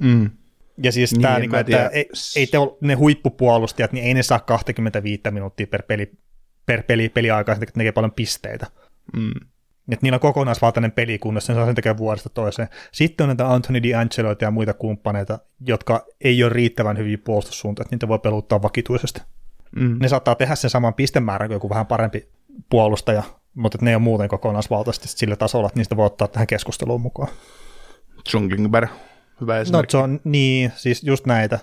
[0.00, 0.30] Mm.
[0.82, 4.14] Ja siis niin, tämä, niin kuin, että ei, ei te ole, ne huippupuolustajat, niin ei
[4.14, 6.12] ne saa 25 minuuttia per peli,
[6.66, 8.66] per peli, peliaikaa, että ne tekee paljon pisteitä.
[9.16, 9.34] Mm.
[9.92, 12.68] Että niillä on kokonaisvaltainen peli kunnossa, sen saa sen tekee vuodesta toiseen.
[12.92, 17.94] Sitten on näitä Anthony D'Angeloita ja muita kumppaneita, jotka ei ole riittävän hyviä puolustussuuntia, että
[17.96, 19.20] niitä voi peluttaa vakituisesti.
[19.76, 19.96] Mm.
[20.00, 22.28] Ne saattaa tehdä sen saman pistemäärän kuin joku vähän parempi
[22.70, 23.22] puolustaja,
[23.54, 27.28] mutta ne ei ole muuten kokonaisvaltaisesti sillä tasolla, että niistä voi ottaa tähän keskusteluun mukaan.
[28.34, 28.90] John Klingberg,
[29.40, 29.96] hyvä no, esimerkki.
[29.96, 31.58] No John, niin, siis just näitä.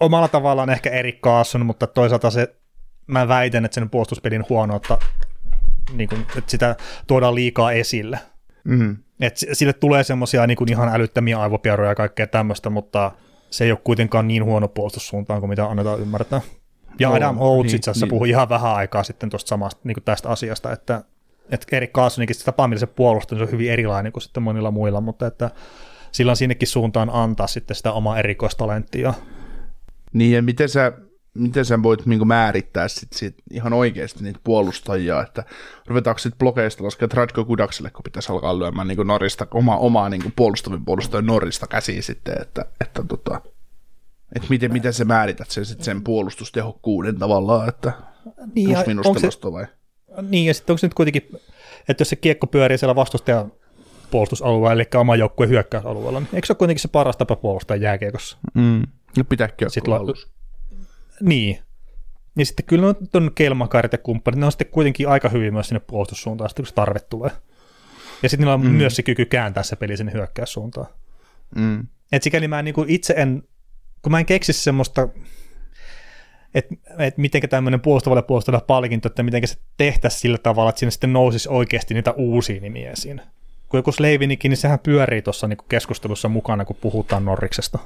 [0.00, 2.54] Omalla tavallaan ehkä Erik Kaasson, mutta toisaalta se,
[3.06, 4.98] mä väitän, että sen puolustuspelin huonoutta
[5.92, 6.76] niin kuin, että sitä
[7.06, 8.18] tuodaan liikaa esille.
[8.64, 8.96] Mm.
[9.20, 13.12] Et sille tulee semmoisia niin ihan älyttömiä aivopieroja ja kaikkea tämmöistä, mutta
[13.50, 16.40] se ei ole kuitenkaan niin huono puolustussuuntaan kuin mitä annetaan ymmärtää.
[16.98, 18.10] Ja no, Adam Oates niin, itse asiassa niin.
[18.10, 21.04] puhui ihan vähän aikaa sitten tuosta samasta niin kuin tästä asiasta, että,
[21.50, 24.70] että Erik Carsoninkin se tapa, millä se puolustaa, se on hyvin erilainen kuin sitten monilla
[24.70, 25.50] muilla, mutta että
[26.12, 29.14] sillä on sinnekin suuntaan antaa sitten sitä omaa erikoistalenttia.
[30.12, 30.92] Niin ja miten sä
[31.34, 35.44] miten sä voit niin määrittää sit, sit ihan oikeasti niitä puolustajia, että
[35.86, 40.32] ruvetaanko sitten blogeista laskea Radko Kudakselle, kun pitäisi alkaa lyömään niin Norista, oma, omaa niin
[40.36, 43.40] puolustavin puolustajan Norista käsiin sitten, että, että, tota,
[44.36, 47.92] että miten, miten sä määrität sen, sit sen puolustustehokkuuden tavallaan, että
[48.54, 49.66] niin, plus minus se, vai?
[50.22, 51.22] Niin, ja sitten onko se nyt kuitenkin,
[51.88, 53.52] että jos se kiekko pyörii siellä vastustajan
[54.10, 58.38] puolustusalueella, eli oma joukkueen hyökkäysalueella, niin eikö se ole kuitenkin se paras tapa puolustaa jääkiekossa?
[58.54, 58.82] Mm.
[59.16, 60.14] No pitääkin olla
[61.22, 61.58] niin.
[62.38, 65.68] Ja sitten kyllä on tuon kelmakarit ja kumppanit, ne on sitten kuitenkin aika hyvin myös
[65.68, 67.30] sinne puolustussuuntaan, sitten kun se tarve tulee.
[68.22, 68.70] Ja sitten niillä on mm.
[68.70, 70.86] myös se kyky kääntää se peli sinne hyökkäyssuuntaan.
[71.56, 71.86] Mm.
[72.12, 73.42] Et sikäli mä niin kuin itse en,
[74.02, 75.08] kun mä en keksi semmoista,
[76.54, 80.90] että et miten tämmöinen puolustavalle puolustava palkinto, että miten se tehtäisiin sillä tavalla, että sinne
[80.90, 83.20] sitten nousisi oikeasti niitä uusia nimiä esiin.
[83.68, 87.78] Kun joku Slavinikin, niin sehän pyörii tuossa niin keskustelussa mukana, kun puhutaan Norriksesta.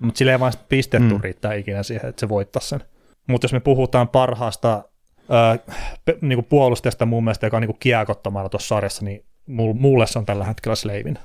[0.00, 1.20] Mutta sillä ei vain pisteet mm.
[1.22, 2.80] riittää ikinä siihen, että se voittaa sen.
[3.26, 4.84] Mutta jos me puhutaan parhaasta
[5.30, 5.74] öö,
[6.04, 9.24] pe, niinku puolustajasta mun mielestä, joka on niinku kiekottamalla tuossa sarjassa, niin
[9.74, 11.18] mulle se on tällä hetkellä Slavin.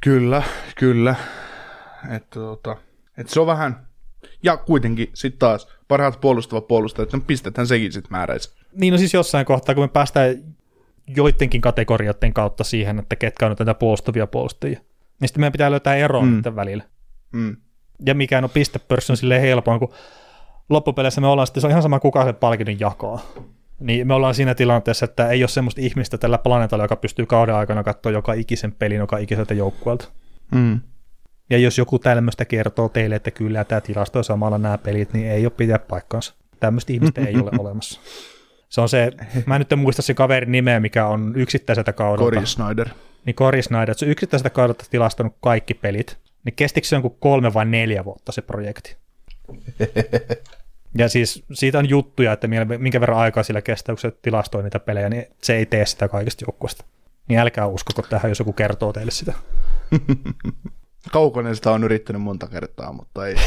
[0.00, 0.42] Kyllä,
[0.76, 1.14] kyllä.
[2.10, 2.76] Että tota,
[3.18, 3.86] et se on vähän,
[4.42, 8.54] ja kuitenkin sitten taas parhaat puolustavat puolustajat, no pistethän sekin sitten määräisi.
[8.72, 10.36] Niin no siis jossain kohtaa, kun me päästään
[11.06, 14.80] joidenkin kategorioiden kautta siihen, että ketkä on nyt näitä puolustavia puolustajia,
[15.20, 16.34] niin sitten meidän pitää löytää ero mm.
[16.34, 16.84] niiden välillä.
[17.34, 17.56] Mm.
[18.06, 19.92] Ja mikään on pistepörssi on silleen helpoin, kun
[20.68, 23.20] loppupeleissä me ollaan sitten, se on ihan sama kuka se palkinnon jakaa.
[23.80, 27.54] Niin me ollaan siinä tilanteessa, että ei ole semmoista ihmistä tällä planeetalla, joka pystyy kauden
[27.54, 30.08] aikana katsoa joka ikisen pelin, joka ikiseltä joukkueelta.
[30.54, 30.80] Mm.
[31.50, 35.26] Ja jos joku tämmöistä kertoo teille, että kyllä tämä tilasto on samalla nämä pelit, niin
[35.26, 36.34] ei ole pitää paikkaansa.
[36.60, 38.00] Tämmöistä ihmistä ei ole olemassa.
[38.68, 39.12] Se on se,
[39.46, 42.34] mä en nyt en muista se kaverin nimeä, mikä on yksittäiseltä kaudelta.
[42.34, 42.88] Cory Snyder.
[43.26, 47.54] Niin Cory Snyder, se on yksittäiseltä kaudelta tilastanut kaikki pelit niin kestikö se jonkun kolme
[47.54, 48.96] vai neljä vuotta se projekti?
[50.98, 54.80] ja siis siitä on juttuja, että minkä verran aikaa sillä kestää, kun se tilastoi niitä
[54.80, 56.84] pelejä, niin se ei tee sitä kaikista joukkueesta.
[57.28, 59.32] Niin älkää uskoko tähän, jos joku kertoo teille sitä.
[61.12, 63.34] Kaukonen sitä on yrittänyt monta kertaa, mutta ei.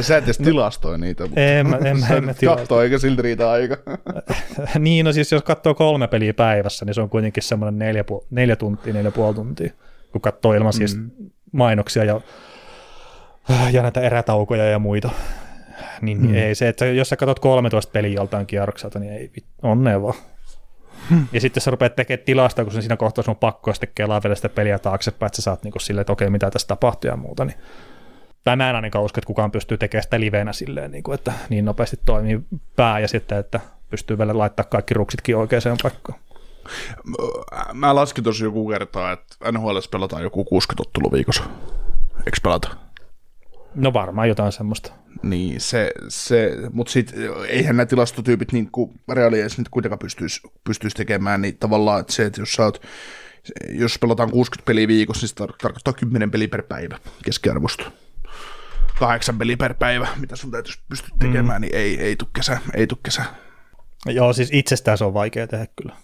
[0.00, 1.24] Sä et edes tilastoi niitä.
[1.24, 3.76] Mutta en mä, en, en mä Katsoo, eikä silti riitä aika.
[4.78, 8.56] niin, no siis jos katsoo kolme peliä päivässä, niin se on kuitenkin semmoinen neljä, neljä
[8.56, 9.72] tuntia, neljä puoli tuntia
[10.12, 11.10] kun katsoo ilman siis mm.
[11.52, 12.20] mainoksia ja,
[13.72, 15.10] ja näitä erätaukoja ja muita.
[16.00, 16.34] Niin mm.
[16.34, 19.32] ei se, että jos sä katsot 13 peliä joltain kierrokselta, niin ei
[19.62, 20.14] onnea vaan.
[21.32, 24.34] Ja sitten sä rupeat tekemään tilasta, kun siinä kohtaa sun on pakko sitten kelaa vielä
[24.34, 27.44] sitä peliä taaksepäin, että sä saat niin silleen, että okei, mitä tässä tapahtuu ja muuta,
[27.44, 27.56] niin
[28.44, 31.32] tai mä en ainakaan usko, että kukaan pystyy tekemään sitä livenä silleen, niin kuin, että
[31.48, 32.40] niin nopeasti toimii
[32.76, 36.18] pää ja sitten, että pystyy vielä laittaa kaikki ruksitkin oikeaan paikkaan.
[37.74, 41.42] Mä laskin tosi joku kertaa, että NHL pelataan joku 60 ottelu viikossa.
[42.16, 42.76] Eikö pelata?
[43.74, 44.92] No varmaan jotain semmoista.
[45.22, 47.18] Niin, se, se mutta sitten
[47.48, 52.26] eihän nämä tilastotyypit niin kuin reaaliassa nyt kuitenkaan pystyisi, pystyisi tekemään, niin tavallaan että se,
[52.26, 52.82] että jos sä oot,
[53.68, 57.90] jos pelataan 60 peliä viikossa, niin se tar- tarkoittaa 10 peliä per päivä keskiarvosta.
[58.98, 61.62] Kahdeksan peliä per päivä, mitä sun täytyisi pystyä tekemään, mm.
[61.62, 63.24] niin ei, ei tule kesä, ei tule kesä.
[64.06, 65.96] Joo, siis itsestään se on vaikea tehdä kyllä.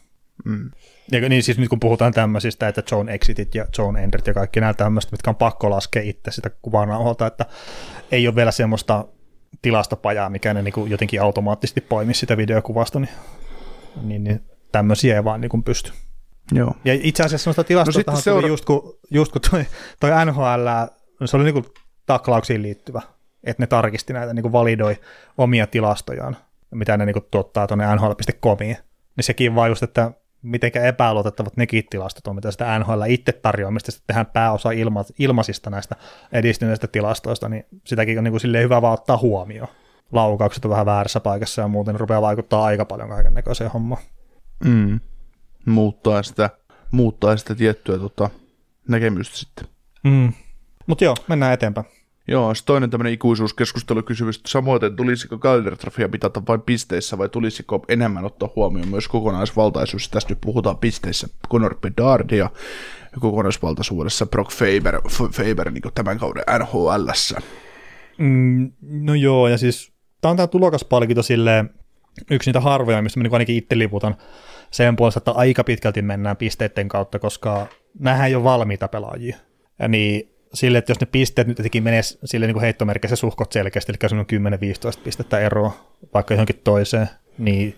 [0.46, 0.70] Mm.
[1.12, 4.60] Ja niin siis nyt kun puhutaan tämmöisistä, että John Exitit ja John Endert ja kaikki
[4.60, 7.46] nämä tämmöiset, mitkä on pakko laskea itse sitä kuvanauholta, että
[8.12, 9.04] ei ole vielä semmoista
[9.62, 13.10] tilastopajaa, mikä ne niin jotenkin automaattisesti poimisi sitä videokuvasta, niin,
[14.02, 14.40] niin, niin
[14.72, 15.92] tämmöisiä ei vaan niin pysty.
[16.52, 16.74] Joo.
[16.84, 19.66] Ja itse asiassa semmoista tilastosta no seura- just kun, just kun toi,
[20.00, 20.66] toi NHL,
[21.24, 21.66] se oli niin kuin
[22.06, 23.02] taklauksiin liittyvä,
[23.44, 24.96] että ne tarkisti näitä, niin kuin validoi
[25.38, 26.36] omia tilastojaan,
[26.70, 28.76] mitä ne niin kuin tuottaa tuonne nhl.comiin.
[29.16, 30.12] Niin sekin vaan just, että
[30.46, 35.04] miten epäluotettavat nekin tilastot on, mitä sitä NHL itse tarjoaa, mistä sitten tehdään pääosa ilma,
[35.18, 35.96] ilmaisista näistä
[36.32, 39.68] edistyneistä tilastoista, niin sitäkin on niin kuin hyvä vaan ottaa huomioon.
[40.12, 44.02] Laukaukset on vähän väärässä paikassa ja muuten rupeaa vaikuttaa aika paljon kaiken näköiseen hommaan.
[44.64, 45.00] Mm.
[45.66, 46.50] Muuttaa sitä,
[46.90, 48.30] muuttaa sitä tiettyä tota,
[48.88, 49.66] näkemystä sitten.
[50.04, 50.32] Mm.
[50.86, 51.86] Mutta joo, mennään eteenpäin.
[52.28, 58.48] Joo, sitten toinen tämmöinen ikuisuuskeskustelukysymys, samoin tulisiko Calder-trofia pitata vain pisteissä vai tulisiko enemmän ottaa
[58.56, 60.08] huomioon myös kokonaisvaltaisuus.
[60.08, 62.50] Tästä nyt puhutaan pisteissä Conor Bedard ja
[63.20, 65.00] kokonaisvaltaisuudessa Brock Faber,
[65.32, 67.08] Faber niin tämän kauden NHL.
[68.18, 71.70] Mm, no joo, ja siis tämä on tämä tulokaspalkinto silleen,
[72.30, 74.16] yksi niitä harvoja, mistä mä niin ainakin itse liputan
[74.70, 77.66] sen puolesta, että aika pitkälti mennään pisteiden kautta, koska
[77.98, 79.36] nämähän ei ole valmiita pelaajia.
[79.78, 83.92] Ja niin sille, että jos ne pisteet nyt jotenkin menee sille niin heittomerkissä suhkot selkeästi,
[83.92, 84.26] eli on
[84.96, 85.72] 10-15 pistettä eroa
[86.14, 87.76] vaikka johonkin toiseen, niin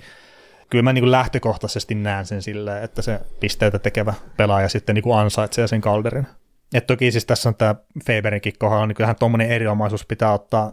[0.70, 5.02] kyllä mä niin kuin lähtökohtaisesti näen sen silleen, että se pisteitä tekevä pelaaja sitten niin
[5.02, 6.26] kuin ansaitsee sen kalderin.
[6.74, 7.74] Et toki siis tässä on tämä
[8.06, 10.72] Faberinkin kohdalla, niin kyllähän tuommoinen erinomaisuus pitää ottaa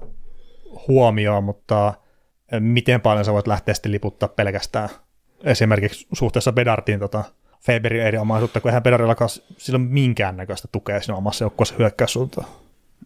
[0.88, 1.94] huomioon, mutta
[2.60, 4.90] miten paljon sä voit lähteä sitten liputtaa pelkästään
[5.44, 7.24] esimerkiksi suhteessa Bedartin tota,
[7.62, 12.48] Faberin eri omaisuutta, kun eihän Pedarillakaan sillä minkäännäköistä tukea siinä omassa joukkueessa hyökkäyssuuntaan.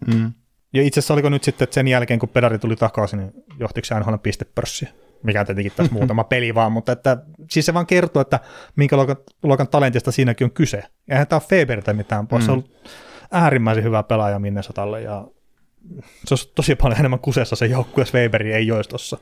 [0.07, 0.33] Mm.
[0.73, 3.85] Ja itse asiassa oliko nyt sitten, että sen jälkeen kun Pedari tuli takaisin, niin johtiko
[3.85, 4.89] se NHL pistepörssiä?
[5.23, 7.17] Mikä on tietenkin tässä muutama peli vaan, mutta että,
[7.49, 8.39] siis se vaan kertoo, että
[8.75, 10.83] minkä luokan, luokan talentista siinäkin on kyse.
[11.09, 12.43] Eihän tämä ole Faberilta mitään pois.
[12.43, 12.45] Mm.
[12.45, 12.89] Se on ollut
[13.31, 15.27] äärimmäisen hyvä pelaaja Minnesotalle ja
[16.25, 19.17] se olisi tosi paljon enemmän kusessa se joukkue, jos Weberi ei olisi tuossa.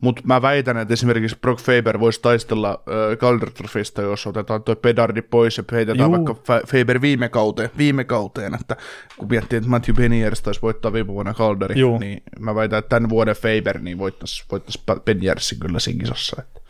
[0.00, 4.76] Mutta mä väitän, että esimerkiksi Brock Faber voisi taistella äh, Calder Trophysta, jos otetaan tuo
[4.76, 6.26] pedardi pois ja heitetään Juu.
[6.26, 8.76] vaikka Faber viime kauteen, viime kauteen, että
[9.18, 11.98] kun miettii, että Matthew Beniers taisi voittaa viime vuonna Calderi, Juu.
[11.98, 16.36] niin mä väitän, että tämän vuoden Faber niin voittaisi, voittaisi Beniersin kyllä siinä kisassa.
[16.42, 16.60] Että.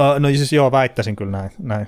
[0.00, 1.50] Uh, no siis joo, väittäisin kyllä näin.
[1.58, 1.86] näin.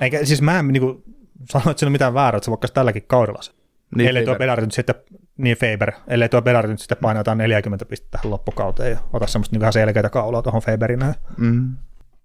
[0.00, 1.02] Eikä, siis mä en niin kuin,
[1.50, 3.52] sano, että siinä on mitään väärää, että se vaikka tälläkin kaudella se.
[3.96, 4.94] Niin, Ellei tuo Bedard nyt sitten,
[5.36, 9.26] niin Faber, ellei tuo Bedard nyt sitten paina jotain 40 pistettä tähän loppukauteen ja ota
[9.26, 11.14] semmoista niin vähän selkeitä kaulaa tuohon Faberin näin.
[11.36, 11.76] Mm.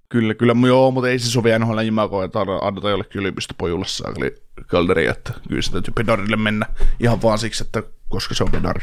[0.10, 4.36] Kyllä, kyllä, joo, mutta ei se sovi NHL imagoa, että annetaan jollekin yliopistopojulle saakeli
[4.68, 6.66] Kalderi, että kyllä se täytyy Bedardille mennä
[6.99, 8.82] ihan vaan siksi, että koska se on Bedard.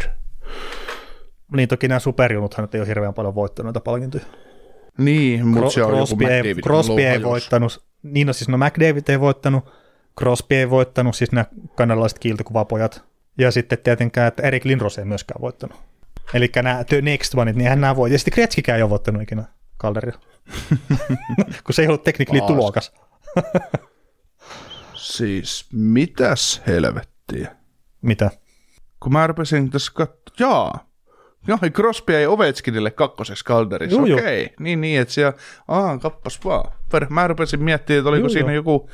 [1.53, 4.25] Niin toki nämä superjunuthan ei ole hirveän paljon voittanut noita palkintoja.
[4.99, 8.59] Niin, mutta Cro- se on Crosby joku ei, Crosby ei voittanut, niin no siis no
[8.59, 9.65] McDavid ei voittanut,
[10.19, 11.45] Crosby ei voittanut, siis nämä
[11.77, 13.05] kanadalaiset kiiltokuvapojat.
[13.39, 15.83] Ja sitten tietenkään, että Erik Lindros ei myöskään voittanut.
[16.35, 18.13] Eli nämä The Next Oneit, niin nämä voi.
[18.13, 19.45] Ja sitten Kretskikään ei ole voittanut ikinä
[19.81, 20.21] Calderilla.
[21.65, 22.93] Kun se ei ollut teknikli tulokas.
[24.95, 27.57] siis mitäs helvettiä?
[28.03, 28.31] Mitä?
[29.01, 30.95] Kun mä rupesin tässä katsoa, jaa,
[31.49, 34.15] Joo, Crosby ei Ovechkinille kakkoseksi Calderissa, okei.
[34.15, 34.57] Okay.
[34.61, 35.33] Niin, niin, että siellä,
[35.69, 36.73] aa, kappas vaan.
[37.11, 38.55] Mä rupesin miettimään, että oliko Juu, siinä jo.
[38.55, 38.91] joku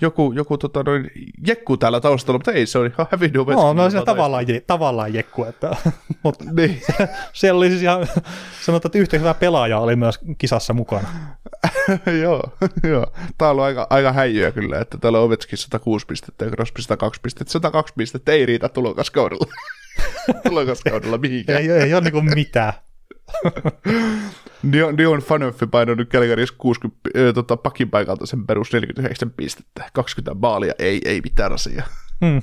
[0.00, 1.10] joku, joku tota, noin,
[1.46, 5.14] jekku täällä taustalla, mutta ei, se oli ihan hävinnyt No, no se tavallaan, je, tavallaan
[5.14, 5.76] jekku, että,
[6.22, 6.82] mutta niin.
[7.32, 8.06] siellä oli siis ihan,
[8.62, 11.08] sanotaan, että yhtä hyvä pelaaja oli myös kisassa mukana.
[12.22, 12.42] joo,
[12.82, 13.06] joo.
[13.38, 16.82] Tämä on ollut aika, aika häijyä kyllä, että täällä on Ovetskin 106 pistettä ja Crosby
[16.82, 17.52] 102 pistettä.
[17.52, 19.46] 102 pistettä ei riitä tulokaskaudella.
[20.48, 21.62] tulokaskaudella mihinkään.
[21.62, 22.72] ei, ei, ei ole niin mitään.
[24.72, 29.90] Dion, Dion Fanöffi painoi nyt Calgary's 60 äh, tota, pakin paikalta sen perus 49 pistettä.
[29.92, 31.86] 20 baalia, ei, ei mitään asiaa.
[32.24, 32.42] Hmm.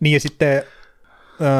[0.00, 0.62] Niin ja sitten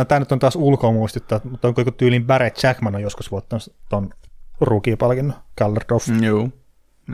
[0.09, 4.11] tämä nyt on taas ulkoa muistuttaa, mutta onko tyylin Barrett Jackman on joskus voittanut ton
[4.61, 5.37] rookie-palkinnon,
[6.23, 6.49] Joo.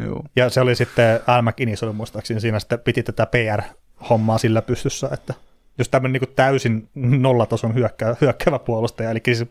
[0.05, 0.25] Joo.
[0.37, 5.09] Ja se oli sitten Al McInnes oli muistaakseni siinä sitten piti tätä PR-hommaa sillä pystyssä,
[5.13, 5.35] että
[5.79, 9.45] jos tämmöinen niin täysin nollatason hyökkää, hyökkäävä puolustaja, eli siis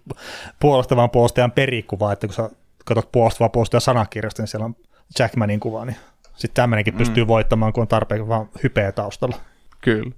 [0.60, 2.50] puolustavan puolustajan perikuva, että kun sä
[2.86, 4.76] katsot puolustavan puolustajan sanakirjasta, niin siellä on
[5.20, 6.98] Jackmanin kuva, niin sitten tämmöinenkin mm.
[6.98, 9.38] pystyy voittamaan, kun on tarpeeksi vaan hypeä taustalla.
[9.82, 10.12] Kyllä.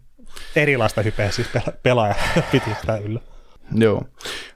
[0.55, 2.15] Erilaista hypeä siis pela- pelaaja
[2.51, 3.19] piti sitä yllä.
[3.75, 4.03] Joo.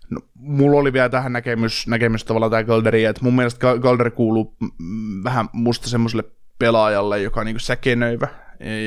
[0.09, 4.55] No, mulla oli vielä tähän näkemys, näkemys tavallaan tämä Golderi, että mun mielestä Golderi kuuluu
[5.23, 6.23] vähän musta semmoiselle
[6.59, 8.27] pelaajalle, joka on niin säkenöivä,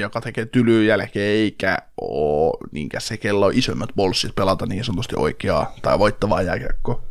[0.00, 5.14] joka tekee tylyä jälkeen, eikä ole niinkään se, kello on isommat bolssit pelata niin sanotusti
[5.18, 7.02] oikeaa tai voittavaa jääkiekkoa.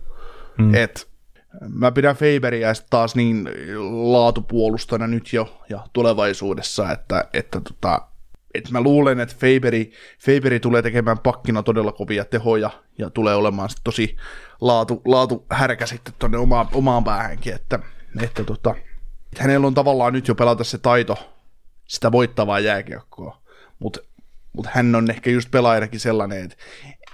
[0.58, 0.76] Mm.
[0.76, 1.08] Et
[1.70, 3.50] mä pidän Faberiä taas niin
[4.14, 8.02] laatupuolustana nyt jo ja tulevaisuudessa, että, että tota,
[8.54, 13.70] et mä luulen, että Faberi, Faberi tulee tekemään pakkina todella kovia tehoja ja tulee olemaan
[13.70, 14.18] sit tosi
[14.62, 17.80] laatu, laatu härkä sitten tuonne omaan, omaan päähänkin, että,
[18.22, 18.76] että, tota,
[19.38, 21.35] hänellä on tavallaan nyt jo pelata se taito
[21.88, 23.41] sitä voittavaa jääkiekkoa,
[23.80, 23.99] mutta
[24.53, 26.56] mut hän on ehkä just pelaajanakin sellainen, että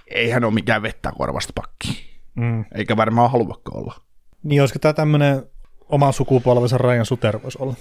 [0.07, 2.65] ei hän ole mikään vettä korvasta pakki, mm.
[2.76, 4.02] eikä varmaan haluakaan olla.
[4.43, 5.43] Niin olisiko tämä tämmöinen
[5.89, 7.76] oman sukupolvensa Ryan Suter voisi olla?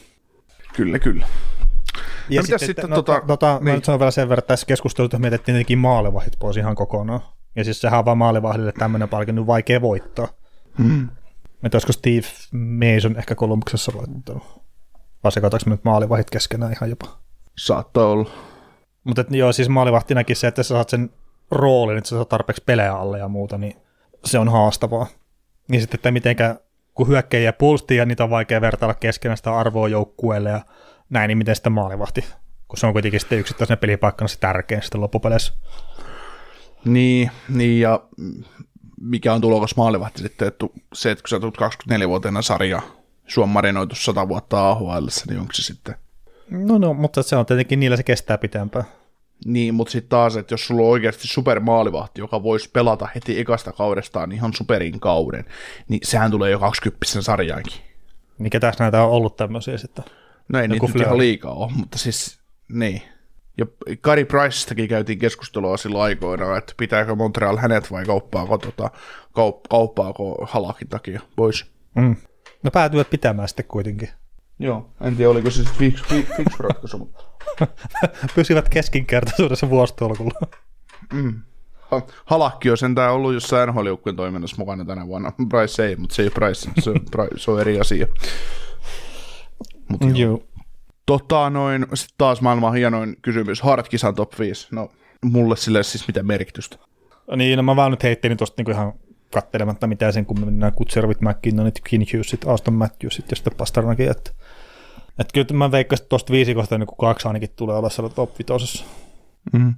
[0.74, 1.26] Kyllä, kyllä.
[2.28, 3.64] Ja no, sitten, sitten no, tota, tota, niin.
[3.64, 7.20] mä nyt sanon vielä sen verran, että tässä keskustelussa mietittiin tietenkin maalivahit pois ihan kokonaan.
[7.56, 10.28] Ja siis sehän on vaan maalivahdille tämmöinen palkinnon vaikea voittaa.
[10.78, 11.08] Hmm.
[11.64, 14.59] Että olisiko Steve Mason ehkä Kolumbuksessa voittanut?
[15.24, 17.06] Vai sekoitaanko me nyt maalivahit keskenään ihan jopa?
[17.58, 18.30] Saattaa olla.
[19.04, 21.10] Mutta joo, siis maalivahtinakin se, että sä saat sen
[21.50, 23.76] roolin, että sä saat tarpeeksi pelejä alle ja muuta, niin
[24.24, 25.06] se on haastavaa.
[25.68, 26.56] Niin sitten, että mitenkä,
[26.94, 30.60] kun hyökkäjiä ja puolustajia, niitä on vaikea vertailla keskenään sitä arvoa joukkueelle ja
[31.10, 32.24] näin, niin miten sitten maalivahti,
[32.68, 35.52] kun se on kuitenkin sitten yksittäisenä pelipaikkana se tärkein sitten loppupeleissä.
[36.84, 38.00] Niin, niin ja
[39.00, 41.54] mikä on tulokas maalivahti sitten, että se, että kun sä tulet
[41.92, 42.82] 24-vuotiaana sarja,
[43.30, 45.94] sua on marinoitu 100 vuotta AHL, niin onko se sitten?
[46.50, 48.84] No, no, mutta se on tietenkin niillä se kestää pitempään.
[49.44, 53.72] Niin, mutta sitten taas, että jos sulla on oikeasti supermaalivahti, joka voisi pelata heti ekasta
[53.72, 55.44] kaudestaan ihan superin kauden,
[55.88, 57.80] niin sehän tulee jo 20 sarjaankin.
[58.38, 60.04] Mikä tässä näitä on ollut tämmöisiä sitten?
[60.48, 63.02] No ei niitä nyt ihan liikaa ole, mutta siis niin.
[63.58, 63.66] Ja
[64.02, 68.90] Gary Pricestakin käytiin keskustelua silloin aikoina, että pitääkö Montreal hänet vai kauppaako, tota,
[69.26, 71.66] kaup- kauppaako halakin takia pois.
[71.94, 72.16] Mm.
[72.62, 74.08] No päätyvät pitämään sitten kuitenkin.
[74.58, 76.04] Joo, en tiedä oliko se sitten fiksu,
[76.36, 77.24] fiksu ratkaisu, mutta...
[78.34, 80.40] Pysyvät keskinkertaisuudessa vuostolkulla.
[81.12, 81.42] Mm.
[82.24, 85.32] Halakki on sentään ollut jossain nhl toiminnassa mukana tänä vuonna.
[85.48, 87.00] Price ei, mutta se ei ole Price, se on,
[87.36, 88.06] se on eri asia.
[89.88, 90.12] Mut joo.
[90.14, 90.42] joo.
[91.06, 93.62] Tota noin, sitten taas maailman hienoin kysymys.
[93.62, 94.68] Hardkisan top 5.
[94.70, 94.90] No,
[95.24, 96.76] mulle sille siis mitä merkitystä.
[97.36, 98.92] Niin, no mä vaan nyt heittelin tosta niinku ihan
[99.34, 104.30] kattelematta mitään sen kun nämä Kutservit, McKinnonit, Kinhughesit, Aston Matthewsit ja sitten Pasternakin, että
[105.18, 108.84] että kyllä mä veikkasin, että tuosta viisikosta niin kaksi ainakin tulee olla siellä top vitosessa.
[109.52, 109.74] Mm.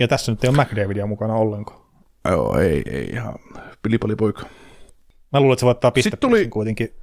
[0.00, 1.80] Ja tässä nyt ei ole McDavidia mukana ollenkaan.
[2.28, 3.34] Joo, ei, ei ihan
[3.82, 4.42] pilipoli poika.
[5.32, 6.48] Mä luulen, että se voittaa piste tuli...
[6.48, 6.94] kuitenkin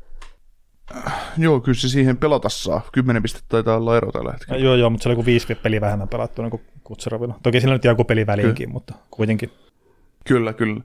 [1.38, 2.82] Joo, kyllä se siihen pelata saa.
[2.91, 4.64] Kymmenen pistettä taitaa olla ero tällä hetkellä.
[4.64, 7.40] Joo, joo, mutta se oli kuin viisi peliä vähemmän pelattu niin kuin Kutserovilla.
[7.44, 9.52] Toki sillä nyt joku peli väliinkin, mutta kuitenkin.
[10.27, 10.81] Kyllä, kyllä.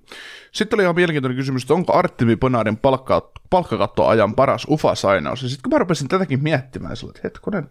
[0.53, 5.43] Sitten oli ihan mielenkiintoinen kysymys, että onko Artemi Ponarin palkka, palkkakattoajan paras UFA-sainaus?
[5.43, 7.71] Ja sitten kun mä rupesin tätäkin miettimään, sillä että hetkonen,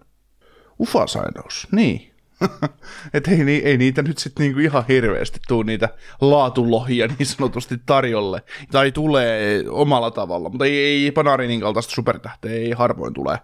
[0.80, 2.13] UFA-sainaus, niin.
[3.14, 5.90] että ei, ei, niitä nyt sitten niinku ihan hirveästi tuu niitä
[6.22, 8.44] laatulohia niin sanotusti tarjolle.
[8.72, 13.38] Tai tulee omalla tavalla, mutta ei, ei Panarinin kaltaista supertähteä, ei harvoin tulee.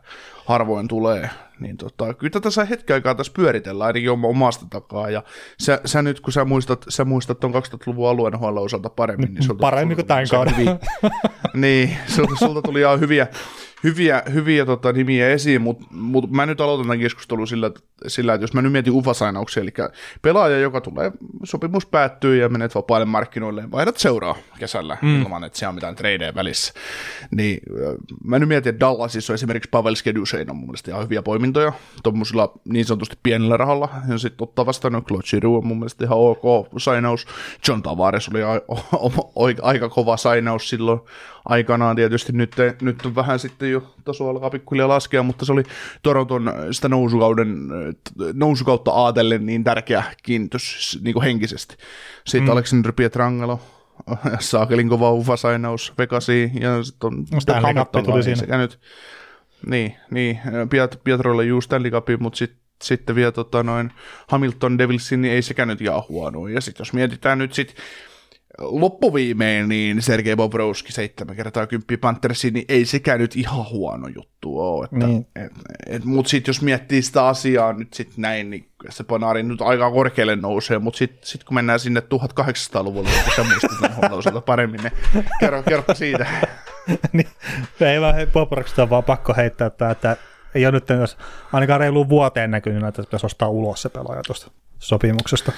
[0.46, 1.30] Harvoin tulee.
[1.60, 5.10] Niin tota, kyllä tätä saa hetken aikaa tässä pyöritellä ainakin omasta takaa.
[5.10, 5.24] Ja
[5.62, 9.62] sä, sä, nyt kun sä muistat, sä muistat ton 2000-luvun alueen osalta paremmin, niin sulta,
[9.62, 10.56] Paremmin kuin tämän kauden.
[11.54, 13.28] niin, sulta, sulta tuli ihan hyviä,
[13.84, 17.72] hyviä, hyviä tota, nimiä esiin, mutta mut mä nyt aloitan tämän keskustelun sillä,
[18.08, 19.74] sillä, että jos mä nyt mietin ufasainauksia, eli
[20.22, 21.12] pelaaja, joka tulee,
[21.44, 25.22] sopimus päättyy ja menet vapaille markkinoille, vaihdat seuraa kesällä mm.
[25.22, 26.74] ilman, että siellä on mitään tradeja välissä.
[27.32, 27.60] Niin
[28.24, 31.74] mä nyt mietin, että Dallasissa on esimerkiksi Pavel Skedusein on mun mielestä ihan hyviä poimintoja,
[32.04, 36.06] tuommoisilla niin sanotusti pienellä rahalla, ja sitten ottaa vastaan, no Claude Giroux on mun mielestä
[36.06, 37.28] ihan ok sainaus,
[37.68, 41.00] John Tavares oli a- a- a- aika kova sainaus silloin
[41.46, 45.64] aikanaan tietysti, nyt, nyt on vähän sitten jo taso alkaa pikkuhiljaa laskea, mutta se oli
[46.04, 47.58] Toronton sitä nousukauden,
[48.34, 51.76] nousukautta aatellen niin tärkeä kiinnitys niin kuin henkisesti.
[52.26, 52.52] Sitten mm.
[52.52, 53.60] Alexander Pietrangelo,
[54.40, 58.40] saakelin kova ufasainaus Vegasiin, ja sitten on no, Cup tuli siinä.
[58.40, 58.80] Sekä nyt,
[59.66, 60.40] niin, niin
[60.70, 63.92] Piet, Pietrolle juu Stanley Cup, mutta sitten sitten vielä tota, noin
[64.28, 66.48] Hamilton Devilsin, niin ei sekään nyt ihan huono.
[66.48, 67.76] Ja sitten jos mietitään nyt sitten
[68.62, 74.60] loppuviimein niin Sergei Bobrovski 7 kertaa 10 Panthersiin, niin ei sekään nyt ihan huono juttu
[74.60, 74.86] ole.
[74.86, 75.28] Että, Niin.
[75.36, 75.52] et,
[75.88, 79.92] et, mutta sitten jos miettii sitä asiaa nyt sitten näin, niin se Panarin nyt aika
[79.92, 85.26] korkealle nousee, mutta sitten sit kun mennään sinne 1800-luvulle, niin sä muistat nousulta paremmin, niin
[85.40, 86.26] kerro, kerro siitä.
[87.14, 87.28] niin,
[87.82, 90.18] ei vaan Bobroksista on vaan pakko heittää, että, että
[90.56, 91.18] ei ole nyt jos
[91.54, 95.52] ainakaan reiluun vuoteen näkynyt, että pitäisi ostaa ulos se pelaaja tuosta sopimuksesta.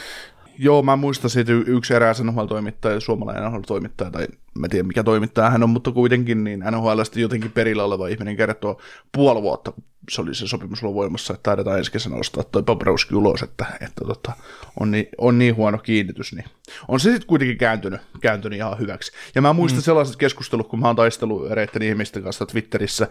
[0.63, 4.27] Joo, mä muistan siitä yksi eräs NHL-toimittaja, suomalainen NHL-toimittaja, tai
[4.59, 8.81] mä tiedän mikä toimittaja hän on, mutta kuitenkin niin NHLstä jotenkin perillä oleva ihminen kertoo
[9.11, 12.63] puoli vuotta, kun se oli se sopimus ollut voimassa, että taidetaan ensi kesänä ostaa toi
[12.63, 14.31] Bobrovski ulos, että, että tota,
[14.79, 16.45] on, niin, on niin huono kiinnitys, niin
[16.88, 19.11] on se sitten kuitenkin kääntynyt, kääntynyt ihan hyväksi.
[19.35, 19.83] Ja mä muistan mm.
[19.83, 23.07] sellaiset keskustelut, kun mä oon taistellut ereiden ihmisten kanssa Twitterissä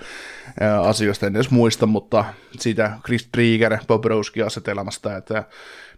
[0.60, 2.24] ää, asioista, en edes muista, mutta
[2.58, 5.44] siitä Chris Trigger Bobrovski asetelmasta, että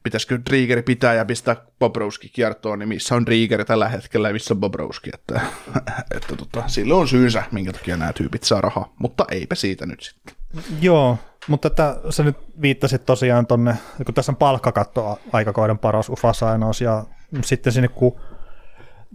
[0.02, 4.54] pitäisikö Driegeri pitää ja pistää Bobrovski kiertoon, niin missä on Driegeri tällä hetkellä ja missä
[4.54, 5.40] on Bobrovski, että,
[6.16, 10.02] että tota, sillä on syynsä, minkä takia nämä tyypit saa rahaa, mutta eipä siitä nyt
[10.02, 10.34] sitten.
[10.80, 11.18] Joo,
[11.48, 13.74] mutta että sä nyt viittasit tosiaan tonne,
[14.04, 17.04] kun tässä on palkkakatto aikakauden paras ufasainaus ja
[17.44, 18.20] sitten sinne kun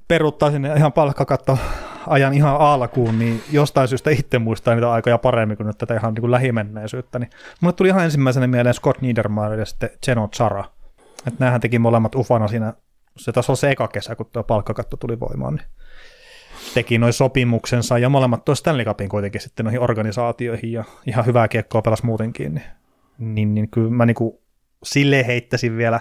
[0.08, 1.58] peruuttaa sinne ihan palkkakatto
[2.08, 6.14] ajan ihan alkuun, niin jostain syystä itse muistaa niitä aikoja paremmin kuin nyt tätä ihan
[6.14, 7.20] niin kuin lähimenneisyyttä.
[7.20, 7.30] Niin
[7.62, 10.64] mulle tuli ihan ensimmäisenä mieleen Scott Niedermayer ja sitten Geno Chara.
[11.28, 12.74] Että näähän teki molemmat ufana siinä,
[13.18, 15.68] se taisi se eka kesä, kun tuo palkkakatto tuli voimaan, niin
[16.74, 21.48] teki noin sopimuksensa ja molemmat toi Stanley Cupin kuitenkin sitten noihin organisaatioihin ja ihan hyvää
[21.48, 22.66] kiekkoa pelas muutenkin, niin,
[23.36, 24.42] niin, niin kyllä mä niinku
[24.84, 26.00] sille heittäisin vielä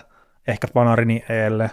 [0.49, 1.71] ehkä Panarini eelle.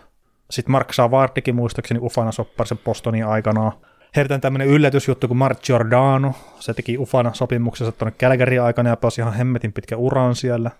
[0.52, 3.72] Sitten Mark Savardikin muistaakseni Ufana sopparisen Bostonin aikanaan.
[4.16, 9.22] Heritän tämmöinen yllätysjuttu kuin Mark Giordano, se teki Ufana sopimuksensa tuonne Calgaryin aikana ja pelasi
[9.22, 10.72] ihan hemmetin pitkä uran siellä.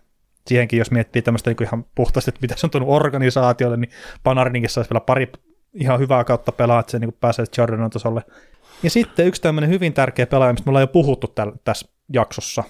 [0.48, 3.92] Siihenkin jos miettii tämmöistä niin ihan puhtaasti, että mitä se on tuonut organisaatiolle, niin
[4.24, 5.32] Panarinkin saisi vielä pari
[5.74, 8.22] ihan hyvää kautta pelaa, että se niin pääsee Jordanon tasolle.
[8.84, 12.64] Ja sitten yksi tämmöinen hyvin tärkeä pelaaja, mistä me ollaan jo puhuttu täl, tässä jaksossa,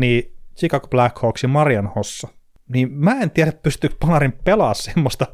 [0.00, 2.28] niin Chicago Blackhawks ja Marian Hossa.
[2.68, 5.26] Niin mä en tiedä, pystyykö Panarin pelaa semmoista,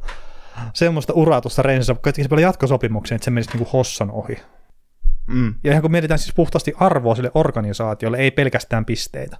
[0.75, 4.37] semmoista uraa tuossa Reinsissä, kun se pelaa jatkosopimukseen, että se menisi niin kuin Hossan ohi.
[5.27, 5.55] Mm.
[5.65, 9.37] Ja ihan kun mietitään siis puhtaasti arvoa sille organisaatiolle, ei pelkästään pisteitä.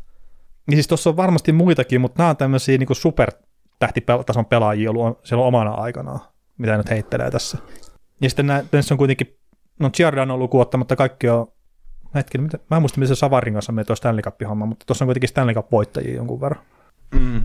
[0.67, 5.45] Niin siis tuossa on varmasti muitakin, mutta nämä on tämmöisiä niin supertähtitason pelaajia ollut siellä
[5.45, 6.21] omana aikanaan,
[6.59, 7.59] mitä nyt heittelee tässä.
[8.21, 9.39] Ja sitten nämä, tässä on kuitenkin,
[9.79, 11.47] no Giordano luku ottamatta kaikki on,
[12.15, 15.07] hetki, mitä, mä en muista, se Savarin kanssa menee tuo Stanley Cup-homma, mutta tuossa on
[15.07, 16.63] kuitenkin Stanley Cup-voittajia jonkun verran.
[17.15, 17.43] Mm.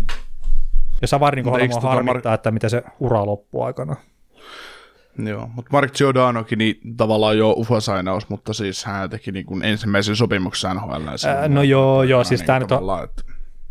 [1.02, 3.96] Ja Savarin Mutta kohdalla mua tota harmittaa, että miten se ura loppuu aikana.
[5.28, 10.16] Joo, mutta Mark Giordanokin niin tavallaan jo ufasainaus, mutta siis hän teki niin kuin ensimmäisen
[10.16, 11.08] sopimuksen NHL.
[11.28, 13.22] Ää, no joo, joo, siis niin nyt on- Että,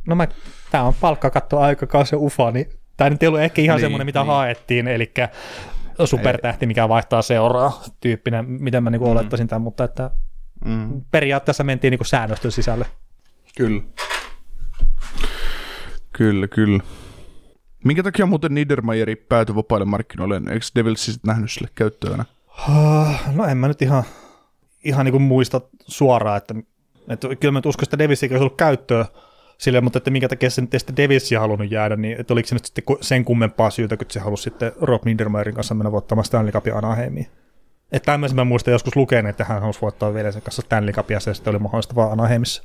[0.06, 0.28] No mä,
[0.70, 2.66] tää on palkkakatto aikakausi ufa, niin
[2.96, 4.26] tää nyt ei ollut ehkä ihan Niin, semmoinen, mitä niin.
[4.26, 5.12] haettiin, eli
[6.04, 10.10] supertähti, mikä vaihtaa seuraa tyyppinen, miten mä niinku olettaisin tämän, mutta että
[10.64, 12.86] mm, periaatteessa mentiin niinku säännöstön sisälle.
[13.56, 13.82] kyllä.
[16.12, 16.82] Kyllä, kyllä.
[17.84, 20.36] Minkä takia muuten Niedermayeri päätyi vapaille markkinoille?
[20.36, 22.24] Eikö Devils siis nähnyt sille käyttöönä?
[23.32, 24.04] No en mä nyt ihan,
[24.84, 26.54] ihan niinku muista suoraan, että,
[27.08, 29.04] että kyllä mä nyt uskon, että Davissikin olisi ollut käyttöä
[29.58, 32.48] sille, mutta että minkä takia se nyt ei sitten Davisia halunnut jäädä, niin että oliko
[32.48, 36.24] se nyt sitten sen kummempaa syytä, kun se halusi sitten Rob Niedermayerin kanssa mennä voittamaan
[36.24, 37.26] Stanley Cupin Anaheimiin.
[37.92, 41.20] Että tämmöisen mä muistan joskus lukenut, että hän halusi voittaa veljensä kanssa Stanley Cupia, ja
[41.20, 42.62] se sitten oli mahdollista vaan Anaheimissa.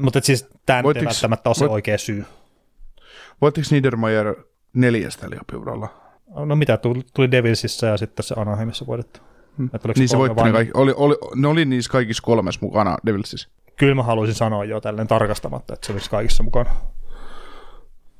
[0.00, 2.24] Mutta siis tämä ei välttämättä ole se voit- oikea syy.
[3.40, 4.34] Voittiko Niedermayer
[4.72, 5.88] neljästä lihapiuralla?
[6.46, 9.20] No mitä, tuli, Devilsissä ja sitten se Anaheimissa voitettu.
[9.58, 10.72] Oliko Niin se voitti ne kaikki.
[10.74, 13.48] Oli, oli, ne oli niissä kaikissa kolmessa mukana Devilsissä.
[13.76, 16.70] Kyllä mä haluaisin sanoa jo tälleen tarkastamatta, että se olisi kaikissa mukana.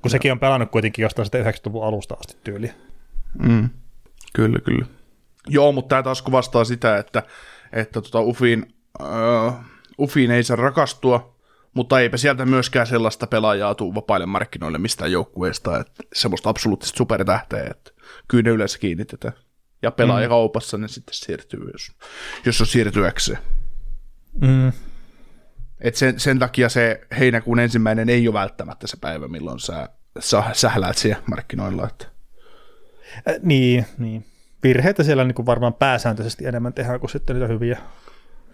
[0.02, 2.72] Kun sekin on pelannut kuitenkin jostain sitten 90-luvun alusta asti tyyliä.
[3.38, 3.70] Mm.
[4.32, 4.86] Kyllä, kyllä.
[5.48, 7.22] Joo, mutta tämä taas kuvastaa sitä, että,
[7.72, 9.54] että tota Ufin, uh,
[9.98, 11.36] Ufiin ei saa rakastua,
[11.74, 17.64] mutta eipä sieltä myöskään sellaista pelaajaa tuu vapaille markkinoille mistään joukkueesta, että semmoista absoluuttista supertähteä,
[17.70, 17.90] että
[18.28, 19.34] kyllä ne yleensä kiinnitetään.
[19.82, 21.92] Ja pelaajakaupassa ne sitten siirtyy, jos,
[22.46, 23.38] jos on siirtyäkseen.
[24.40, 24.72] Mm.
[25.80, 29.88] Et sen, sen takia se heinäkuun ensimmäinen ei ole välttämättä se päivä, milloin sä,
[30.18, 31.86] sä sähläät siellä markkinoilla.
[31.86, 32.06] Että.
[33.28, 34.24] Äh, niin, niin.
[34.62, 37.78] Virheitä siellä niin kuin varmaan pääsääntöisesti enemmän tehdään kuin sitten niitä hyviä,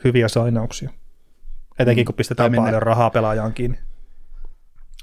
[0.04, 0.90] hyviä sainauksia.
[1.78, 3.78] Etenkin kun pistetään Tai mennä- paljon rahaa pelaajaan kiinni.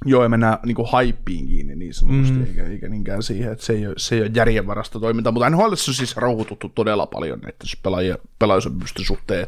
[0.05, 2.39] Joo, ja mennään niin kuin haippiin kiinni niin sanotusti, Mm.
[2.39, 2.45] mm.
[2.47, 5.63] eikä, eikä niinkään siihen, että se ei ole, se ei ole järjenvarasta toimintaa, mutta NHL
[5.71, 9.47] on siis rauhoituttu todella paljon, että jos pelaajia, pelaajasopimisten suhteen,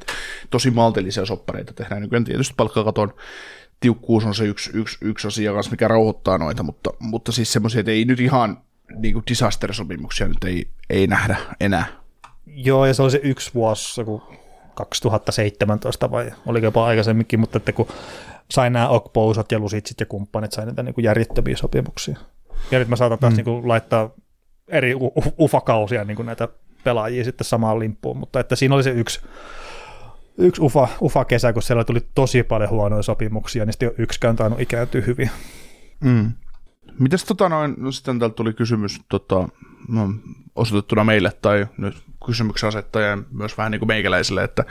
[0.49, 3.13] tosi maltillisia soppareita tehdään nykyään, tietysti palkkakaton
[3.79, 7.79] tiukkuus on se yksi, yksi, yksi asia kanssa, mikä rauhoittaa noita, mutta, mutta siis semmoisia,
[7.79, 8.57] että ei nyt ihan
[8.97, 11.85] niin kuin disaster-sopimuksia nyt ei, ei nähdä enää
[12.47, 14.23] Joo, ja se oli se yksi vuosi, joku
[14.75, 17.87] 2017 vai oliko jopa aikaisemminkin, mutta että kun
[18.51, 22.17] sain nämä Okpousat ja Lusitsit ja kumppanit, sain näitä niin järjettömiä sopimuksia.
[22.71, 23.37] Ja nyt mä saatan taas mm.
[23.37, 24.09] niin kuin laittaa
[24.67, 24.93] eri
[25.39, 26.47] ufakausia niin kuin näitä
[26.83, 29.21] pelaajia sitten samaan limppuun, mutta että siinä oli se yksi,
[30.37, 34.61] yksi ufa, ufa kesä, kun siellä tuli tosi paljon huonoja sopimuksia, niin sitten yksikään tainnut
[34.61, 35.29] ikääntyä hyvin.
[36.03, 36.31] Mm.
[36.99, 39.49] Mites tota noin, no sitten täältä tuli kysymys tota,
[40.55, 41.95] osoitettuna meille tai nyt
[42.25, 44.63] kysymyksen asettajan myös vähän niin kuin meikäläiselle, että,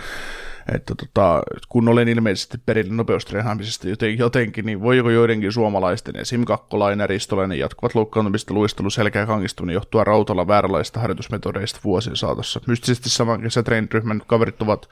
[0.75, 6.45] että tota, kun olen ilmeisesti perillä nopeustreenaamisesta joten, jotenkin, niin voiko joidenkin suomalaisten, esim.
[6.45, 12.61] Kakkolainen, Ristolainen, jatkuvat loukkaantumista, luistelu, selkeä kangistuminen johtua rautalla vääränlaisista harjoitusmetodeista vuosien saatossa.
[12.67, 14.89] Mystisesti saman kesätreeniryhmän kaverit ovat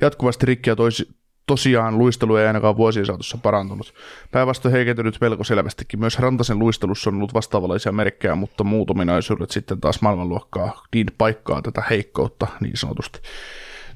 [0.00, 1.08] jatkuvasti rikkiä toisi,
[1.48, 3.94] tosiaan luistelu ei ainakaan vuosien saatossa parantunut.
[4.30, 6.00] Päinvastoin heikentynyt melko selvästikin.
[6.00, 11.62] Myös Rantasen luistelussa on ollut vastaavanlaisia merkkejä, mutta muut ominaisuudet sitten taas maailmanluokkaa niin paikkaa
[11.62, 13.20] tätä heikkoutta niin sanotusti.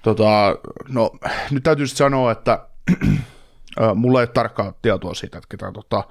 [0.02, 0.56] Tota,
[0.88, 1.10] no,
[1.50, 2.66] nyt täytyy sanoa, että
[3.94, 6.04] mulla ei ole tarkkaa tietoa siitä, että ketä tota,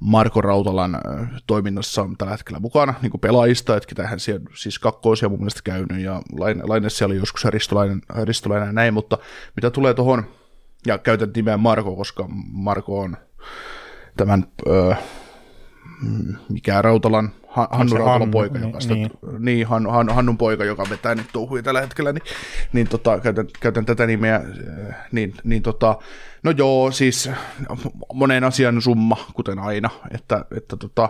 [0.00, 0.98] Marko Rautalan
[1.46, 5.60] toiminnassa on tällä hetkellä mukana niin kuin pelaajista, että ketähän siellä siis kakkoisia mun mielestä
[5.64, 6.22] käynyt ja
[6.62, 9.18] Laine siellä oli joskus Ristolainen, Ristolainen ja näin, mutta
[9.56, 10.24] mitä tulee tuohon
[10.86, 13.16] ja käytän nimeä Marko, koska Marko on
[14.16, 14.94] tämän, öö,
[16.48, 19.10] mikä Rautalan, Hannu Rautalan poika, joka niin, niin.
[19.38, 22.22] niin Han, Han, Hannun poika, joka vetää nyt touhuja tällä hetkellä, niin,
[22.72, 24.40] niin tota, käytän, käytän, tätä nimeä,
[25.12, 25.98] niin, niin tota,
[26.42, 27.30] no joo, siis
[28.12, 31.08] monen asian summa, kuten aina, että, että tota,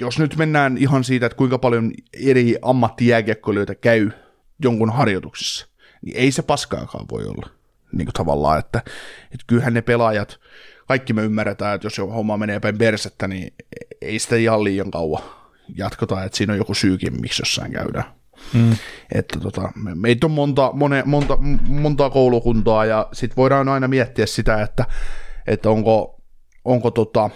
[0.00, 1.92] jos nyt mennään ihan siitä, että kuinka paljon
[2.24, 4.10] eri ammattijääkiekkoilijoita käy
[4.62, 5.66] jonkun harjoituksissa,
[6.02, 7.59] niin ei se paskaakaan voi olla
[7.92, 8.78] niin kuin tavallaan, että,
[9.24, 10.40] että kyllähän ne pelaajat,
[10.88, 13.54] kaikki me ymmärretään, että jos jo homma menee päin persettä, niin
[14.02, 15.22] ei sitä ihan liian kauan
[15.76, 18.04] jatkota, että siinä on joku syykin, miksi jossain käydään.
[18.54, 18.76] Mm.
[19.14, 24.26] Että tota, me, meitä on monta, mone, monta, monta koulukuntaa ja sitten voidaan aina miettiä
[24.26, 24.84] sitä, että,
[25.46, 26.20] että onko,
[26.64, 27.30] onko, tota,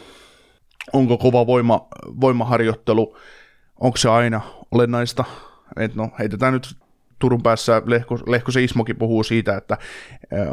[0.93, 1.89] onko kova voima,
[2.20, 3.16] voimaharjoittelu,
[3.81, 4.40] onko se aina
[4.70, 5.24] olennaista.
[5.76, 6.76] että no, heitetään nyt
[7.24, 9.78] Turun päässä Lehko, Lehkosen Ismokin puhuu siitä, että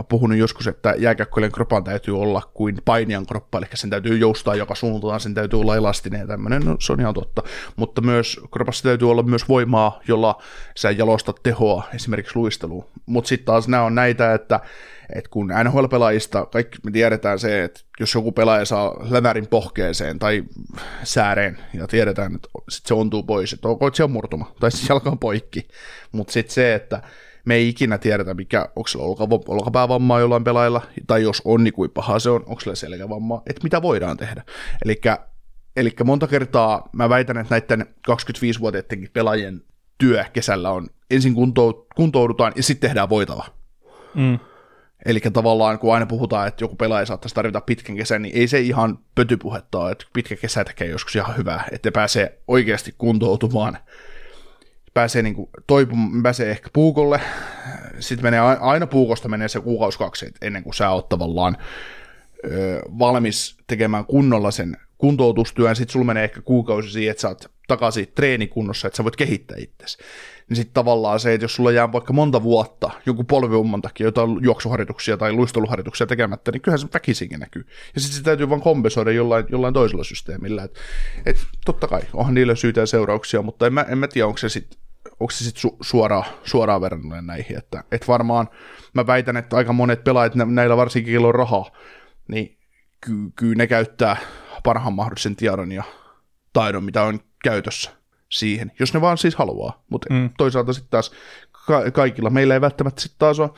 [0.10, 4.76] puhunut joskus, että jääkäkköjen kropan täytyy olla kuin painian kroppa, eli sen täytyy joustaa joka
[4.76, 7.44] suuntaan, sen täytyy olla elastinen ja tämmöinen, no, se on ihan totta.
[7.76, 10.42] Mutta myös kropassa täytyy olla myös voimaa, jolla
[10.76, 12.86] sä jalostat tehoa esimerkiksi luisteluun.
[13.06, 14.60] Mutta sitten taas nämä on näitä, että
[15.16, 20.44] et kun NHL-pelaajista kaikki me tiedetään se, että jos joku pelaaja saa lävärin pohkeeseen tai
[21.04, 24.90] sääreen ja tiedetään, että sit se ontuu pois, että onko se on murtuma tai siis
[24.90, 25.68] jalka on poikki,
[26.12, 27.02] mutta sitten se, että
[27.46, 29.06] me ei ikinä tiedetä, mikä, onko sillä
[29.48, 33.64] olkapäävammaa jollain pelaajalla, tai jos on, niin kuin paha se on, onko sillä selkävammaa, että
[33.64, 34.44] mitä voidaan tehdä.
[35.76, 39.62] Eli monta kertaa mä väitän, että näiden 25-vuotiaidenkin pelaajien
[39.98, 41.34] työ kesällä on, ensin
[41.96, 43.46] kuntoudutaan ja sitten tehdään voitava.
[44.16, 44.40] Mm.
[45.06, 48.60] Eli tavallaan kun aina puhutaan, että joku pelaaja saattaisi tarvita pitkän kesän, niin ei se
[48.60, 53.78] ihan pötypuhetta ole, että pitkä kesä tekee joskus ihan hyvää, että pääsee oikeasti kuntoutumaan,
[54.94, 57.22] pääsee, niin kuin, toipumaan, pääsee ehkä puukolle,
[58.00, 61.58] sitten menee aina puukosta menee se kuukausi kaksi ennen kuin sä oot tavallaan
[62.46, 67.52] ö, valmis tekemään kunnolla sen kuntoutustyön, sitten sulla menee ehkä kuukausi siihen, että sä oot
[67.68, 69.98] takaisin treenikunnossa, että sä voit kehittää itsesi
[70.52, 74.38] niin sitten tavallaan se, että jos sulla jää vaikka monta vuotta joku polviumman takia jotain
[74.42, 77.66] juoksuharjoituksia tai luisteluharjoituksia tekemättä, niin kyllähän se väkisinkin näkyy.
[77.96, 80.64] Ja sitten se täytyy vaan kompensoida jollain, jollain toisella systeemillä.
[80.64, 80.80] Et,
[81.26, 84.38] et, totta kai, onhan niille syytä ja seurauksia, mutta en mä, en mä tiedä, onko
[84.38, 84.80] se sitten
[85.20, 88.50] onko se sitten su- suoraan, suoraan verrannollinen näihin, että et varmaan
[88.94, 91.72] mä väitän, että aika monet pelaajat näillä varsinkin, on rahaa,
[92.28, 92.58] niin
[93.02, 94.18] kyllä ky- ne käyttää
[94.64, 95.84] parhaan mahdollisen tiedon ja
[96.54, 98.01] taidon, mitä on käytössä
[98.32, 99.84] siihen, jos ne vaan siis haluaa.
[99.90, 100.30] Mutta mm.
[100.38, 101.12] toisaalta sitten taas
[101.68, 103.50] ka- kaikilla meillä ei välttämättä sitten taas ole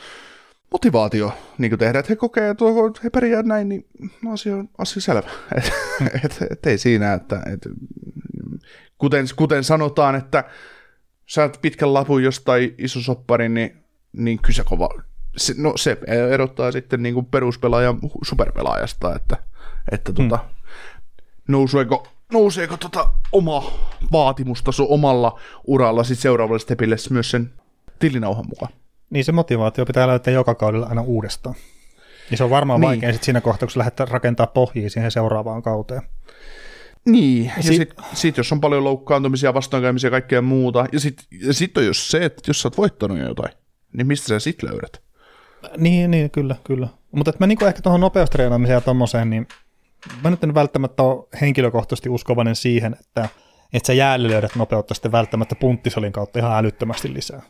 [0.72, 2.66] motivaatio niin tehdä, että he kokee, että
[3.04, 3.86] he pärjää näin, niin
[4.34, 5.30] asia on asia selvä.
[5.58, 5.74] et,
[6.26, 7.68] et, et, ei siinä, että et,
[8.98, 10.44] kuten, kuten sanotaan, että
[11.26, 13.84] saat pitkän lapun jostain iso sopparin, niin,
[14.14, 14.90] niin kyse kova.
[15.38, 15.98] Se, no se
[16.32, 19.38] erottaa sitten niin kuin peruspelaajan superpelaajasta, että,
[19.92, 20.74] että tota, mm.
[21.48, 23.72] nousueko nouseeko tota oma
[24.12, 27.52] vaatimustaso omalla uralla sit seuraavalle stepille myös sen
[28.00, 28.74] tilinauhan mukaan.
[29.10, 31.56] Niin se motivaatio pitää löytää joka kaudella aina uudestaan.
[32.30, 32.88] Niin se on varmaan niin.
[32.88, 36.02] vaikea sit siinä kohtaa, kun sä lähdet rakentaa pohjia siihen seuraavaan kauteen.
[37.06, 41.26] Niin, ja, sitten sit, sit jos on paljon loukkaantumisia, vastoinkäymisiä ja kaikkea muuta, ja sitten
[41.52, 43.54] sit on jos se, että jos sä oot voittanut jotain,
[43.94, 45.02] niin mistä sä sit löydät?
[45.78, 46.88] Niin, niin kyllä, kyllä.
[47.12, 49.48] Mutta mä niinku ehkä tuohon nopeustreenaamiseen ja tommoseen, niin
[50.24, 53.30] mä nyt en välttämättä ole henkilökohtaisesti uskovainen siihen, että,
[53.74, 57.42] että sä jäälle löydät nopeutta sitten välttämättä punttisolin kautta ihan älyttömästi lisää.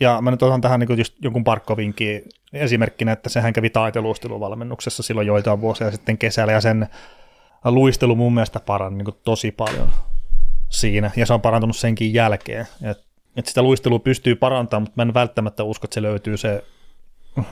[0.00, 2.22] Ja mä nyt otan tähän niin just jonkun parkkovinkin
[2.52, 6.88] esimerkkinä, että sehän kävi taiteluisteluvalmennuksessa silloin joitain vuosia sitten kesällä, ja sen
[7.64, 9.88] luistelu mun mielestä parani niin tosi paljon
[10.68, 12.66] siinä, ja se on parantunut senkin jälkeen.
[12.82, 12.98] Et,
[13.36, 16.64] et sitä luistelua pystyy parantamaan, mutta mä en välttämättä usko, että se löytyy se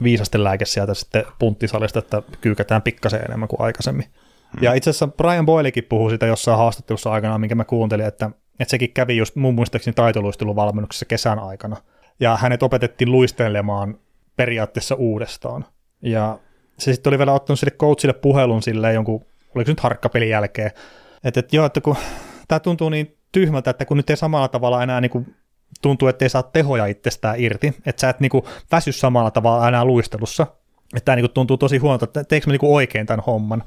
[0.03, 4.07] viisasten lääke sieltä sitten punttisalista, että kyykätään pikkasen enemmän kuin aikaisemmin.
[4.53, 4.63] Hmm.
[4.63, 8.71] Ja itse asiassa Brian Boylekin puhuu sitä jossain haastattelussa aikana, minkä mä kuuntelin, että, että
[8.71, 11.77] sekin kävi just mun muistaakseni taitoluisteluvalmennuksessa kesän aikana.
[12.21, 13.99] Ja hänet opetettiin luistelemaan
[14.37, 15.65] periaatteessa uudestaan.
[16.03, 16.39] Ja
[16.79, 20.71] se sitten oli vielä ottanut sille coachille puhelun silleen jonkun, oliko se nyt harkkapelin jälkeen,
[21.25, 21.97] että, että joo, että kun
[22.49, 25.37] tämä tuntuu niin tyhmältä, että kun nyt ei samalla tavalla enää niin kuin
[25.83, 29.69] tuntuu, että ei saa tehoja itsestään irti, että sä et niin kuin väsy samalla tavalla
[29.69, 30.47] enää luistelussa,
[30.97, 33.63] että tämä niin kuin tuntuu tosi huonolta, että teekö mä niin kuin oikein tämän homman.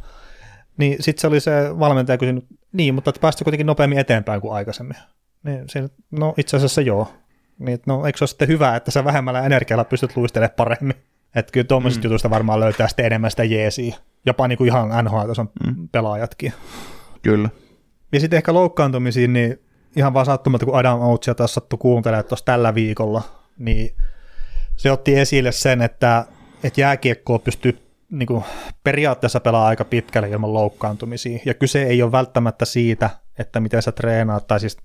[0.77, 4.97] Niin sitten se oli se valmentaja kysynyt, niin, mutta päästä kuitenkin nopeammin eteenpäin kuin aikaisemmin.
[5.43, 7.13] Niin, siinä, no itse asiassa joo.
[7.59, 10.95] Niin, no eikö se ole sitten hyvä, että sä vähemmällä energialla pystyt luistelemaan paremmin?
[11.35, 12.03] Että kyllä tuommoisista mm.
[12.03, 13.95] jutuista varmaan löytää sitten enemmän sitä jeesiä.
[14.25, 15.89] Jopa niin kuin ihan NHL-tason mm.
[15.91, 16.53] pelaajatkin.
[17.21, 17.49] Kyllä.
[18.11, 19.59] Ja sitten ehkä loukkaantumisiin, niin
[19.95, 23.21] ihan vaan sattumalta, kun Adam Oatsia taas sattui kuuntelemaan tuossa tällä viikolla,
[23.57, 23.95] niin
[24.75, 26.25] se otti esille sen, että,
[26.63, 27.82] että jääkiekkoa pystyy
[28.13, 28.43] niin kuin,
[28.83, 31.39] periaatteessa pelaa aika pitkälle ilman loukkaantumisia.
[31.45, 33.09] Ja kyse ei ole välttämättä siitä,
[33.39, 34.77] että miten sä treenaat, tai siis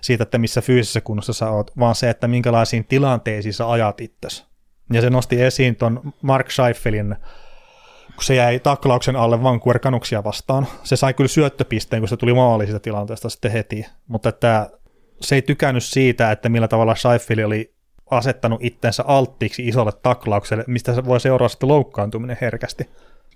[0.00, 4.44] siitä, että missä fyysisessä kunnossa sä oot, vaan se, että minkälaisiin tilanteisiin sä ajat itsesi.
[4.92, 7.16] Ja se nosti esiin ton Mark Scheifelin,
[8.14, 10.66] kun se jäi taklauksen alle Vancouver Canucksia vastaan.
[10.82, 14.70] Se sai kyllä syöttöpisteen, kun se tuli maali siitä tilanteesta sitten heti, mutta että
[15.20, 17.74] se ei tykännyt siitä, että millä tavalla Scheifel oli
[18.10, 22.90] asettanut itsensä alttiiksi isolle taklaukselle, mistä se voi seuraa sitten loukkaantuminen herkästi.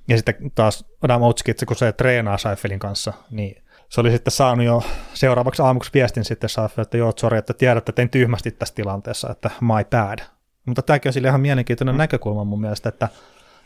[0.09, 4.67] Ja sitten taas Adam Otski, kun se treenaa Scheifelin kanssa, niin se oli sitten saanut
[4.67, 4.83] jo
[5.15, 9.31] seuraavaksi aamuksi viestin sitten Scheifel, että joo, sorry, että tiedät, että tein tyhmästi tässä tilanteessa,
[9.31, 10.19] että my bad.
[10.67, 13.09] Mutta tämäkin on sille ihan mielenkiintoinen näkökulma mun mielestä, että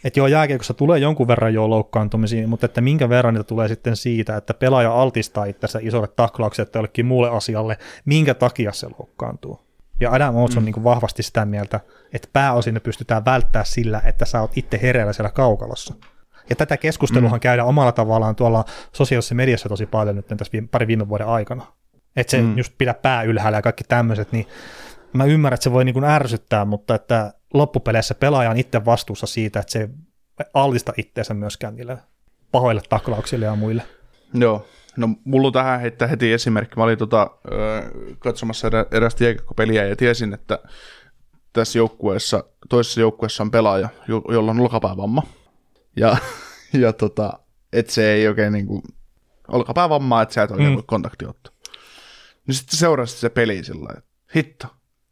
[0.05, 3.97] että joo, jääkiekossa tulee jonkun verran jo loukkaantumisia, mutta että minkä verran niitä tulee sitten
[3.97, 9.68] siitä, että pelaaja altistaa itsensä isolle taklaukselle tai jollekin muulle asialle, minkä takia se loukkaantuu.
[10.01, 10.65] Ja Adam Oates on mm.
[10.65, 11.81] niin kuin vahvasti sitä mieltä,
[12.13, 15.95] että pääosin ne pystytään välttää sillä, että sä oot itse hereillä siellä kaukalossa.
[16.51, 17.41] Ja tätä keskusteluhan mm.
[17.41, 21.67] käydään omalla tavallaan tuolla sosiaalisessa mediassa tosi paljon nyt tässä viime, pari viime vuoden aikana.
[22.17, 22.59] Että se mm.
[22.59, 24.47] just pidä pää ylhäällä ja kaikki tämmöiset, niin
[25.13, 29.27] mä ymmärrän, että se voi niin kuin ärsyttää, mutta että loppupeleissä pelaaja on itse vastuussa
[29.27, 29.89] siitä, että se ei
[30.55, 31.99] altista itseensä myöskään niille
[32.53, 33.83] pahoille taklauksille ja muille.
[34.35, 34.67] Joo,
[34.99, 36.77] no mulla tähän heittää heti esimerkki.
[36.77, 37.31] Mä olin tota,
[38.19, 40.59] katsomassa erä, erästä jääkiekkopeliä ja tiesin, että
[41.53, 45.23] tässä joukkueessa, toisessa joukkueessa on pelaaja, jo, jolla on olkapäävamma.
[45.97, 46.17] Ja,
[46.83, 47.33] ja tota,
[47.73, 48.83] että se ei oikein niinku,
[49.49, 50.75] olkapäävammaa, että sä et oikein mm.
[50.75, 51.53] voi kontaktiottaa.
[52.47, 54.67] Niin sitten seurasi se peli sillä että hitto,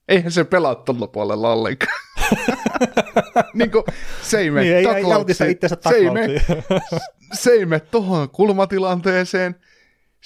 [0.08, 2.00] eihän se pelaa tuolla puolella ollenkaan.
[3.54, 3.84] niin kuin,
[4.22, 5.58] se ei mene niin, taklauksiin.
[5.88, 6.44] Se ei mene,
[7.32, 9.56] se ei mene tuohon kulmatilanteeseen.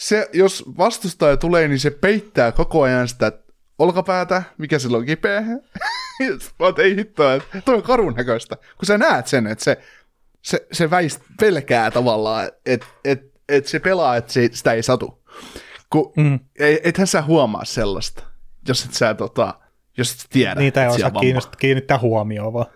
[0.01, 3.33] Se, jos vastustaja tulee, niin se peittää koko ajan sitä
[3.79, 5.43] olkapäätä, mikä sillä on kipeä.
[6.59, 8.57] Oot, ei hittoa, että toi on karun näköistä.
[8.57, 9.79] Kun sä näet sen, että se,
[10.43, 15.23] se, se väist, pelkää tavallaan, että et, et se pelaa, että se, sitä ei satu.
[15.91, 16.41] Kun, mm.
[16.59, 18.23] et, ethän sä huomaa sellaista,
[18.69, 19.55] jos et sä tota,
[19.97, 20.55] jos et tiedä.
[20.55, 21.13] Niitä ei osaa
[21.59, 22.67] kiinnittää huomioon vaan.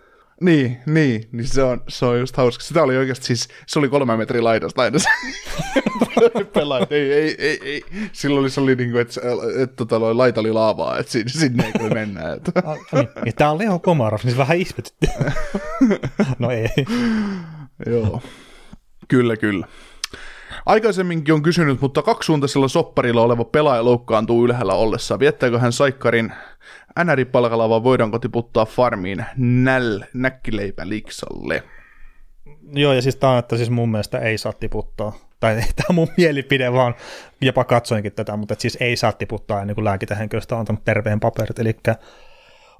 [0.41, 2.65] Niin, niin, niin se on, se on just hauska.
[2.65, 5.09] Sitä oli oikeasti siis, se oli kolme metri laidasta aina se
[6.55, 6.93] pelaajat.
[6.93, 7.85] Ei, ei, ei, ei.
[8.13, 11.31] Silloin oli, se oli niin kuin, että, että, että tota, laita oli laavaa, että sinne,
[11.31, 12.33] sinne ei kyllä mennä.
[12.33, 12.53] Että.
[12.93, 15.07] niin, ja tää on Leo Komarov, niin se vähän ihmetytti.
[16.39, 16.69] no ei.
[17.87, 18.23] Joo,
[19.09, 19.67] kyllä, kyllä.
[20.67, 25.19] Aikaisemminkin on kysynyt, mutta kaksisuuntaisella sopparilla oleva pelaaja loukkaantuu ylhäällä ollessa.
[25.19, 26.33] Viettääkö hän Saikkarin
[27.05, 31.63] NR-palkalla vai voidaanko tiputtaa farmiin näl, näkkileipä liksalle?
[32.73, 35.13] Joo, ja siis tämä on, että siis mun mielestä ei saa tiputtaa.
[35.41, 36.95] Tai tämä on mun mielipide, vaan
[37.41, 41.59] jopa katsoinkin tätä, mutta siis ei saa tiputtaa ennen kuin lääkintähenkilöstö on antanut terveen paperit.
[41.59, 41.77] Eli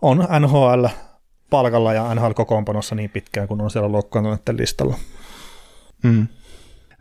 [0.03, 0.87] on NHL
[1.51, 4.99] palkalla ja NHL-kokoonpanossa niin pitkään, kun on siellä loukkaantuneiden listalla.
[6.03, 6.27] Hmm.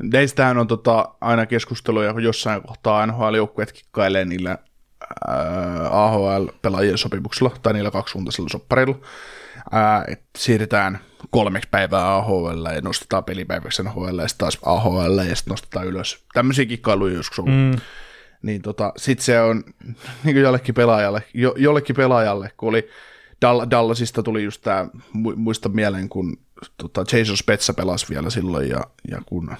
[0.03, 4.57] Näistähän on tota, aina keskusteluja, kun jossain kohtaa NHL-joukkueet kikkailee niillä
[5.89, 8.95] AHL-pelaajien sopimuksella tai niillä kaksisuuntaisilla soppareilla.
[10.07, 10.99] että siirretään
[11.29, 16.25] kolmeksi päivää AHL ja nostetaan pelipäiväksi NHL ja sitten taas AHL ja sitten nostetaan ylös.
[16.33, 17.49] Tämmöisiä kikkailuja joskus on.
[17.49, 17.71] Mm.
[18.41, 19.63] Niin tota, sitten se on
[20.23, 22.89] niin jollekin pelaajalle, jo, jollekin pelaajalle, kun oli
[23.45, 24.87] Dall- Dallasista tuli just tämä,
[25.35, 26.37] muista mieleen, kun
[26.77, 28.81] tota, Jason Spetsa pelasi vielä silloin ja,
[29.11, 29.55] ja kun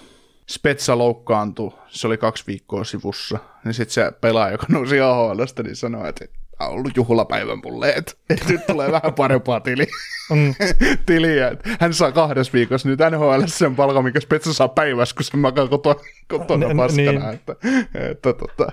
[0.53, 5.75] Spetsa loukkaantui, se oli kaksi viikkoa sivussa, niin sitten se pelaaja, joka nousi AHLstä, niin
[5.75, 6.25] sanoi, että
[6.59, 9.87] ollut juhlapäivän mulle, että et nyt tulee vähän parempaa tili,
[10.29, 10.55] mm.
[11.05, 11.51] tiliä.
[11.79, 15.67] Hän saa kahdessa viikossa nyt NHL sen palkan, mikä Spetsa saa päivässä, kun se makaa
[15.67, 17.11] kotona, kotona N- paskana.
[17.11, 17.29] niin.
[17.33, 17.55] Että,
[17.93, 18.71] että, tota,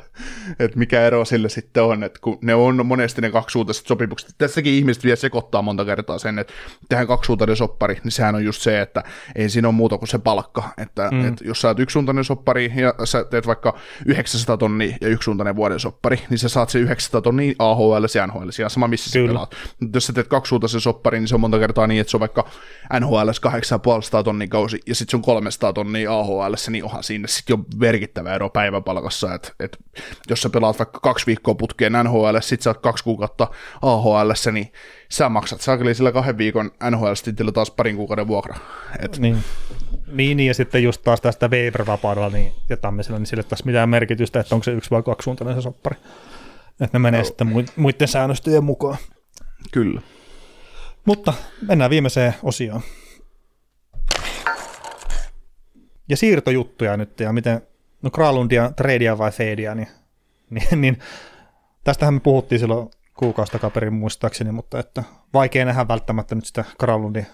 [0.58, 4.34] että mikä ero sille sitten on, että kun ne on monesti ne kaksisuutaiset sopimukset.
[4.38, 6.52] Tässäkin ihmiset vielä sekoittaa monta kertaa sen, että
[6.88, 9.04] tehdään kaksisuuntainen soppari, niin sehän on just se, että
[9.36, 10.68] ei siinä ole muuta kuin se palkka.
[10.78, 11.28] Että, mm.
[11.28, 15.80] että jos sä oot yksisuuntainen soppari ja sä teet vaikka 900 tonnia ja yksisuuntainen vuoden
[15.80, 19.26] soppari, niin sä saat se 900 tonnia AHL ja NHL, ihan sama missä Kyllä.
[19.26, 19.54] sä pelaat.
[19.80, 22.20] Mutta jos sä teet kaksisuuntaisen soppari, niin se on monta kertaa niin, että se on
[22.20, 22.50] vaikka
[23.00, 27.54] NHL 850 tonnia kausi ja sitten se on 300 tonnia AHL, niin onhan siinä sitten
[27.54, 29.78] jo merkittävä ero päiväpalkassa, että et,
[30.30, 33.48] jos sä pelaat vaikka kaksi viikkoa putkeen NHL, sit sä oot kaksi kuukautta
[33.82, 34.72] AHL, niin
[35.08, 38.56] sä maksat saakeli sillä kahden viikon NHL-stintillä taas parin kuukauden vuokra.
[38.98, 39.38] Et, Niin.
[40.12, 44.40] Niin, ja sitten just taas tästä Weber-vapaudella niin, ja tämmöisellä, niin sille taas mitään merkitystä,
[44.40, 45.96] että onko se yksi vai kaksisuuntainen se soppari.
[46.80, 48.96] Että ne menee sitten mu- muiden säännöstöjen mukaan.
[49.72, 50.00] Kyllä.
[51.04, 51.32] Mutta
[51.68, 52.80] mennään viimeiseen osioon.
[56.08, 57.62] Ja siirtojuttuja nyt, ja miten,
[58.02, 59.88] no Kralundia, tradea vai fadeia, niin,
[60.50, 60.98] niin, niin
[61.84, 65.04] tästähän me puhuttiin silloin kuukausi takaperin muistaakseni, mutta että
[65.34, 67.26] vaikea nähdä välttämättä nyt sitä Kralundin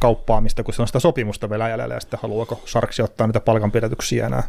[0.00, 4.26] kauppaamista, kun se on sitä sopimusta vielä jäljellä, ja sitten haluaako Sarksi ottaa niitä palkanpidätyksiä
[4.26, 4.42] enää,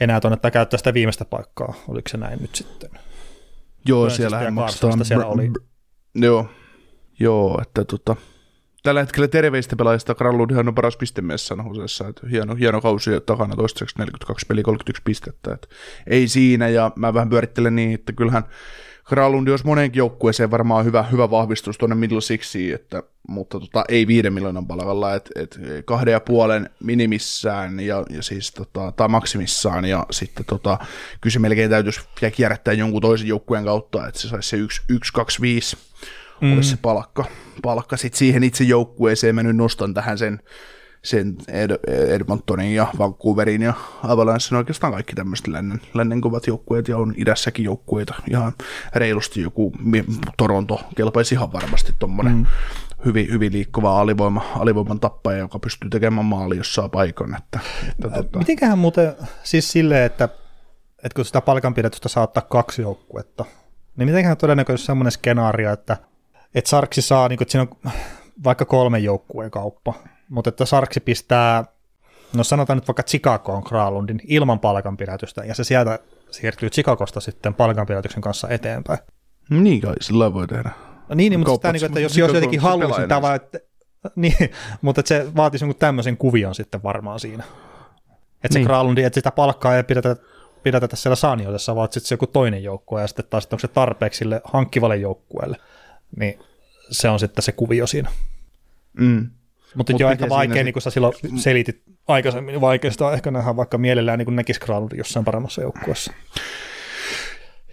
[0.00, 2.90] enää tuonne, tai käyttää sitä viimeistä paikkaa, oliko se näin nyt sitten?
[3.86, 4.90] Joo, Burnsista siellä maksetaan.
[4.90, 5.50] Carsonista siellä oli.
[6.14, 6.48] Joo,
[7.20, 8.16] joo, että tota,
[8.82, 11.50] tällä hetkellä terveistä pelaajista Kralundhan on paras pistemies
[12.08, 15.68] että hieno, hieno kausi takana toistaiseksi 42 peli 31 pistettä, että
[16.06, 18.44] ei siinä, ja mä vähän pyörittelen niin, että kyllähän
[19.10, 24.06] Kralundi olisi moneenkin joukkueeseen varmaan hyvä, hyvä vahvistus tuonne Middle Sixiin, että, mutta tota, ei
[24.06, 29.84] viiden miljoonan palkalla, että et kahden ja puolen minimissään ja, ja siis tota, tai maksimissaan
[29.84, 30.78] ja sitten tota,
[31.20, 32.00] kyllä se melkein täytyisi
[32.36, 35.76] kierrättää jonkun toisen joukkueen kautta, että se saisi se 1, 1 2, 5
[36.40, 36.52] mm.
[36.52, 37.24] olisi se palkka.
[37.62, 37.96] palkka.
[37.96, 40.40] Sitten siihen itse joukkueeseen mä nyt nostan tähän sen,
[41.04, 46.96] sen Ed- Edmontonin ja Vancouverin ja Avalanchen oikeastaan kaikki tämmöiset lännen, lännen kovat joukkueet ja
[46.96, 48.52] on idässäkin joukkueita ihan
[48.94, 49.72] reilusti joku
[50.36, 52.46] Toronto kelpaisi ihan varmasti tuommoinen mm.
[53.04, 57.36] hyvin, hyvin liikkuva alivoima, alivoiman tappaja, joka pystyy tekemään maali, jos saa paikan.
[57.36, 60.24] Että, että, tota, Mitenköhän muuten, siis silleen, että,
[61.04, 63.44] että kun sitä palkanpidätystä saa ottaa kaksi joukkuetta,
[63.96, 65.96] niin mitenköhän todennäköisesti semmoinen skenaario, että,
[66.54, 67.92] että Sarksi saa, niin kuin, että siinä on
[68.44, 69.94] vaikka kolme joukkueen kauppa,
[70.28, 71.64] mutta että Sarksi pistää,
[72.36, 75.98] no sanotaan nyt vaikka Chicagoon Kralundin ilman palkanpidätystä, ja se sieltä
[76.30, 78.98] siirtyy Chicagosta sitten palkanpidätyksen kanssa eteenpäin.
[79.50, 80.70] niin kai, sillä voi tehdä.
[81.08, 83.58] No niin, niin mutta sitä, niin kuin, että jos, jos jotenkin se haluaisin tämä, että,
[84.16, 84.50] niin,
[84.82, 87.44] mutta että se vaatisi jonkun tämmöisen kuvion sitten varmaan siinä.
[88.44, 88.66] Että se Niin.
[88.66, 90.16] Kralundi, että sitä palkkaa ei pidetä,
[90.62, 93.68] pidätetä siellä Sanioisessa, vaan sitten se joku toinen joukkue, ja sitten taas, että onko se
[93.68, 95.56] tarpeeksi sille hankkivalle joukkueelle,
[96.16, 96.38] niin
[96.90, 98.10] se on sitten se kuvio siinä.
[98.98, 99.30] Mm.
[99.74, 103.30] Mutta Mut miten ehkä vaikea, niin kuin sä silloin selitit aikaisemmin, niin vaikea sitä ehkä
[103.30, 106.12] nähdä, vaikka mielellään niin näkisi Kralundi jossain paremmassa joukkueessa.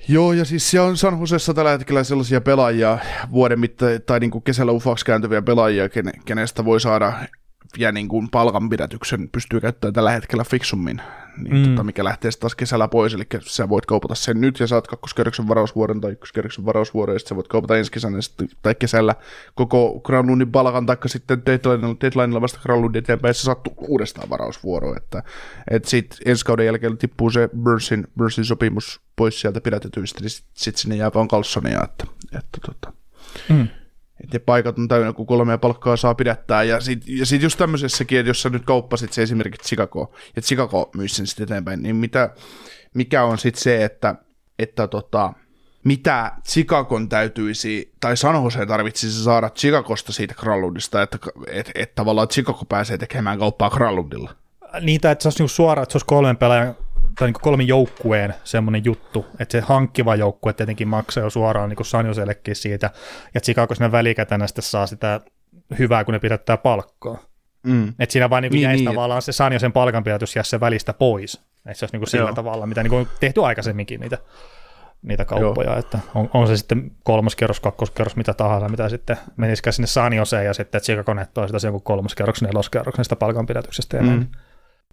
[0.10, 2.98] Joo, ja siis siellä on San Josessa tällä hetkellä sellaisia pelaajia
[3.32, 7.14] vuoden mittaan, tai niin kuin kesällä ufaksi kääntyviä pelaajia, kene, kenestä voi saada
[7.78, 11.02] vielä niin kuin palkanpidätyksen, pystyy käyttämään tällä hetkellä fiksummin,
[11.44, 11.70] niin Mm.
[11.70, 14.88] tota, mikä lähtee sitten taas kesällä pois, eli sä voit kaupata sen nyt ja saat
[14.88, 19.16] kakkoskerroksen varausvuoden tai ykköskerroksen varausvuoden, ja sitten sä voit kaupata ensi kesänä sitten, tai kesällä
[19.56, 24.98] koko Granlundin palkan, taikka sitten deadlinella, deadlinella vasta Granlundin eteenpäin, ja sä saat uudestaan varausvuoroa,
[24.98, 25.24] että,
[25.72, 30.52] että sitten ensi kauden jälkeen tippuu se Burnsin, Burnsin sopimus pois sieltä pidätetyistä, niin sitten
[30.56, 32.06] sit sinne jää vaan Carlsonia, että,
[32.38, 32.94] että tota,
[33.50, 33.68] Mm.
[34.24, 36.64] Et ne paikat on täynnä, kun kolmea palkkaa saa pidättää.
[36.64, 40.42] Ja sitten ja sit just tämmöisessäkin, että jos sä nyt kauppasit se esimerkiksi Chicago, ja
[40.42, 42.30] Chicago myisi sen sitten eteenpäin, niin mitä,
[42.94, 44.16] mikä on sitten se, että,
[44.60, 45.34] että tota,
[45.84, 51.18] mitä Chicagon täytyisi, tai San Jose tarvitsisi saada Chicagosta siitä Kralundista, että
[51.48, 54.36] et, et tavallaan Chicago pääsee tekemään kauppaa Kralundilla.
[54.82, 56.76] Niitä, että se olisi niinku suoraan, että se olisi kolmen pelaajan
[57.20, 61.86] tai niinku kolmen joukkueen semmoinen juttu, että se hankkiva joukkue tietenkin maksaa jo suoraan niin
[61.86, 62.90] San Josellekin siitä,
[63.34, 65.22] ja Chicago siinä välikätänä sitten saa sitä
[65.80, 67.18] hyvää, kun ne pidättää palkkaa.
[67.64, 67.88] Mm.
[68.00, 68.94] Että siinä vaan niin Niin, jäisi niin.
[68.96, 71.36] tavallaan se San Josen palkanpidätys jää se välistä pois.
[71.66, 72.36] Että se olisi niin sillä Joo.
[72.36, 74.18] tavalla, mitä niin on tehty aikaisemminkin niitä,
[75.02, 75.80] niitä kauppoja, Joo.
[75.80, 80.14] että on, on, se sitten kolmas kerros, kakkoskerros, mitä tahansa, mitä sitten menisikään sinne San
[80.14, 84.10] Joseen ja sitten Chicago nettoo sitä sen kolmoskerroksen, neloskerroksen sitä palkanpidätyksestä ja Mm.
[84.10, 84.28] näin.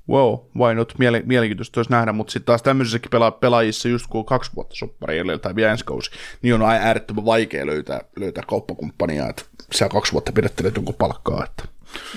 [0.09, 0.94] Wow, why not?
[0.98, 4.74] Miele- mielenkiintoista olisi nähdä, mutta sitten taas tämmöisissäkin pela- pelaajissa, just kun on kaksi vuotta
[4.74, 6.10] soppari jäljellä tai vielä ensi kausi,
[6.43, 11.44] niin on äärettömän vaikea löytää, löytää kauppakumppania, että sä kaksi vuotta pidättelet jonkun palkkaa.
[11.44, 11.64] Että.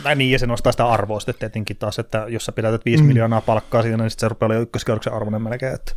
[0.03, 3.03] Tai niin, ja se nostaa sitä arvoa sitten tietenkin taas, että jos sä pidätät 5
[3.03, 3.07] mm.
[3.07, 5.76] miljoonaa palkkaa siinä, niin sitten se rupeaa olemaan ykköskerroksen arvoinen melkein.
[5.76, 5.91] Että.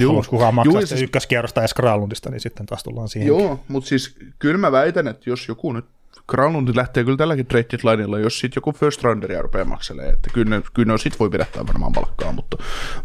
[0.00, 0.08] Juu.
[0.08, 0.88] Haluaisi kukaan maksaa ja siis...
[0.90, 3.28] siis- ykköskierrosta ja Skralundista, niin sitten taas tullaan siihen.
[3.28, 5.84] Joo, mutta siis kyllä mä väitän, että jos joku nyt,
[6.28, 10.56] Granlundi lähtee kyllä tälläkin trade deadlineilla, jos sit joku first rounderia rupeaa makselee, että kyllä
[10.56, 12.56] ne, kyllä ne sit voi pidättää varmaan palkkaa, mutta,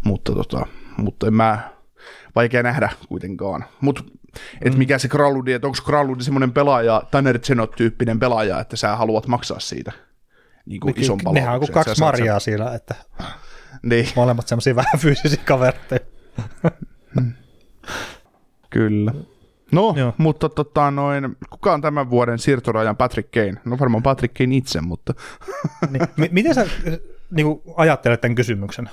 [0.04, 0.66] mutta, tota,
[0.96, 1.70] mutta en mä,
[2.34, 3.64] vaikea nähdä kuitenkaan.
[3.80, 4.02] Mutta
[4.62, 9.26] et mikä se Granlundi, että onko Granlundi semmoinen pelaaja, Tanner Zenot-tyyppinen pelaaja, että sä haluat
[9.26, 9.92] maksaa siitä
[10.66, 13.26] niin kuin ison Nehän on kuin että kaksi marjaa siinä, että Sen,
[13.82, 15.96] niin, molemmat semmoisia vähän fyysisiä kavereita.
[18.70, 19.14] kyllä.
[19.72, 20.14] No, Joo.
[20.18, 23.54] Mutta tota, noin, kuka on tämän vuoden siirtorajan Patrick Kane?
[23.64, 25.14] No varmaan Patrick Kane itse, mutta
[25.90, 26.66] niin, mi- miten sä
[27.30, 28.90] niin kuin, ajattelet tämän kysymyksen?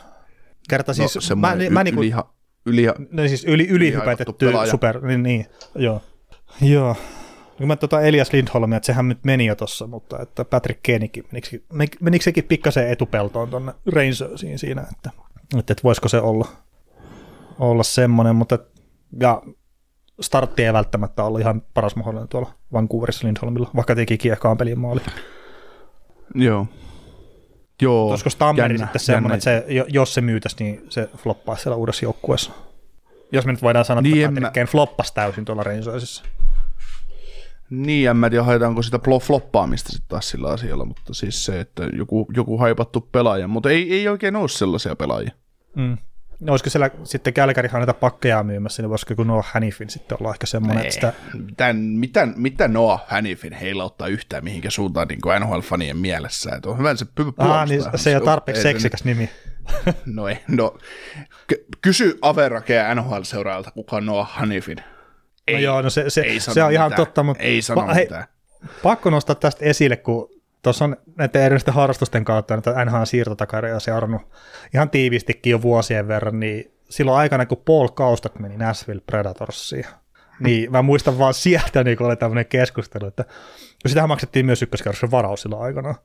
[0.69, 2.33] Kerta siis, no, mä, semmoinen mä, y- niin kuin, yliha,
[2.65, 5.45] yliha, No siis yli, ylihypätetty super, niin, niin
[5.75, 6.01] joo.
[6.61, 6.95] Joo.
[7.57, 11.25] Kun mä tuota Elias Lindholmia, että sehän nyt meni jo tossa, mutta että Patrick Kenikin,
[11.31, 11.59] menikö,
[12.01, 15.09] menikö sekin pikkasen etupeltoon tuonne Rangersiin siinä, että,
[15.57, 16.47] että, että voisiko se olla,
[17.59, 18.59] olla semmoinen, mutta
[19.19, 19.41] ja
[20.21, 25.01] startti ei välttämättä ollut ihan paras mahdollinen tuolla Vancouverissa Lindholmilla, vaikka teki kiekkaan pelin maali.
[26.35, 26.67] joo.
[27.81, 28.09] Joo.
[28.09, 31.75] Olisiko Stammeri jännä, sitten semmoinen, että se, jo- jos se myytäisi, niin se floppaisi siellä
[31.77, 32.51] uudessa joukkueessa?
[33.31, 36.23] Jos me nyt voidaan sanoa, Niin, että mä- Patrick Kane floppasi täysin tuolla Rangersissa.
[37.69, 41.83] Niin, en mä tiedä, haetaanko sitä floppaamista sitten taas sillä asialla, mutta siis se, että
[41.93, 45.31] joku, joku haipattu pelaaja, mutta ei, ei oikein ole sellaisia pelaajia.
[45.75, 45.97] Mm.
[46.39, 50.45] No, olisiko siellä sitten Kälkärihan näitä pakkeja myymässä, niin voisiko Noah Hanifin sitten olla ehkä
[50.45, 51.13] semmoinen, että sitä,
[51.57, 56.77] Tän, mitä, mitä Noah Hanifin heilauttaa yhtään mihinkä suuntaan niin kuin NHL-fanien mielessä, että on
[56.77, 57.97] hyvä se py- ah, niin puolustaa.
[57.97, 59.29] se ei ole tarpeeksi ei- seksikäs nimi.
[60.05, 60.77] No ei, no.
[61.47, 64.77] Ky- kysy Averakea NHL-seuraajalta, kuka on Noah Hanifin.
[65.51, 67.05] No joo, no se, se, ei se on ihan mitään.
[67.07, 68.23] totta, mutta Ei sano hei, mitään.
[68.83, 70.29] pakko nostaa tästä esille, kun
[70.61, 74.21] tuossa on näiden erillisten harrastusten kautta näitä NHL siirtotakaria seurannut
[74.73, 79.85] ihan tiivistikin jo vuosien verran, niin silloin aikana, kun Paul Kaustat meni Nashville Predatorsiin,
[80.39, 83.23] niin mä muistan vaan sieltä, niin kun oli tämmöinen keskustelu, että
[83.81, 85.95] kun sitähän maksettiin myös ykköskerroksen varaus silloin aikana,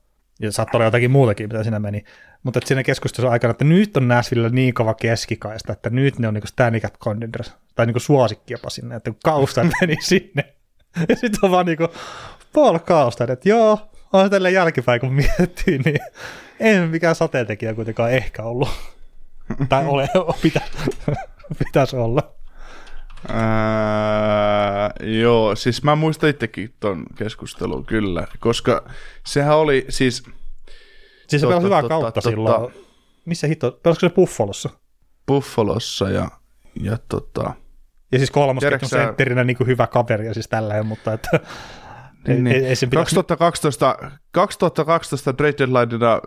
[0.41, 2.05] ja saattoi olla jotakin muutakin, mitä siinä meni,
[2.43, 6.29] mutta että siinä keskustelussa aikana, että nyt on Nashville niin kova keskikaista, että nyt ne
[6.29, 10.55] on niin Stanley Cup contenders, tai niin sikki jopa sinne, että kun Kaustat meni sinne,
[11.09, 11.89] ja sitten on vaan niinku
[12.53, 13.79] Paul Kaustan, että joo,
[14.23, 15.99] on tällä jälkipäin kun miettii, niin
[16.61, 18.69] ei mikään sateentekijä kuitenkaan ehkä ollut.
[19.69, 20.09] tai ole,
[20.43, 20.61] pitä,
[21.59, 22.35] pitäisi olla.
[23.29, 28.85] Ää, joo, siis mä muistan itsekin ton keskustelun kyllä, koska
[29.27, 30.23] sehän oli siis,
[31.29, 32.31] Siis se Totta, pelasi hyvää totta, kautta totta.
[32.31, 32.75] silloin.
[33.25, 34.71] Missä hitto, pelasiko se Buffalossa?
[35.27, 36.29] Buffalossa ja,
[36.83, 37.55] ja tota,
[38.13, 41.41] Ja siis kolmosketjun Tiedätkö sä- sentterinä niin kuin hyvä kaveri ja siis tällä mutta että
[42.29, 43.99] niin, ei, ei sen pitäisi 2012,
[44.33, 46.21] 2012 trade deadlineilla,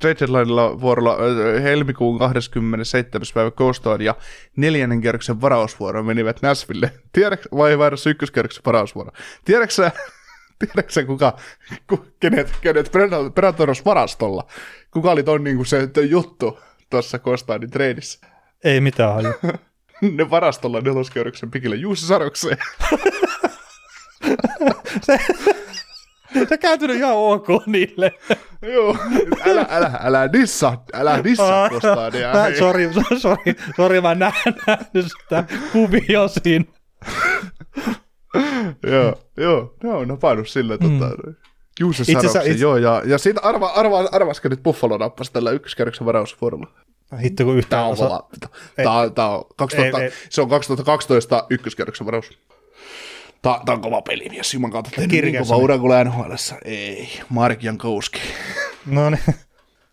[0.00, 1.16] trade deadlineilla vuorolla
[1.62, 3.26] helmikuun 27.
[3.34, 4.14] päivä Coastaan ja
[4.56, 6.90] neljännen kierroksen varausvuoroon menivät Nashville.
[7.12, 9.10] Tiedätkö, vai vaihdassa ykköskierroksen varausvuoro?
[9.44, 9.90] Tiedätkö
[10.58, 11.36] tiedätkö kuka,
[11.86, 14.46] ku, kenet, kenet Predator- Predatoros varastolla?
[14.90, 16.58] Kuka oli ton niinku se juttu
[16.90, 18.26] tuossa Kostaanin treidissä?
[18.64, 19.32] ei mitään haju.
[20.02, 22.58] Ne varastolla neloskierroksen pikille Juuso Sarokseen.
[26.48, 28.12] se kääntynyt ihan ok niille.
[28.62, 28.96] Joo,
[29.46, 32.32] älä, älä, älä dissa, älä dissa Kostaania.
[32.32, 32.58] Mä, hei.
[32.58, 34.32] sori, sori, sori, mä näen
[34.66, 36.64] nähnyt sitä kuvio siinä.
[38.86, 40.98] joo, joo, ne on napannut sillä mm.
[40.98, 41.14] tota,
[41.80, 45.32] Juuso Itse asiassa- Saroksen, itse- joo, ja, ja siitä arva, arva, arvasko nyt Buffalo nappasi
[45.32, 46.66] tällä ykköskärjeksen varausvuorolla.
[47.22, 48.22] Hitto kun Tää yhtään osa...
[48.76, 50.12] tää, on- tää on 2000, Ei, ei.
[50.30, 52.38] se on 2012 ykköskierroksen varaus.
[53.44, 54.90] Tää on kova pelimies, juman kautta.
[54.90, 56.56] Tehnyt niin Kirkeässä kova ura kuin NHLssä.
[56.64, 58.20] Ei, Mark Jankowski.
[58.86, 59.20] No niin.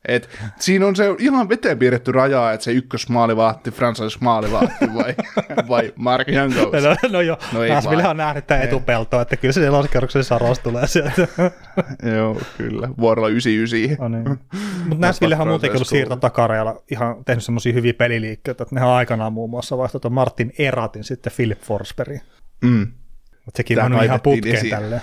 [0.08, 0.30] Et
[0.60, 5.16] siinä on se ihan veteen piirretty raja, että se ykkösmaalivahti, franchise maalivahti vai,
[5.70, 6.82] vai Mark Jankowski.
[6.82, 10.60] No, no joo, No ei Nashville on nähnyt tämän etupeltoa, että kyllä se neloskerroksen saros
[10.60, 11.28] tulee sieltä.
[12.16, 12.90] Joo, kyllä.
[13.00, 14.12] Vuorolla 99.
[14.12, 14.40] no niin.
[14.86, 19.34] Mutta Nashvillehän on muutenkin ollut siirto takareilla ihan tehnyt semmoisia hyviä peliliikkeitä, että nehän aikanaan
[19.34, 22.22] muun muassa vaihtoehto Martin Eratin sitten Philip Forsbergin.
[22.62, 22.88] Mm.
[23.46, 24.72] Mutta sekin on ihan kaivettiin putkeen esiin.
[24.72, 25.02] tälleen.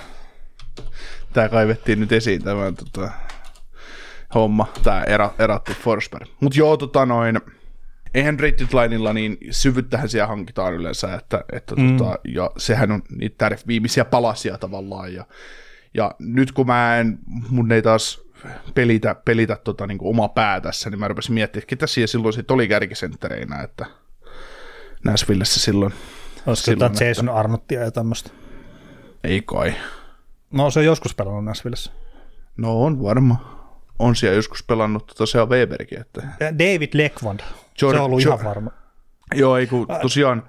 [1.33, 3.11] Tää kaivettiin nyt esiin tämän tota,
[4.35, 6.29] homma, tää era, eratti Forsberg.
[6.41, 7.41] Mut joo, tota noin,
[8.15, 11.97] eihän Red Deadlineilla niin syvyttähän siellä hankitaan yleensä, että, että mm.
[11.97, 15.25] tota, ja sehän on niitä viimeisiä palasia tavallaan, ja,
[15.95, 18.21] ja nyt kun mä en, mun ei taas
[18.75, 22.07] pelitä, pelitä tota, niin kuin oma pää tässä, niin mä rupesin miettimään, että ketä siellä
[22.07, 23.87] silloin sit oli kärkisenttereinä, että
[25.05, 25.93] Nashvillessä silloin
[26.49, 28.31] Olisiko jotain että- Jason Arnottia ja tämmöistä.
[29.25, 29.75] ei kai.
[30.51, 31.93] No se on joskus pelannut Nashvillessä.
[32.57, 33.59] No on varma.
[33.99, 38.45] On siellä joskus pelannut tosiaan Weberkin, että David Lekvand, se Jordan- on ollut Jo- ihan
[38.45, 38.71] varma.
[39.35, 40.43] Joo, ei kun tosiaan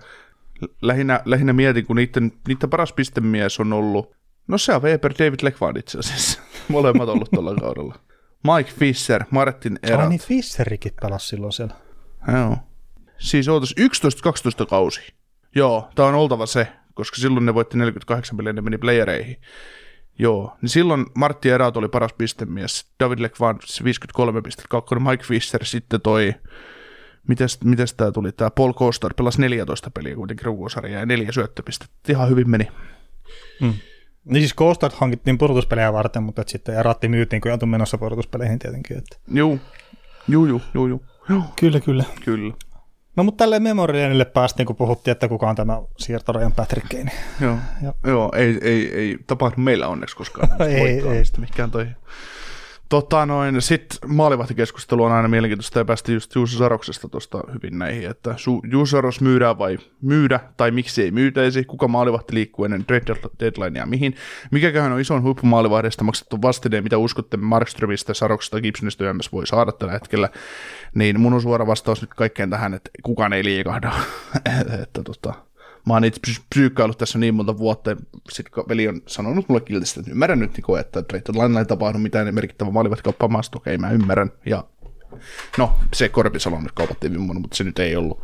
[0.81, 4.11] lähinnä, lähinnä mietin, kun niiden, niiden paras pistemies on ollut,
[4.47, 7.95] no se on Weber David Lekvard itse asiassa, molemmat ollut tuolla kaudella.
[8.55, 9.99] Mike Fisher, Martin Erat.
[10.01, 11.76] Ai niin, Fisherikin pelasi silloin siellä.
[12.34, 12.57] Joo.
[13.17, 13.76] Siis ootas
[14.63, 15.13] 11-12 kausi.
[15.55, 19.38] Joo, tää on oltava se, koska silloin ne voitti 48 peliä, ne meni playereihin.
[20.19, 25.65] Joo, niin silloin Martti Erat oli paras pistemies, David Lekvard 53 pistettä, kakkonen Mike Fisher,
[25.65, 26.35] sitten toi,
[27.27, 32.11] mites, mites tää tuli, tää Paul Kostar pelasi 14 peliä kuitenkin runkosarjaa ja neljä syöttöpistettä,
[32.11, 32.67] ihan hyvin meni.
[33.61, 33.73] Mm.
[34.26, 38.59] Niin siis Coastat hankittiin pudotuspelejä varten, mutta et sitten Eratti myytiin, kun joutui menossa pudotuspeleihin
[38.59, 38.97] tietenkin.
[38.97, 39.17] Että.
[39.27, 39.59] Juu,
[40.27, 41.05] juu, juu, juu, juu.
[41.30, 42.03] Joo, Kyllä, kyllä.
[42.26, 42.53] kyllä.
[43.15, 47.11] No mutta tälleen Memorialille päästiin, kun puhuttiin, että kuka on tämä siirtorajan Patrick Kane.
[47.41, 47.94] Joo, Joo.
[48.07, 50.49] Joo ei, ei, ei tapahdu meillä onneksi koskaan.
[50.69, 51.19] Ei, ei.
[51.19, 51.88] mistä Mikään toi.
[52.90, 58.10] Tota noin, sit maalivahtikeskustelu on aina mielenkiintoista ja päästiin just Juuso Saroksesta tuosta hyvin näihin,
[58.10, 62.86] että Su- Juuso Saros myydään vai myydä, tai miksi ei myytäisi, kuka maalivahti liikkuu ennen
[63.40, 64.15] deadlinea mihin,
[64.52, 69.94] mikäköhän on ison huippumaalivahdesta maksettu vastineen, mitä uskotte Markströmistä, Saroksesta, Gibsonista YMS voi saada tällä
[69.94, 70.30] hetkellä,
[70.95, 73.91] niin mun on suora vastaus nyt kaikkeen tähän, että kukaan ei liikahda,
[74.83, 75.33] että tota,
[75.85, 77.95] mä oon itse psy- psyykkaillut tässä niin monta vuotta, ja
[78.31, 81.97] sitten veli on sanonut mulle kiltisti, että ymmärrän nyt, Niko, että trade deadline ei tapahdu
[81.97, 84.63] mitään merkittävää maalivahtikauppa maasta, okei, mä ymmärrän, ja
[85.57, 88.21] no, se Korpisalo nyt kaupattiin viime vuonna, mutta se nyt ei ollut,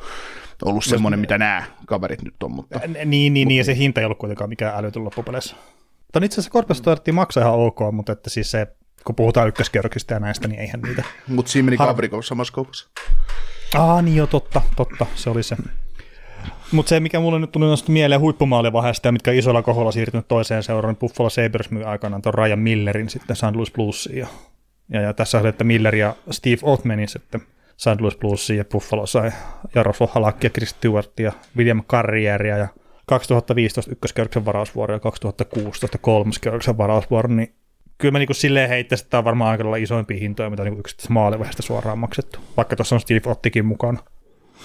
[0.66, 4.06] ollut semmoinen, mitä nämä kaverit nyt on, mutta Niin, niin, niin, ja se hinta ei
[4.06, 5.56] ollut kuitenkaan mikään älytön loppupeleissä.
[6.04, 8.68] Mutta itse asiassa Korpesta todettiin maksaa ihan ok, mutta että siis se,
[9.06, 11.04] kun puhutaan ykköskierroksista ja näistä, niin eihän niitä.
[11.28, 12.90] mut siinä meni Gavrikov samassa kaupassa.
[13.76, 15.56] Ah, niin jo, totta, totta, se oli se.
[16.72, 20.64] Mutta se, mikä mulle nyt tuli noista mieleen huippumaalivaiheesta ja mitkä isolla koholla siirtynyt toiseen
[20.64, 23.56] seuraan, niin Buffalo Sabres myi aikanaan tuon Ryan Millerin sitten St.
[23.56, 24.18] Louis Bluesiin.
[24.18, 24.28] Ja,
[24.90, 27.42] ja, ja tässä oli, että Miller ja Steve Ott meni sitten
[27.78, 28.02] St.
[28.02, 29.32] Louis Bluesiin ja Buffalo sai
[29.76, 32.68] Jaroslav Halakki ja Chris Stewart ja William Carrieria ja
[33.06, 37.54] 2015 ykköskierroksen varausvuoro ja 2016 kolmoskierroksen varausvuoro, niin
[37.98, 40.80] kyllä mä niinku silleen heittäisin, että tämä on varmaan aika lailla isoimpia hintoja, mitä niinku
[40.80, 44.00] yksittäisessä maalivaiheesta suoraan maksettu, vaikka tuossa on Steve Ottikin mukana.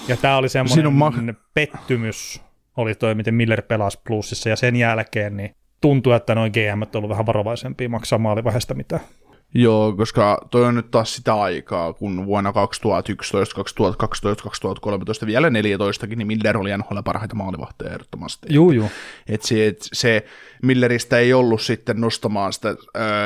[0.09, 2.41] Ja tämä oli semmoinen on pettymys,
[2.77, 6.89] oli toi, miten Miller pelasi plussissa, ja sen jälkeen niin tuntuu, että noin GM on
[6.95, 9.03] ollut vähän varovaisempia maksaa maalivaiheesta mitään.
[9.55, 16.07] Joo, koska toi on nyt taas sitä aikaa, kun vuonna 2011, 2012, 2013, vielä 14
[16.07, 18.47] niin Miller oli NHL parhaita maalivahteja ehdottomasti.
[18.51, 18.91] Juu, juu.
[19.29, 20.25] Et se, et se
[20.63, 22.77] Milleristä ei ollut sitten nostamaan sitä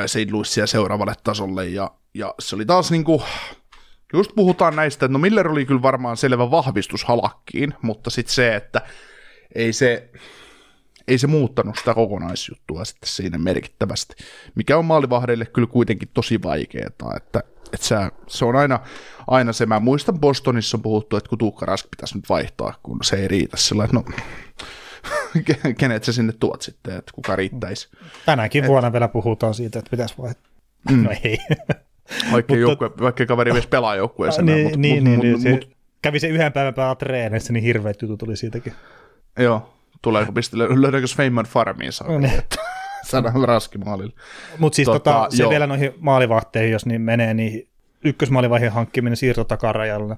[0.05, 0.31] St.
[0.31, 3.23] Louisia seuraavalle tasolle, ja, ja se oli taas niinku,
[4.13, 8.55] just puhutaan näistä, että no Miller oli kyllä varmaan selvä vahvistus halakkiin, mutta sitten se,
[8.55, 8.81] että
[9.55, 10.09] ei se,
[11.07, 14.15] ei se muuttanut sitä kokonaisjuttua sitten siinä merkittävästi,
[14.55, 16.87] mikä on maalivahdeille kyllä kuitenkin tosi vaikeaa,
[17.17, 17.39] että,
[17.73, 18.79] että sä, se on aina,
[19.27, 22.99] aina se, mä muistan Bostonissa on puhuttu, että kun Tuukka Rask pitäisi nyt vaihtaa, kun
[23.03, 24.03] se ei riitä sillä, että no
[25.79, 27.89] kenet sä sinne tuot sitten, että kuka riittäisi.
[28.25, 28.69] Tänäkin Et...
[28.69, 30.51] vuonna vielä puhutaan siitä, että pitäisi vaihtaa.
[30.91, 31.03] Mm.
[31.03, 31.37] No ei.
[32.31, 34.41] Vaikka, Mutta- joukkue, vaikka kaveri edes pelaa joukkueessa.
[34.41, 37.53] niin, mutta, niin, mut, niin, mut, niin, se, mut, kävi se yhden päivän päällä treeneissä,
[37.53, 38.73] niin hirveät jutut tuli siitäkin.
[39.39, 39.74] joo,
[40.05, 42.31] tuleeko piste, löydäänkö Sveinman farmiin saa, No niin.
[43.09, 44.13] saadaan raski maalille.
[44.59, 45.49] Mutta siis Tota, tota, se joo.
[45.49, 47.67] vielä noihin maalivahteihin, jos niin menee, niin
[48.03, 50.17] ykkösmaalivaiheen hankkiminen siirtotakarajalle,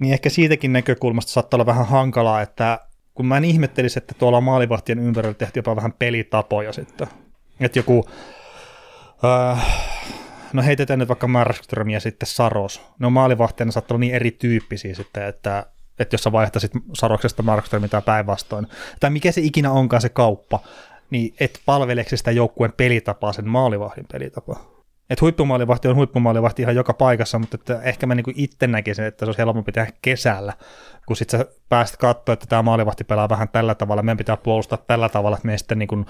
[0.00, 2.80] niin ehkä siitäkin näkökulmasta saattaa olla vähän hankalaa, että
[3.14, 7.08] kun mä en ihmettelisi, että tuolla maalivahtien ympärillä tehtiin jopa vähän pelitapoja sitten.
[7.60, 8.08] Että joku,
[9.24, 9.66] äh,
[10.52, 12.82] no heitetään nyt vaikka Markström ja sitten Saros.
[12.98, 15.66] Ne on maalivahteina saattaa olla niin erityyppisiä sitten, että,
[15.98, 18.66] että jos sä vaihtaisit Saroksesta Markströmin tai päinvastoin,
[19.00, 20.60] tai mikä se ikinä onkaan se kauppa,
[21.10, 24.78] niin et palveleeko se sitä joukkueen pelitapaa sen maalivahdin pelitapaa.
[25.10, 29.24] Et huippumaalivahti on huippumaalivahti ihan joka paikassa, mutta että ehkä mä niinku itse näkisin, että
[29.24, 30.52] se olisi helpompi tehdä kesällä,
[31.06, 34.78] kun sit sä pääset katsoa, että tämä maalivahti pelaa vähän tällä tavalla, meidän pitää puolustaa
[34.86, 36.04] tällä tavalla, että me sitten niinku,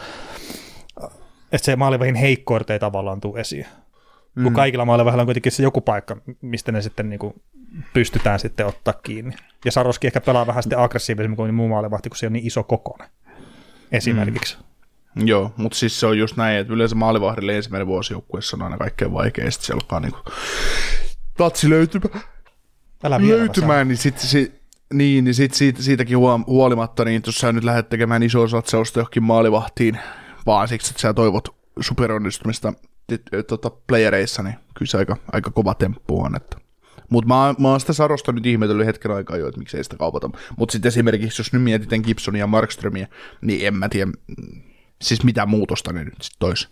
[1.52, 3.66] että se maalivahin heikkoudet ei tavallaan tule esiin.
[4.34, 4.44] Mm.
[4.44, 7.34] Kun kaikilla maalivahdilla on kuitenkin se joku paikka, mistä ne sitten niinku
[7.92, 9.36] pystytään sitten ottaa kiinni.
[9.64, 12.62] Ja Saroski ehkä pelaa vähän sitten aggressiivisemmin kuin muu maalivahti, kun se on niin iso
[12.62, 13.08] kokoinen.
[13.92, 14.56] Esimerkiksi.
[15.14, 15.28] Mm.
[15.28, 18.78] Joo, mutta siis se on just näin, että yleensä maalivahdille ensimmäinen vuosi joukkueessa on aina
[18.78, 20.18] kaikkein vaikein, ja sitten se alkaa niinku
[21.36, 22.20] tatsi löytymään,
[23.18, 24.62] löytymään niin sitten sit,
[24.92, 29.22] niin, niin sit siitä, siitäkin huolimatta, niin jos sä nyt lähdet tekemään isoa satsausta johonkin
[29.22, 29.98] maalivahtiin,
[30.46, 31.48] vaan siksi, että sä toivot
[31.80, 32.72] superonnistumista
[33.46, 36.56] tota, playereissa, niin kyllä se aika, aika kova temppu on, että
[37.08, 40.30] mutta mä, mä oon sitä Sarosta nyt ihmetellyt hetken aikaa jo, että miksei sitä kaupata.
[40.56, 43.08] Mutta sitten esimerkiksi, jos nyt mietitään Gibsonia ja Markströmiä,
[43.40, 44.10] niin en mä tiedä,
[45.02, 46.68] siis mitä muutosta ne nyt sitten tois.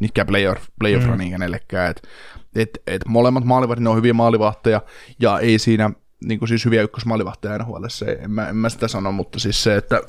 [0.00, 1.10] Nitkään playoff, playoff mm.
[1.10, 1.90] running kenellekään.
[1.90, 2.08] Et,
[2.54, 4.82] et, et molemmat maalivahdit, ne on hyviä maalivahteja,
[5.20, 5.90] ja ei siinä,
[6.24, 7.84] niin kuin siis hyviä ykkösmaalivahteja NHL,
[8.18, 10.00] en, mä, en mä sitä sano, mutta siis se, että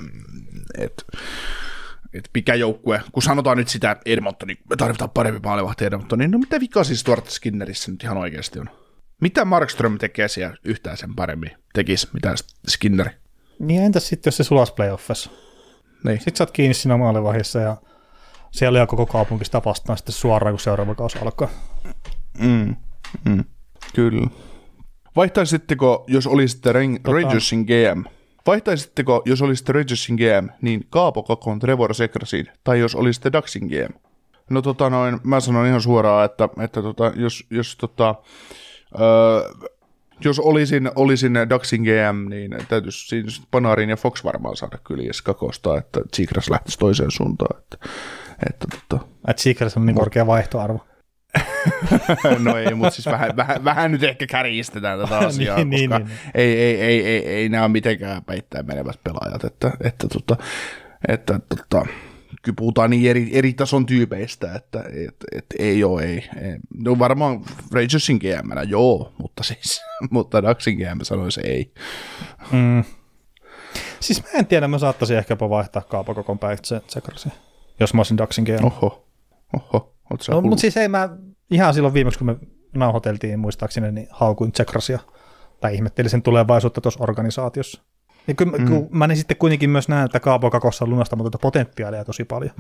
[0.78, 1.06] et,
[2.14, 6.32] et mikä joukkue, kun sanotaan nyt sitä Edmonton, niin me tarvitaan parempi maalivahti Edmonton, niin
[6.32, 8.70] no mitä vika siis Stuart Skinnerissä nyt ihan oikeasti on?
[9.22, 12.36] Mitä Markström tekee siellä yhtään sen paremmin tekisi, mitä
[12.68, 13.12] Skinneri?
[13.60, 15.30] Niin entäs sitten, jos se sulas playoffissa?
[16.04, 16.18] Niin.
[16.18, 17.78] Sitten sä oot kiinni siinä maalivahissa ja
[18.52, 21.50] siellä on koko kaupunki sitä vastaan sitten suoraan, kun seuraava kausi alkaa.
[22.40, 22.76] Mm,
[23.26, 23.44] mm,
[23.96, 24.28] kyllä.
[25.16, 28.04] Vaihtaisitteko, jos olisitte Ren- Tota- Rangersin GM?
[28.48, 33.94] Vaihtaisitteko, jos olisitte Rangersin GM, niin Kaapo Kakon Trevor Sekrasin, tai jos olisitte Daxin GM?
[34.50, 38.16] No tota noin, mä sanon ihan suoraan, että, että tota, jos, jos tota,
[39.00, 39.70] öö,
[40.26, 45.24] jos olisin, olisin Daxin GM, niin täytyisi siinä sit Panarin ja Fox varmaan saada kyljessä
[45.24, 47.60] kakosta, että Chikras lähtisi toiseen suuntaan.
[47.60, 47.78] Että,
[48.50, 50.86] että tota, Että Secrets on niin korkea vaihtoarvo.
[52.40, 56.06] no ei, mutta siis vähän, vähän, vähän nyt ehkä kärjistetään tätä asiaa, Niin, niin, koska
[56.06, 60.38] niin, ei, ei, ei, ei, ei, nämä ole mitenkään peittää menevät pelaajat, että, että, tota,
[61.08, 61.86] että tota,
[62.48, 66.58] kyllä puhutaan niin eri, eri tason tyypeistä, että et, et, ei ole, ei, ei.
[66.78, 67.42] No varmaan
[67.72, 71.74] Rangersin gm joo, mutta siis, mutta Ducksin GM sanoisi ei.
[72.52, 72.84] Mm.
[74.00, 77.32] Siis mä en tiedä, mä saattaisin ehkäpä vaihtaa kaapakokon päivitse Sekrasin,
[77.80, 78.66] jos mä olisin Daxin GM.
[78.66, 79.08] Oho,
[79.54, 81.10] oho, oot sä No, mutta siis ei mä,
[81.52, 82.36] ihan silloin viimeksi kun me
[82.76, 85.00] nauhoiteltiin muistaakseni, niin haukuin Tsekrasia,
[85.62, 87.82] tai ihmettelin sen tulevaisuutta tuossa organisaatiossa.
[88.28, 88.68] Ja kyllä, mm.
[88.68, 92.54] kun mä niin sitten kuitenkin myös näen, että Kaapo Kakossa on lunastamatonta potentiaalia tosi paljon.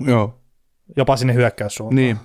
[0.00, 0.40] Joo,
[0.96, 1.96] Jopa sinne hyökkäyssuuntaan.
[1.96, 2.16] Niin.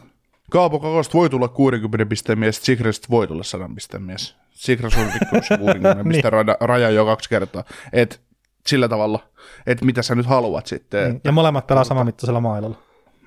[0.52, 4.36] Kaapo Kakosta voi tulla 60 pisteen mies, Sigrist voi tulla 100 pisteen mies.
[4.52, 7.64] Sigras on rikkonut se 60 pisteen raja, raja jo kaksi kertaa.
[7.94, 8.22] Et
[8.68, 9.20] sillä tavalla,
[9.68, 11.10] että mitä sä nyt haluat sitten.
[11.10, 11.22] Niin.
[11.24, 12.78] Ja molemmat pelaa samanmittaisella mailalla.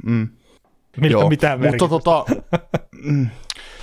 [0.03, 0.29] Mm.
[1.11, 2.25] Joo, mitään mutta tota,
[3.05, 3.27] mm,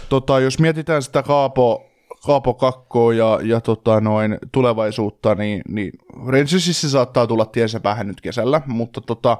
[0.10, 1.91] tota, jos mietitään sitä Kaapo,
[2.26, 5.92] Kaapo Kakkoa ja, ja tota noin tulevaisuutta, niin, niin
[6.28, 9.38] Rangersissa saattaa tulla tiensä päähän nyt kesällä, mutta, tota,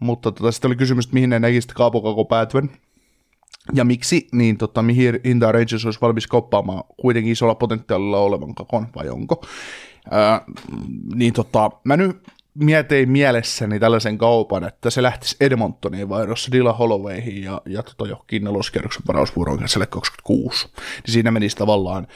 [0.00, 2.70] mutta tota, sitten oli kysymys, että mihin ne näkisitte Kaapo Kakko päätyvän.
[3.74, 8.86] Ja miksi, niin tota, mihin hintaan Rangers olisi valmis kauppaamaan kuitenkin isolla potentiaalilla olevan kakon,
[8.96, 9.44] vai onko?
[10.10, 10.44] Ää,
[11.14, 12.16] niin tota, mä nyt
[12.54, 18.44] mietin mielessäni tällaisen kaupan, että se lähtisi Edmontoniin vaihdossa Dilla Hollowayhin ja, ja tota johonkin
[18.44, 20.68] neloskierroksen varausvuoron käsille 26.
[20.76, 22.06] Niin siinä menisi tavallaan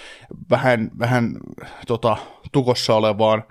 [0.51, 1.39] vähän, vähän
[1.87, 2.17] tota,
[2.53, 3.45] tukossa olevaan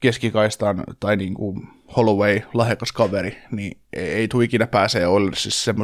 [0.00, 5.74] keskikaistaan tai niin kuin Holloway, lahjakas kaveri, niin ei, ei tule ikinä pääsee Oilersissa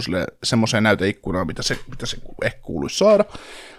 [0.42, 3.24] semmoiseen näyteikkunaan, mitä se, mitä se ehkä kuuluisi saada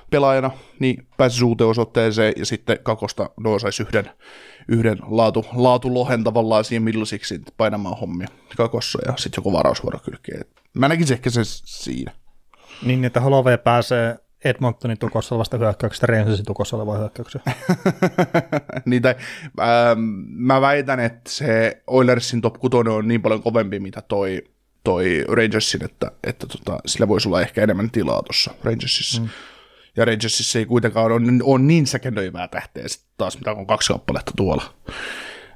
[0.10, 4.12] pelaajana, niin pääsisi uuteen osoitteeseen ja sitten kakosta no saisi yhden,
[4.68, 8.28] yhden laatu, laatulohen tavallaan siihen millisiksi painamaan hommia
[8.58, 10.46] kakossa ja sitten joku varausvuoro kylkeen.
[10.74, 12.12] Mä näkisin ehkä se siinä.
[12.86, 17.44] Niin, että Holloway pääsee Edmontonin tukossa olevasta hyökkäyksestä Rangersin tukossa olevaan hyökkäykseen.
[18.86, 19.16] niin, tai,
[19.60, 24.44] ähm, mä väitän, että se Oilersin top 6 on niin paljon kovempi, mitä toi,
[24.84, 29.22] toi Rangersin, että, että tota, sillä voisi olla ehkä enemmän tilaa tuossa Rangersissa.
[29.22, 29.30] Mm.
[29.98, 34.32] Ja Rangersissa ei kuitenkaan ole, ole niin säkenöivää tähteä sitten taas, mitä on kaksi kappaletta
[34.38, 34.64] tuolla.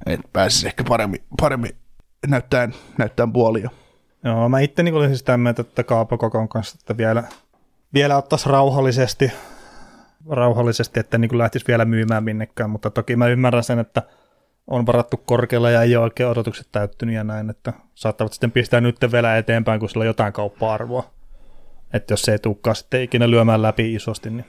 [0.06, 1.72] Että pääsisi ehkä paremmin, paremmin
[2.28, 3.70] näyttäen, näyttäen puolia.
[4.24, 7.24] Joo, mä itse niin olisin sitä mieltä, että Kaapo Kokon kanssa, että vielä,
[7.94, 9.32] vielä ottaisi rauhallisesti,
[10.30, 14.04] rauhallisesti, että niin lähtisi vielä myymään minnekään, mutta toki mä ymmärrän sen, että
[14.68, 18.82] on varattu korkealla ja ei ole oikein odotukset täyttynyt ja näin, että saattavat sitten pistää
[18.82, 21.04] nyt vielä eteenpäin, kun sillä on jotain kauppa-arvoa.
[21.94, 24.46] Että jos se ei tulekaan sitten ikinä lyömään läpi isosti, niin,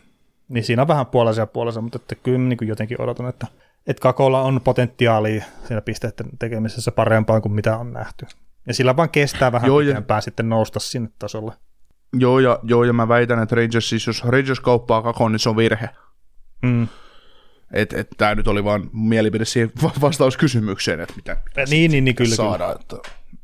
[0.51, 3.47] niin siinä on vähän puolella ja puolella, mutta että kyllä niin kuin jotenkin odotan, että,
[3.86, 8.27] että Kakolla on potentiaalia siinä pisteiden tekemisessä parempaan kuin mitä on nähty.
[8.66, 11.52] Ja sillä vaan kestää vähän Joo, ja- pitempään sitten nousta sinne tasolle.
[12.12, 15.48] Joo ja, joo, ja mä väitän, että Rangers, siis jos Rangers kauppaa kakon, niin se
[15.48, 15.89] on virhe.
[16.62, 16.89] Mm.
[17.72, 21.90] Että et, tämä nyt oli vaan mielipide siihen va- vastaus kysymykseen, että mitä, mitä Niin,
[21.90, 22.76] niin, niin kyllä, saada.
[22.80, 22.97] Että,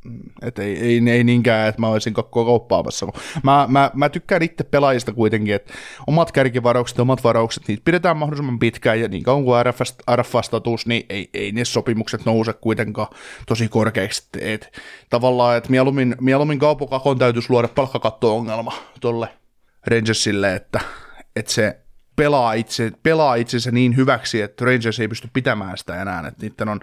[0.04, 3.06] mm, et ei, ei, ei, niinkään, että mä olisin kakkoa kauppaamassa.
[3.42, 5.72] Mä, mä, mä tykkään itse pelaajista kuitenkin, että
[6.06, 9.80] omat kärkivaraukset ja omat varaukset, niitä pidetään mahdollisimman pitkään, ja niin kauan kuin RF,
[10.16, 13.08] RF-status, niin ei, ei ne sopimukset nouse kuitenkaan
[13.46, 14.22] tosi korkeiksi.
[14.40, 14.80] Et,
[15.10, 19.28] tavallaan, että mieluummin, mieluummin kaupokakon täytyisi luoda palkkakatto-ongelma tuolle
[19.86, 20.80] Rangersille, että,
[21.36, 21.85] että se
[22.16, 26.68] pelaa, itse, pelaa itsensä niin hyväksi, että Rangers ei pysty pitämään sitä enää, että niiden
[26.68, 26.80] on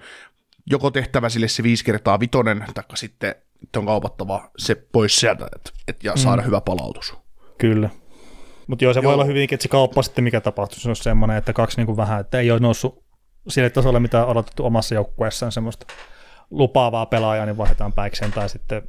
[0.65, 5.47] joko tehtävä sille se viisi kertaa vitonen, tai sitten että on kaupattava se pois sieltä,
[5.55, 6.45] et, et, ja saada mm.
[6.45, 7.17] hyvä palautus.
[7.57, 7.89] Kyllä.
[8.67, 9.03] Mutta joo, se joo.
[9.03, 11.85] voi olla hyvinkin, että se kauppa sitten mikä tapahtuu, se on semmoinen, että kaksi niin
[11.85, 13.03] kuin vähän, että ei ole noussut
[13.47, 15.85] sille tasolle, mitä on odotettu omassa joukkueessaan semmoista
[16.49, 18.83] lupaavaa pelaajaa, niin vaihdetaan päikseen, tai sitten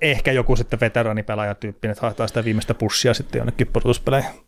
[0.00, 4.43] ehkä joku sitten veteraanipelaajatyyppinen, että haetaan sitä viimeistä pussia sitten jonnekin pudotuspeleihin.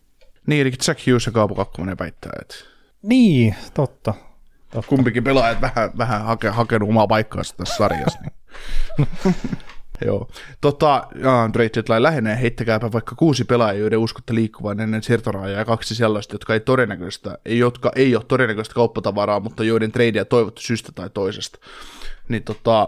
[0.47, 2.55] Niin, eli Jack Hughes ja Kaapo Kakkonen väittää, että
[3.03, 4.13] Niin, totta.
[4.71, 4.89] totta.
[4.89, 8.19] Kumpikin pelaajat vähän, vähän hake, hakenut omaa paikkaansa tässä sarjassa.
[8.21, 9.07] Niin.
[10.05, 10.29] Joo.
[10.61, 11.07] Tota,
[11.53, 16.33] Trade Deadline lähenee, heittäkääpä vaikka kuusi pelaajaa, joiden uskotte liikkuvan ennen siirtoraajaa ja kaksi sellaista,
[16.35, 21.59] jotka ei, todennäköistä, jotka ei ole todennäköistä kauppatavaraa, mutta joiden tradeja toivottu syystä tai toisesta.
[22.27, 22.87] Niin tota,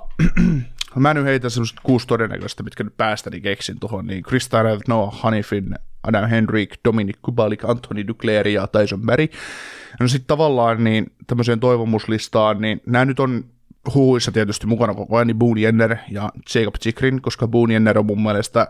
[0.95, 5.19] mä nyt heitän semmoiset kuusi todennäköistä, mitkä nyt päästäni keksin tuohon, niin Chris Tanev, Noah
[5.21, 9.27] Hanifin, Adam Henrik, Dominic Kubalik, Anthony Duclair ja Tyson Berry.
[9.99, 13.45] No sitten tavallaan niin tämmöiseen toivomuslistaan, niin nämä nyt on
[13.93, 18.05] huuissa tietysti mukana koko ajan, niin Boone Jenner ja Jacob Chikrin, koska Boone Jenner on
[18.05, 18.67] mun mielestä,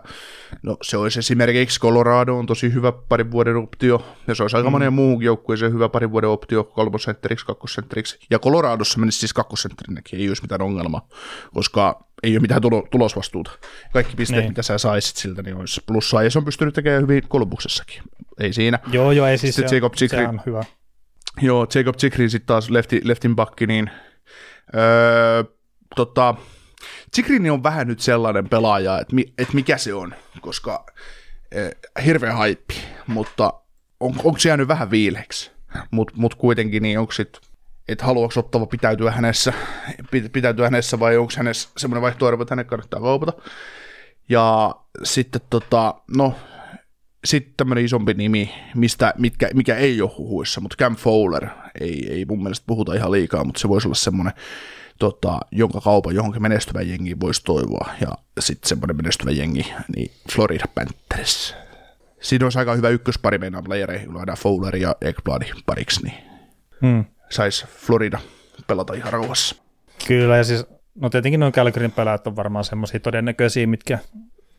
[0.62, 4.68] no se olisi esimerkiksi Colorado on tosi hyvä parin vuoden optio, ja se olisi aika
[4.68, 4.72] mm.
[4.72, 10.28] monen muun joukkueeseen hyvä parin vuoden optio kolmosentteriksi, kakkosentteriksi, ja Coloradossa menisi siis kakkosentterinäkin, ei
[10.28, 11.08] olisi mitään ongelmaa,
[11.54, 13.50] koska ei ole mitään tulo, tulosvastuuta.
[13.92, 14.50] Kaikki pisteet, niin.
[14.50, 18.02] mitä sä saisit siltä, niin olisi plussaa, ja se on pystynyt tekemään hyvin Kolumbuksessakin.
[18.40, 18.78] Ei siinä.
[18.92, 20.64] Joo, joo, ei siis se, Jacob Chikrin, se on hyvä.
[21.42, 23.90] Joo, Jacob Chikrin sitten taas lefti, leftin bakki, niin
[24.74, 25.44] Öö,
[25.96, 26.34] tota,
[27.14, 30.86] Chikrini on vähän nyt sellainen pelaaja, että, mi, että mikä se on, koska
[31.56, 32.74] äh, hirveä haippi,
[33.06, 33.52] mutta
[34.00, 35.50] on, onko se jäänyt vähän viileksi?
[35.90, 37.42] Mutta mut kuitenkin, niin onko sitten
[37.90, 39.52] että haluaako Ottava pitäytyä hänessä,
[40.32, 43.32] pitäytyä hänessä vai onko hänessä semmoinen vaihtoehto, että hänet kannattaa kaupata.
[44.28, 44.74] Ja
[45.04, 46.34] sitten tota, no,
[47.24, 51.46] sitten tämmöinen isompi nimi, mistä, mitkä, mikä ei ole huhuissa, mutta Cam Fowler,
[51.80, 54.32] ei, ei mun mielestä puhuta ihan liikaa, mutta se voisi olla semmoinen,
[54.98, 58.08] tota, jonka kaupan johonkin menestyvän jengiin voisi toivoa, ja
[58.40, 61.54] sitten semmoinen menestyvä jengi, niin Florida Panthers.
[62.20, 66.14] Siinä olisi aika hyvä ykköspari meidän playereihin, kun Fowler ja Ekblad pariksi, niin
[66.80, 67.04] hmm.
[67.30, 68.18] saisi Florida
[68.66, 69.56] pelata ihan rauhassa.
[70.06, 73.98] Kyllä, ja siis no tietenkin noin Calgaryn pelaajat on varmaan semmoisia todennäköisiä, mitkä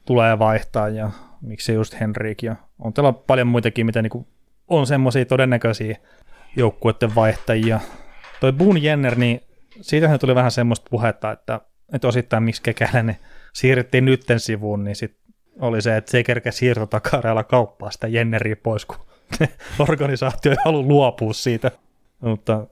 [0.06, 1.12] tulee vaihtaa, ja
[1.42, 4.28] miksi just Henrik, ja on teillä paljon muitakin, mitä niinku
[4.68, 5.98] on semmoisia todennäköisiä
[6.56, 7.80] joukkueiden vaihtajia.
[8.40, 9.42] Toi Boone Jenner, niin
[9.82, 11.62] siitähän tuli vähän semmoista puhetta, että,
[11.94, 13.18] että osittain miksi Kekäläinen
[13.54, 15.18] siirrettiin nytten sivuun, niin sit
[15.60, 18.98] oli se, että se ei kerkeä siirtotakareella kauppaa sitä Jenneriä pois, kun
[19.90, 21.72] organisaatio ei halua luopua siitä.
[22.20, 22.68] Mutta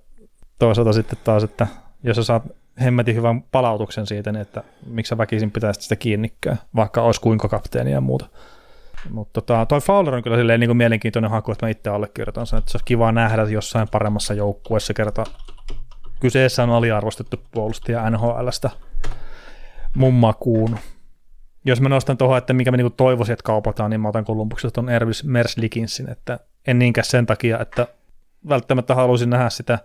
[0.59, 1.67] toisaalta sitten taas, että
[2.03, 2.43] jos sä saat
[2.81, 7.47] hemmetin hyvän palautuksen siitä, niin että miksi sä väkisin pitäisi sitä kiinnikkää, vaikka olisi kuinka
[7.47, 8.29] kapteeni ja muuta.
[9.09, 12.47] Mutta tota, toi Fowler on kyllä silleen niin kuin mielenkiintoinen haku, että mä itse allekirjoitan
[12.47, 15.23] sen, että se olisi kiva nähdä jossain paremmassa joukkueessa kerta.
[16.19, 18.69] Kyseessä on aliarvostettu puolustaja NHLstä
[19.95, 20.77] mun makuun.
[21.65, 24.81] Jos mä nostan tuohon, että mikä mä niinku toivoisin, että kaupataan, niin mä otan Kolumbuksesta
[24.81, 27.87] on Ervis Merslikinsin, että en niinkään sen takia, että
[28.49, 29.79] välttämättä haluaisin nähdä sitä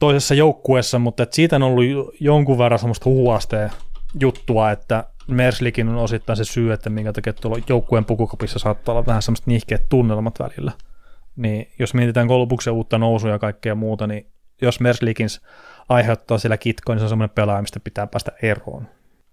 [0.00, 1.84] toisessa joukkueessa, mutta että siitä on ollut
[2.20, 3.70] jonkun verran semmoista huuasteen
[4.20, 9.06] juttua, että Merslikin on osittain se syy, että minkä takia tuolla joukkueen pukukopissa saattaa olla
[9.06, 10.72] vähän semmoista nihkeät tunnelmat välillä.
[11.36, 14.26] Niin jos mietitään Kolubuksen uutta nousua ja kaikkea muuta, niin
[14.62, 15.40] jos Merslikins
[15.88, 18.88] aiheuttaa siellä kitkoa, niin se on semmoinen pelaaja, mistä pitää päästä eroon.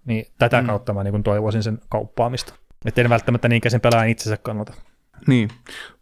[0.06, 0.68] Niin tätä mm.
[0.68, 2.54] kautta mä niin toivoisin sen kauppaamista.
[2.86, 4.74] Että en välttämättä niinkään sen pelaajan itsensä kannalta.
[5.28, 5.50] Niin.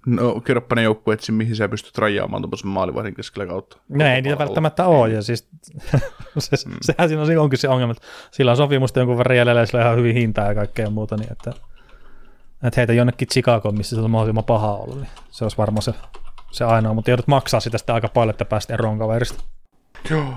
[0.06, 3.78] No, kerropa ne joukkueet, mihin sä pystyt rajaamaan tuollaisen maalivahdin keskellä kautta.
[3.90, 5.50] No ei niitä välttämättä ole, ja siis
[6.38, 6.76] se, mm.
[6.82, 9.80] sehän siinä on, onkin se ongelma, että sillä on sopimusta jonkun verran jäljellä, ja sillä
[9.80, 11.52] on ihan hyvin hintaa ja kaikkea muuta, niin että,
[12.64, 15.94] että heitä jonnekin Chicagoon, missä se on mahdollisimman paha ollut, niin se olisi varmaan se,
[16.52, 19.44] se ainoa, mutta joudut maksaa sitä sitten aika paljon, että päästä eroon kaverista.
[20.10, 20.34] Joo.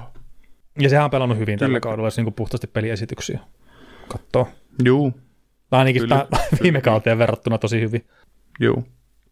[0.79, 1.69] Ja sehän on pelannut hyvin Kyllä.
[1.69, 3.41] tällä kaudella, jos niin puhtaasti peliesityksiä
[4.09, 4.49] katsoo.
[4.85, 5.13] Joo.
[5.71, 6.27] Ainakin kyllä,
[6.63, 8.07] viime kauteen verrattuna tosi hyvin.
[8.61, 8.83] Joo.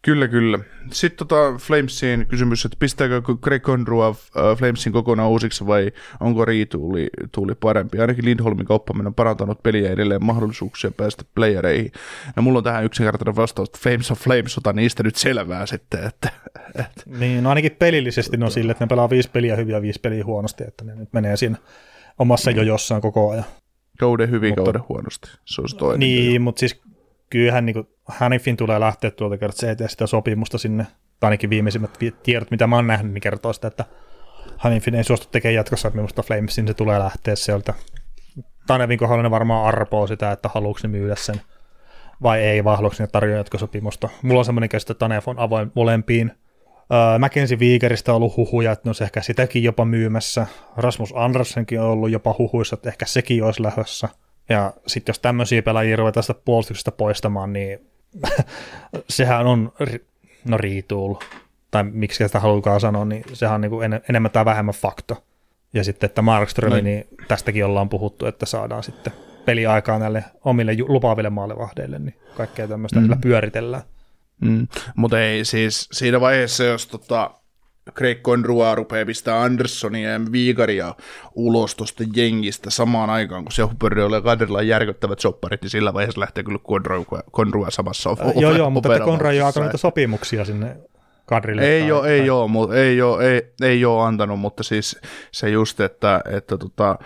[0.05, 0.59] Kyllä, kyllä.
[0.91, 4.15] Sitten tota Flamesin kysymys, että pistääkö Greg Conroy uh,
[4.57, 7.99] Flamesin kokonaan uusiksi vai onko riituuli tuuli parempi?
[7.99, 11.91] Ainakin Lindholmin kauppaminen on parantanut peliä edelleen mahdollisuuksia päästä playereihin.
[12.35, 16.03] No mulla on tähän yksinkertainen vastaus, että Flames of Flames, ota niistä nyt selvää sitten.
[16.03, 16.29] Että,
[16.79, 17.03] että.
[17.19, 20.25] Niin, no ainakin pelillisesti no sille, että ne pelaa viisi peliä hyviä ja viisi peliä
[20.25, 21.57] huonosti, että ne nyt menee siinä
[22.19, 22.57] omassa mm.
[22.57, 23.45] jojossaan koko ajan.
[23.99, 25.29] Kauden hyvin, mutta, kauden huonosti.
[25.45, 25.99] Se on se toinen.
[25.99, 26.81] Niin, mutta siis
[27.35, 30.87] kyllähän niin Hanifin tulee lähteä tuolta kertaa, se ei sitä sopimusta sinne,
[31.19, 33.85] tai ainakin viimeisimmät tiedot, mitä mä oon nähnyt, niin kertoo sitä, että
[34.57, 37.73] Hanifin ei suostu tekemään jatkossa minusta Flamesin, se tulee lähteä sieltä.
[38.67, 41.41] Tanevin kohdalla ne varmaan arpoo sitä, että haluuko ne myydä sen
[42.23, 44.09] vai ei, vai haluuko ne tarjoa jatkosopimusta.
[44.21, 46.31] Mulla on semmoinen käsite, että Tanev on avoin molempiin.
[46.93, 50.47] Öö, Mackenzie Viikeristä on ollut huhuja, että ne olisi ehkä sitäkin jopa myymässä.
[50.77, 54.09] Rasmus Andersenkin on ollut jopa huhuissa, että ehkä sekin olisi lähdössä.
[54.49, 57.79] Ja sitten jos tämmöisiä pelaajia ruvetaan tästä puolustuksesta poistamaan, niin
[59.09, 59.71] sehän on
[60.45, 61.15] no riituul,
[61.71, 65.23] tai miksi sitä halukaan sanoa, niin sehän on niin kuin en, enemmän tai vähemmän fakto.
[65.73, 69.13] Ja sitten, että Markströmi, niin tästäkin ollaan puhuttu, että saadaan sitten
[69.45, 73.21] peliaikaa näille omille lupaaville maalivahdeille, niin kaikkea tämmöistä mm.
[73.21, 73.83] pyöritellään.
[74.41, 74.67] Mm.
[74.95, 77.31] Mutta ei siis siinä vaiheessa, jos tota,
[77.91, 80.95] Craig Conroy rupeaa pistää Andersonia ja Vigaria
[81.35, 85.93] ulos tuosta jengistä samaan aikaan, kun se Huberdeolla ja Kaderilla on järkyttävät sopparit, niin sillä
[85.93, 89.77] vaiheessa lähtee kyllä Conroy, Conroy samassa Äh, joo, joo, mutta että Conroy ei ole niitä
[89.77, 90.77] sopimuksia sinne
[91.25, 91.61] kadrille.
[91.61, 94.99] Ei ole, ei ole, ei ole, ei, ei ole antanut, mutta siis
[95.31, 96.99] se just, että, että tota,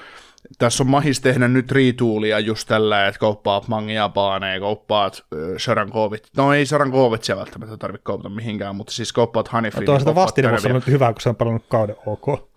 [0.57, 5.25] tässä on mahis tehdä nyt retoolia just tällä, että kauppaat Mangia Baaneen, kauppaat
[5.57, 6.27] Sharankovit.
[6.37, 9.85] No ei Sharankovitsia välttämättä tarvitse kaupata mihinkään, mutta siis kauppaat Hanifin.
[9.85, 12.49] Tuo sitä vastinevossa on nyt hyvä, kun se on palannut kauden ok.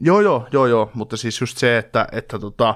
[0.00, 2.74] Joo, joo, joo, joo, mutta siis just se, että, että tota,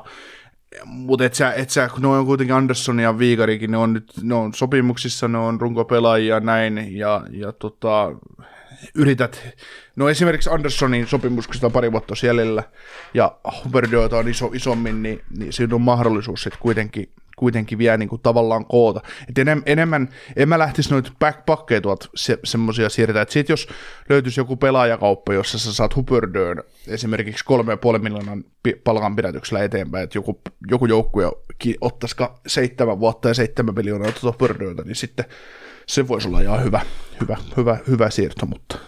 [0.85, 4.13] mutta et sä, et sä, kun ne on kuitenkin Andersson ja Viigarikin, ne on nyt
[4.23, 8.13] ne on sopimuksissa, ne on runkopelaajia näin, ja, ja tota,
[8.95, 9.47] yrität,
[9.97, 11.07] no esimerkiksi Anderssonin
[11.53, 12.63] sitä on pari vuotta jäljellä,
[13.15, 18.09] ja Huberdeota on iso, isommin, niin, niin siinä on mahdollisuus sitten kuitenkin, kuitenkin vielä niin
[18.09, 19.01] kuin tavallaan koota.
[19.29, 23.69] Et enem, enemmän, en mä lähtisi noita backpackeja tuolta se, semmoisia siirtää, että sit jos
[24.09, 27.45] löytyisi joku pelaajakauppa, jossa sä saat Huberdön esimerkiksi
[27.95, 30.41] 3,5 miljoonan pi- palkanpidätyksellä eteenpäin, että joku,
[30.71, 31.25] joku joukkue
[31.81, 32.17] ottaisi
[32.47, 35.25] seitsemän vuotta ja seitsemän miljoonaa tuota Huberdötä, niin sitten
[35.87, 36.81] se voisi olla ihan hyvä,
[37.21, 38.79] hyvä, hyvä, hyvä siirto, mutta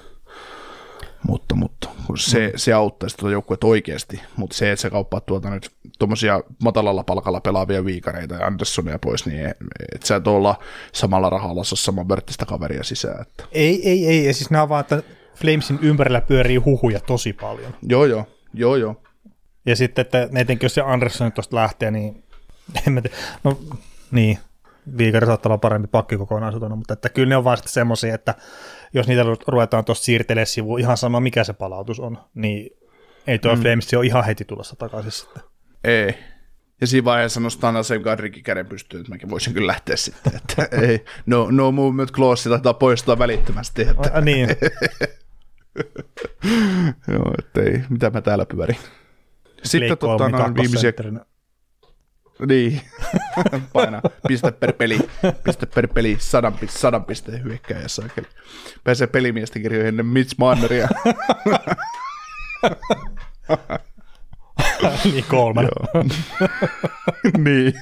[1.27, 5.71] mutta, mutta se, se auttaisi tuota joukkuetta oikeasti, mutta se, että sä kauppaat tuolta nyt
[5.99, 9.47] tuommoisia matalalla palkalla pelaavia viikareita ja Anderssonia pois, niin
[9.95, 10.59] et sä et olla
[10.93, 13.23] samalla rahalla saa saman verttistä kaveria sisään.
[13.23, 13.45] Että.
[13.53, 15.03] Ei, ei, ei, ja siis nämä vaan, että
[15.35, 17.75] Flamesin ympärillä pyörii huhuja tosi paljon.
[17.83, 19.03] Joo, joo, joo, joo.
[19.67, 22.25] Ja sitten, että etenkin jos se Andersson tuosta lähtee, niin
[22.87, 23.17] en mä tiedä.
[23.45, 23.59] No
[24.11, 24.39] niin,
[24.99, 28.35] Viikari saattaa olla parempi pakki kokonaisuutena, mutta että kyllä ne on vaan sitten semmoisia, että
[28.95, 32.71] jos niitä ru- ruvetaan tuosta siirtelemään sivuun, ihan sama mikä se palautus on, niin
[33.27, 33.63] ei tuo mm.
[33.63, 35.43] Flames ole ihan heti tulossa takaisin sitten.
[35.85, 36.15] Ei.
[36.81, 40.33] Ja siinä vaiheessa nostaa Nasem Kadrikin käden pystyyn, että mäkin voisin kyllä lähteä sitten.
[40.37, 43.83] Että ei, no, no movement clause taitaa poistaa välittömästi.
[43.83, 44.49] Että, A, niin,
[47.13, 48.77] joo, että ei, mitä mä täällä pyörin.
[49.63, 50.93] Sitten tota, viimeisiä
[52.47, 52.81] Niin,
[53.73, 54.99] paina piste per peli,
[55.45, 58.27] piste per peli, sadan, sadan pisteen hyökkäjä saakeli.
[58.85, 60.89] Pääsee pelimiesten kirjoihin ennen Mitch Marneria.
[65.05, 65.69] niin kolmen.
[67.45, 67.75] niin.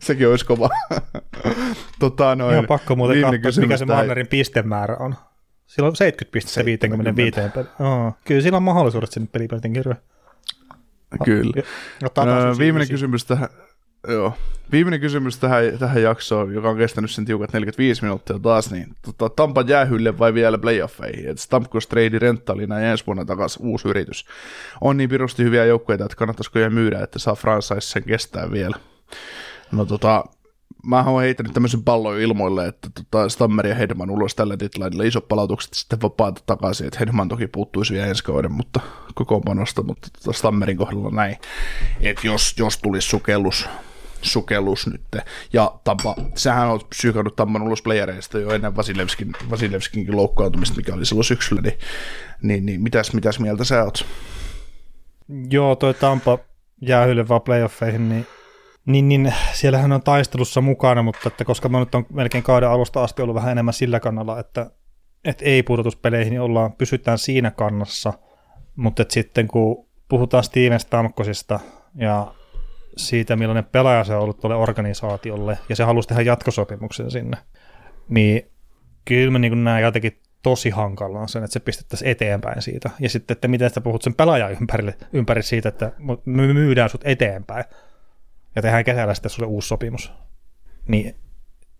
[0.00, 0.68] Sekin olisi kova.
[1.98, 5.14] tota, noin, Ihan pakko muuten katsoa, mikä se Marnerin pistemäärä on.
[5.66, 7.66] Sillä on 70 pistettä 55 peli.
[7.80, 10.02] Oh, kyllä sillä on mahdollisuudet sinne pelipeltin kirjoihin.
[11.24, 11.62] Kyllä.
[12.14, 13.48] Taas Öö, ysi- viimeinen kysymys tähän,
[14.08, 14.34] joo.
[14.72, 19.28] Viimeinen kysymys tähän, tähän jaksoon, joka on kestänyt sen tiukat 45 minuuttia taas, niin tota,
[19.28, 21.28] Tampa jäähylle vai vielä playoffeihin?
[21.28, 24.24] Et Stamkos trade rentalina ja ensi vuonna takaisin uusi yritys.
[24.80, 28.76] On niin pirusti hyviä joukkueita, että kannattaisiko ja myydä, että saa franchise sen kestää vielä.
[29.72, 30.24] No tota,
[30.86, 35.28] mä oon heittänyt tämmöisen pallon ilmoille, että tota, Stammer ja Hedman ulos tällä deadlinella isot
[35.28, 38.80] palautukset sitten vapaata takaisin, että Hedman toki puuttuisi vielä ensi kauden, mutta
[39.14, 41.36] kokoonpanosta, mutta tota Stammerin kohdalla näin,
[42.00, 43.68] että jos, jos tulisi sukellus,
[44.22, 45.02] sukellus nyt,
[45.52, 51.06] ja Tampa, sähän on psyykannut Tampan ulos playereista jo ennen Vasilevskin, Vasilevskinkin loukkaantumista, mikä oli
[51.06, 51.78] silloin syksyllä, niin,
[52.42, 54.06] niin, niin mitäs, mitäs mieltä sä oot?
[55.50, 56.38] Joo, toi Tampa
[56.80, 58.26] jäähylle vaan playoffeihin, niin,
[58.86, 63.02] niin, niin siellähän on taistelussa mukana, mutta että koska mä nyt on melkein kauden alusta
[63.02, 64.70] asti ollut vähän enemmän sillä kannalla, että,
[65.24, 68.12] että ei pudotuspeleihin, niin ollaan, pysytään siinä kannassa,
[68.76, 71.60] mutta että sitten kun puhutaan Steven Stamkosista
[71.94, 72.34] ja
[72.96, 77.36] siitä, millainen pelaaja se on ollut tuolle organisaatiolle, ja se halusi tehdä jatkosopimuksen sinne,
[78.08, 78.50] niin
[79.04, 82.90] kyllä mä niin näen jotenkin tosi hankalaan sen, että se pistettäisiin eteenpäin siitä.
[83.00, 85.92] Ja sitten, että miten sä puhut sen pelaajan ympärille, ympäri siitä, että
[86.24, 87.64] me myydään sut eteenpäin
[88.56, 90.12] ja tehdään kesällä sitten sulle uusi sopimus.
[90.88, 91.16] Niin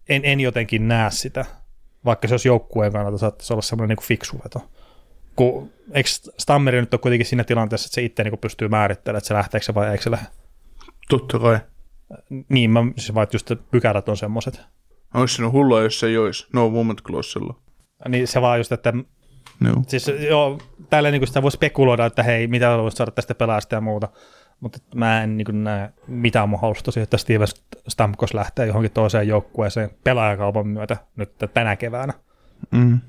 [0.09, 1.45] en, en jotenkin näe sitä,
[2.05, 4.71] vaikka se olisi joukkueen kannalta saattaisi olla semmoinen niin fiksu veto.
[5.37, 6.09] Kun, eikö
[6.39, 9.65] Stammeri nyt ole kuitenkin siinä tilanteessa, että se itse niin pystyy määrittelemään, että se lähteekö
[9.65, 10.27] se vai eikö se lähde?
[11.09, 11.59] Totta kai.
[12.49, 14.61] Niin, mä, siis vaan että just pykälät on semmoiset.
[15.15, 16.47] Olisi sinun hullua, jos se ei olisi.
[16.53, 17.55] No moment clausella.
[18.09, 18.93] Niin se vaan just, että
[19.63, 19.83] No.
[19.87, 20.59] Siis joo,
[20.91, 24.09] tällä niin sitä voi spekuloida, että hei, mitä voisi saada tästä pelaajasta ja muuta,
[24.63, 27.49] mutta mä en niin näe mitään mahdollisuutta siihen, että Steven
[27.89, 32.13] Stamkos lähtee johonkin toiseen joukkueeseen pelaajakaupan myötä nyt tänä keväänä.
[32.71, 33.01] Mm.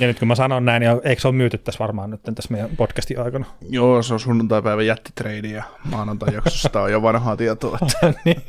[0.00, 2.52] Ja nyt kun mä sanon näin, niin eikö se ole myyty tässä varmaan nyt tässä
[2.52, 3.46] meidän podcastin aikana?
[3.68, 7.78] Joo, se on sunnuntaipäivän jättitreidi ja maanantai-jaksosta on jo vanhaa tietoa.
[7.82, 8.42] Että, Niin.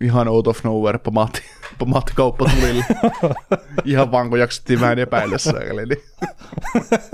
[0.00, 1.42] Ihan out of nowhere pomaatti,
[1.78, 2.84] pomaattikauppa tulille.
[3.84, 5.60] ihan vaan kun jaksettiin vähän epäillessä.
[5.60, 6.02] Eli niin.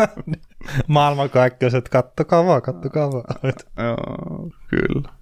[0.87, 3.25] Maailmankaikkeus, että kattokaa vaan, kattokaa vaan.
[3.79, 5.19] Joo, kyllä.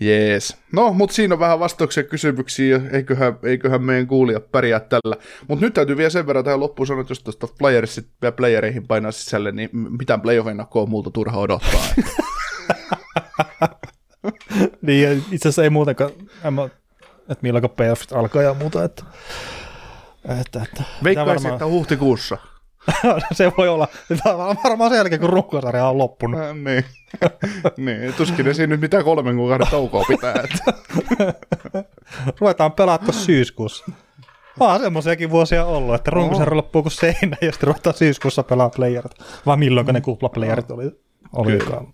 [0.00, 0.56] Jees.
[0.72, 5.16] No, mutta siinä on vähän vastauksia kysymyksiin, eiköhän, eiköhän meidän kuulia pärjää tällä.
[5.48, 8.86] Mutta nyt täytyy vielä sen verran tähän loppuun sanoa, että jos tuosta Flyersit ja playereihin
[8.86, 11.80] painaa sisälle, niin mitään playoff-ennakkoa on multa turha odottaa.
[14.82, 16.10] niin, itse asiassa ei muutenkaan,
[16.44, 16.64] en mä,
[17.18, 19.04] että milloin playoffit alkaa ja muuta, että,
[20.40, 21.52] että, että Veikkaisin, varmaan...
[21.52, 22.38] että huhtikuussa.
[23.32, 23.88] se voi olla.
[24.64, 26.40] Varmaan sen jälkeen, kun runkosarja on loppunut.
[26.40, 26.84] Äh, niin.
[27.86, 28.14] niin.
[28.14, 30.34] Tuskin ne siinä nyt mitään kolmen kuukauden taukoa pitää.
[30.44, 30.72] Että.
[32.40, 33.84] Ruvetaan pelaamaan syyskuussa.
[34.58, 39.12] Vaan semmoisiakin vuosia ollut, että runkosarja loppuu kuin seinä, ja sitten ruvetaan syyskuussa pelaa playerit.
[39.46, 40.90] Vai milloin ne kuplaplayerit oli,
[41.32, 41.88] olikaan.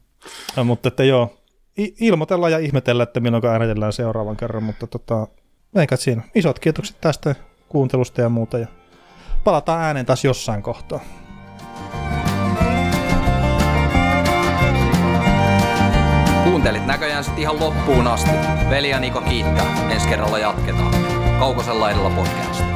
[0.56, 1.38] Ja, mutta että joo,
[1.76, 5.26] ilmoitella ja ihmetellä, että milloin äänetellään seuraavan kerran, mutta tota,
[5.76, 6.22] eikä siinä.
[6.34, 7.34] Isot kiitokset tästä
[7.68, 8.58] kuuntelusta ja muuta.
[8.58, 8.66] Ja
[9.44, 11.00] palataan ääneen taas jossain kohtaa.
[16.44, 18.30] Kuuntelit näköjään sitten ihan loppuun asti.
[18.70, 19.90] Veli ja Niko kiittää.
[19.90, 20.94] Ensi kerralla jatketaan.
[21.38, 22.75] Kaukosella edellä podcast.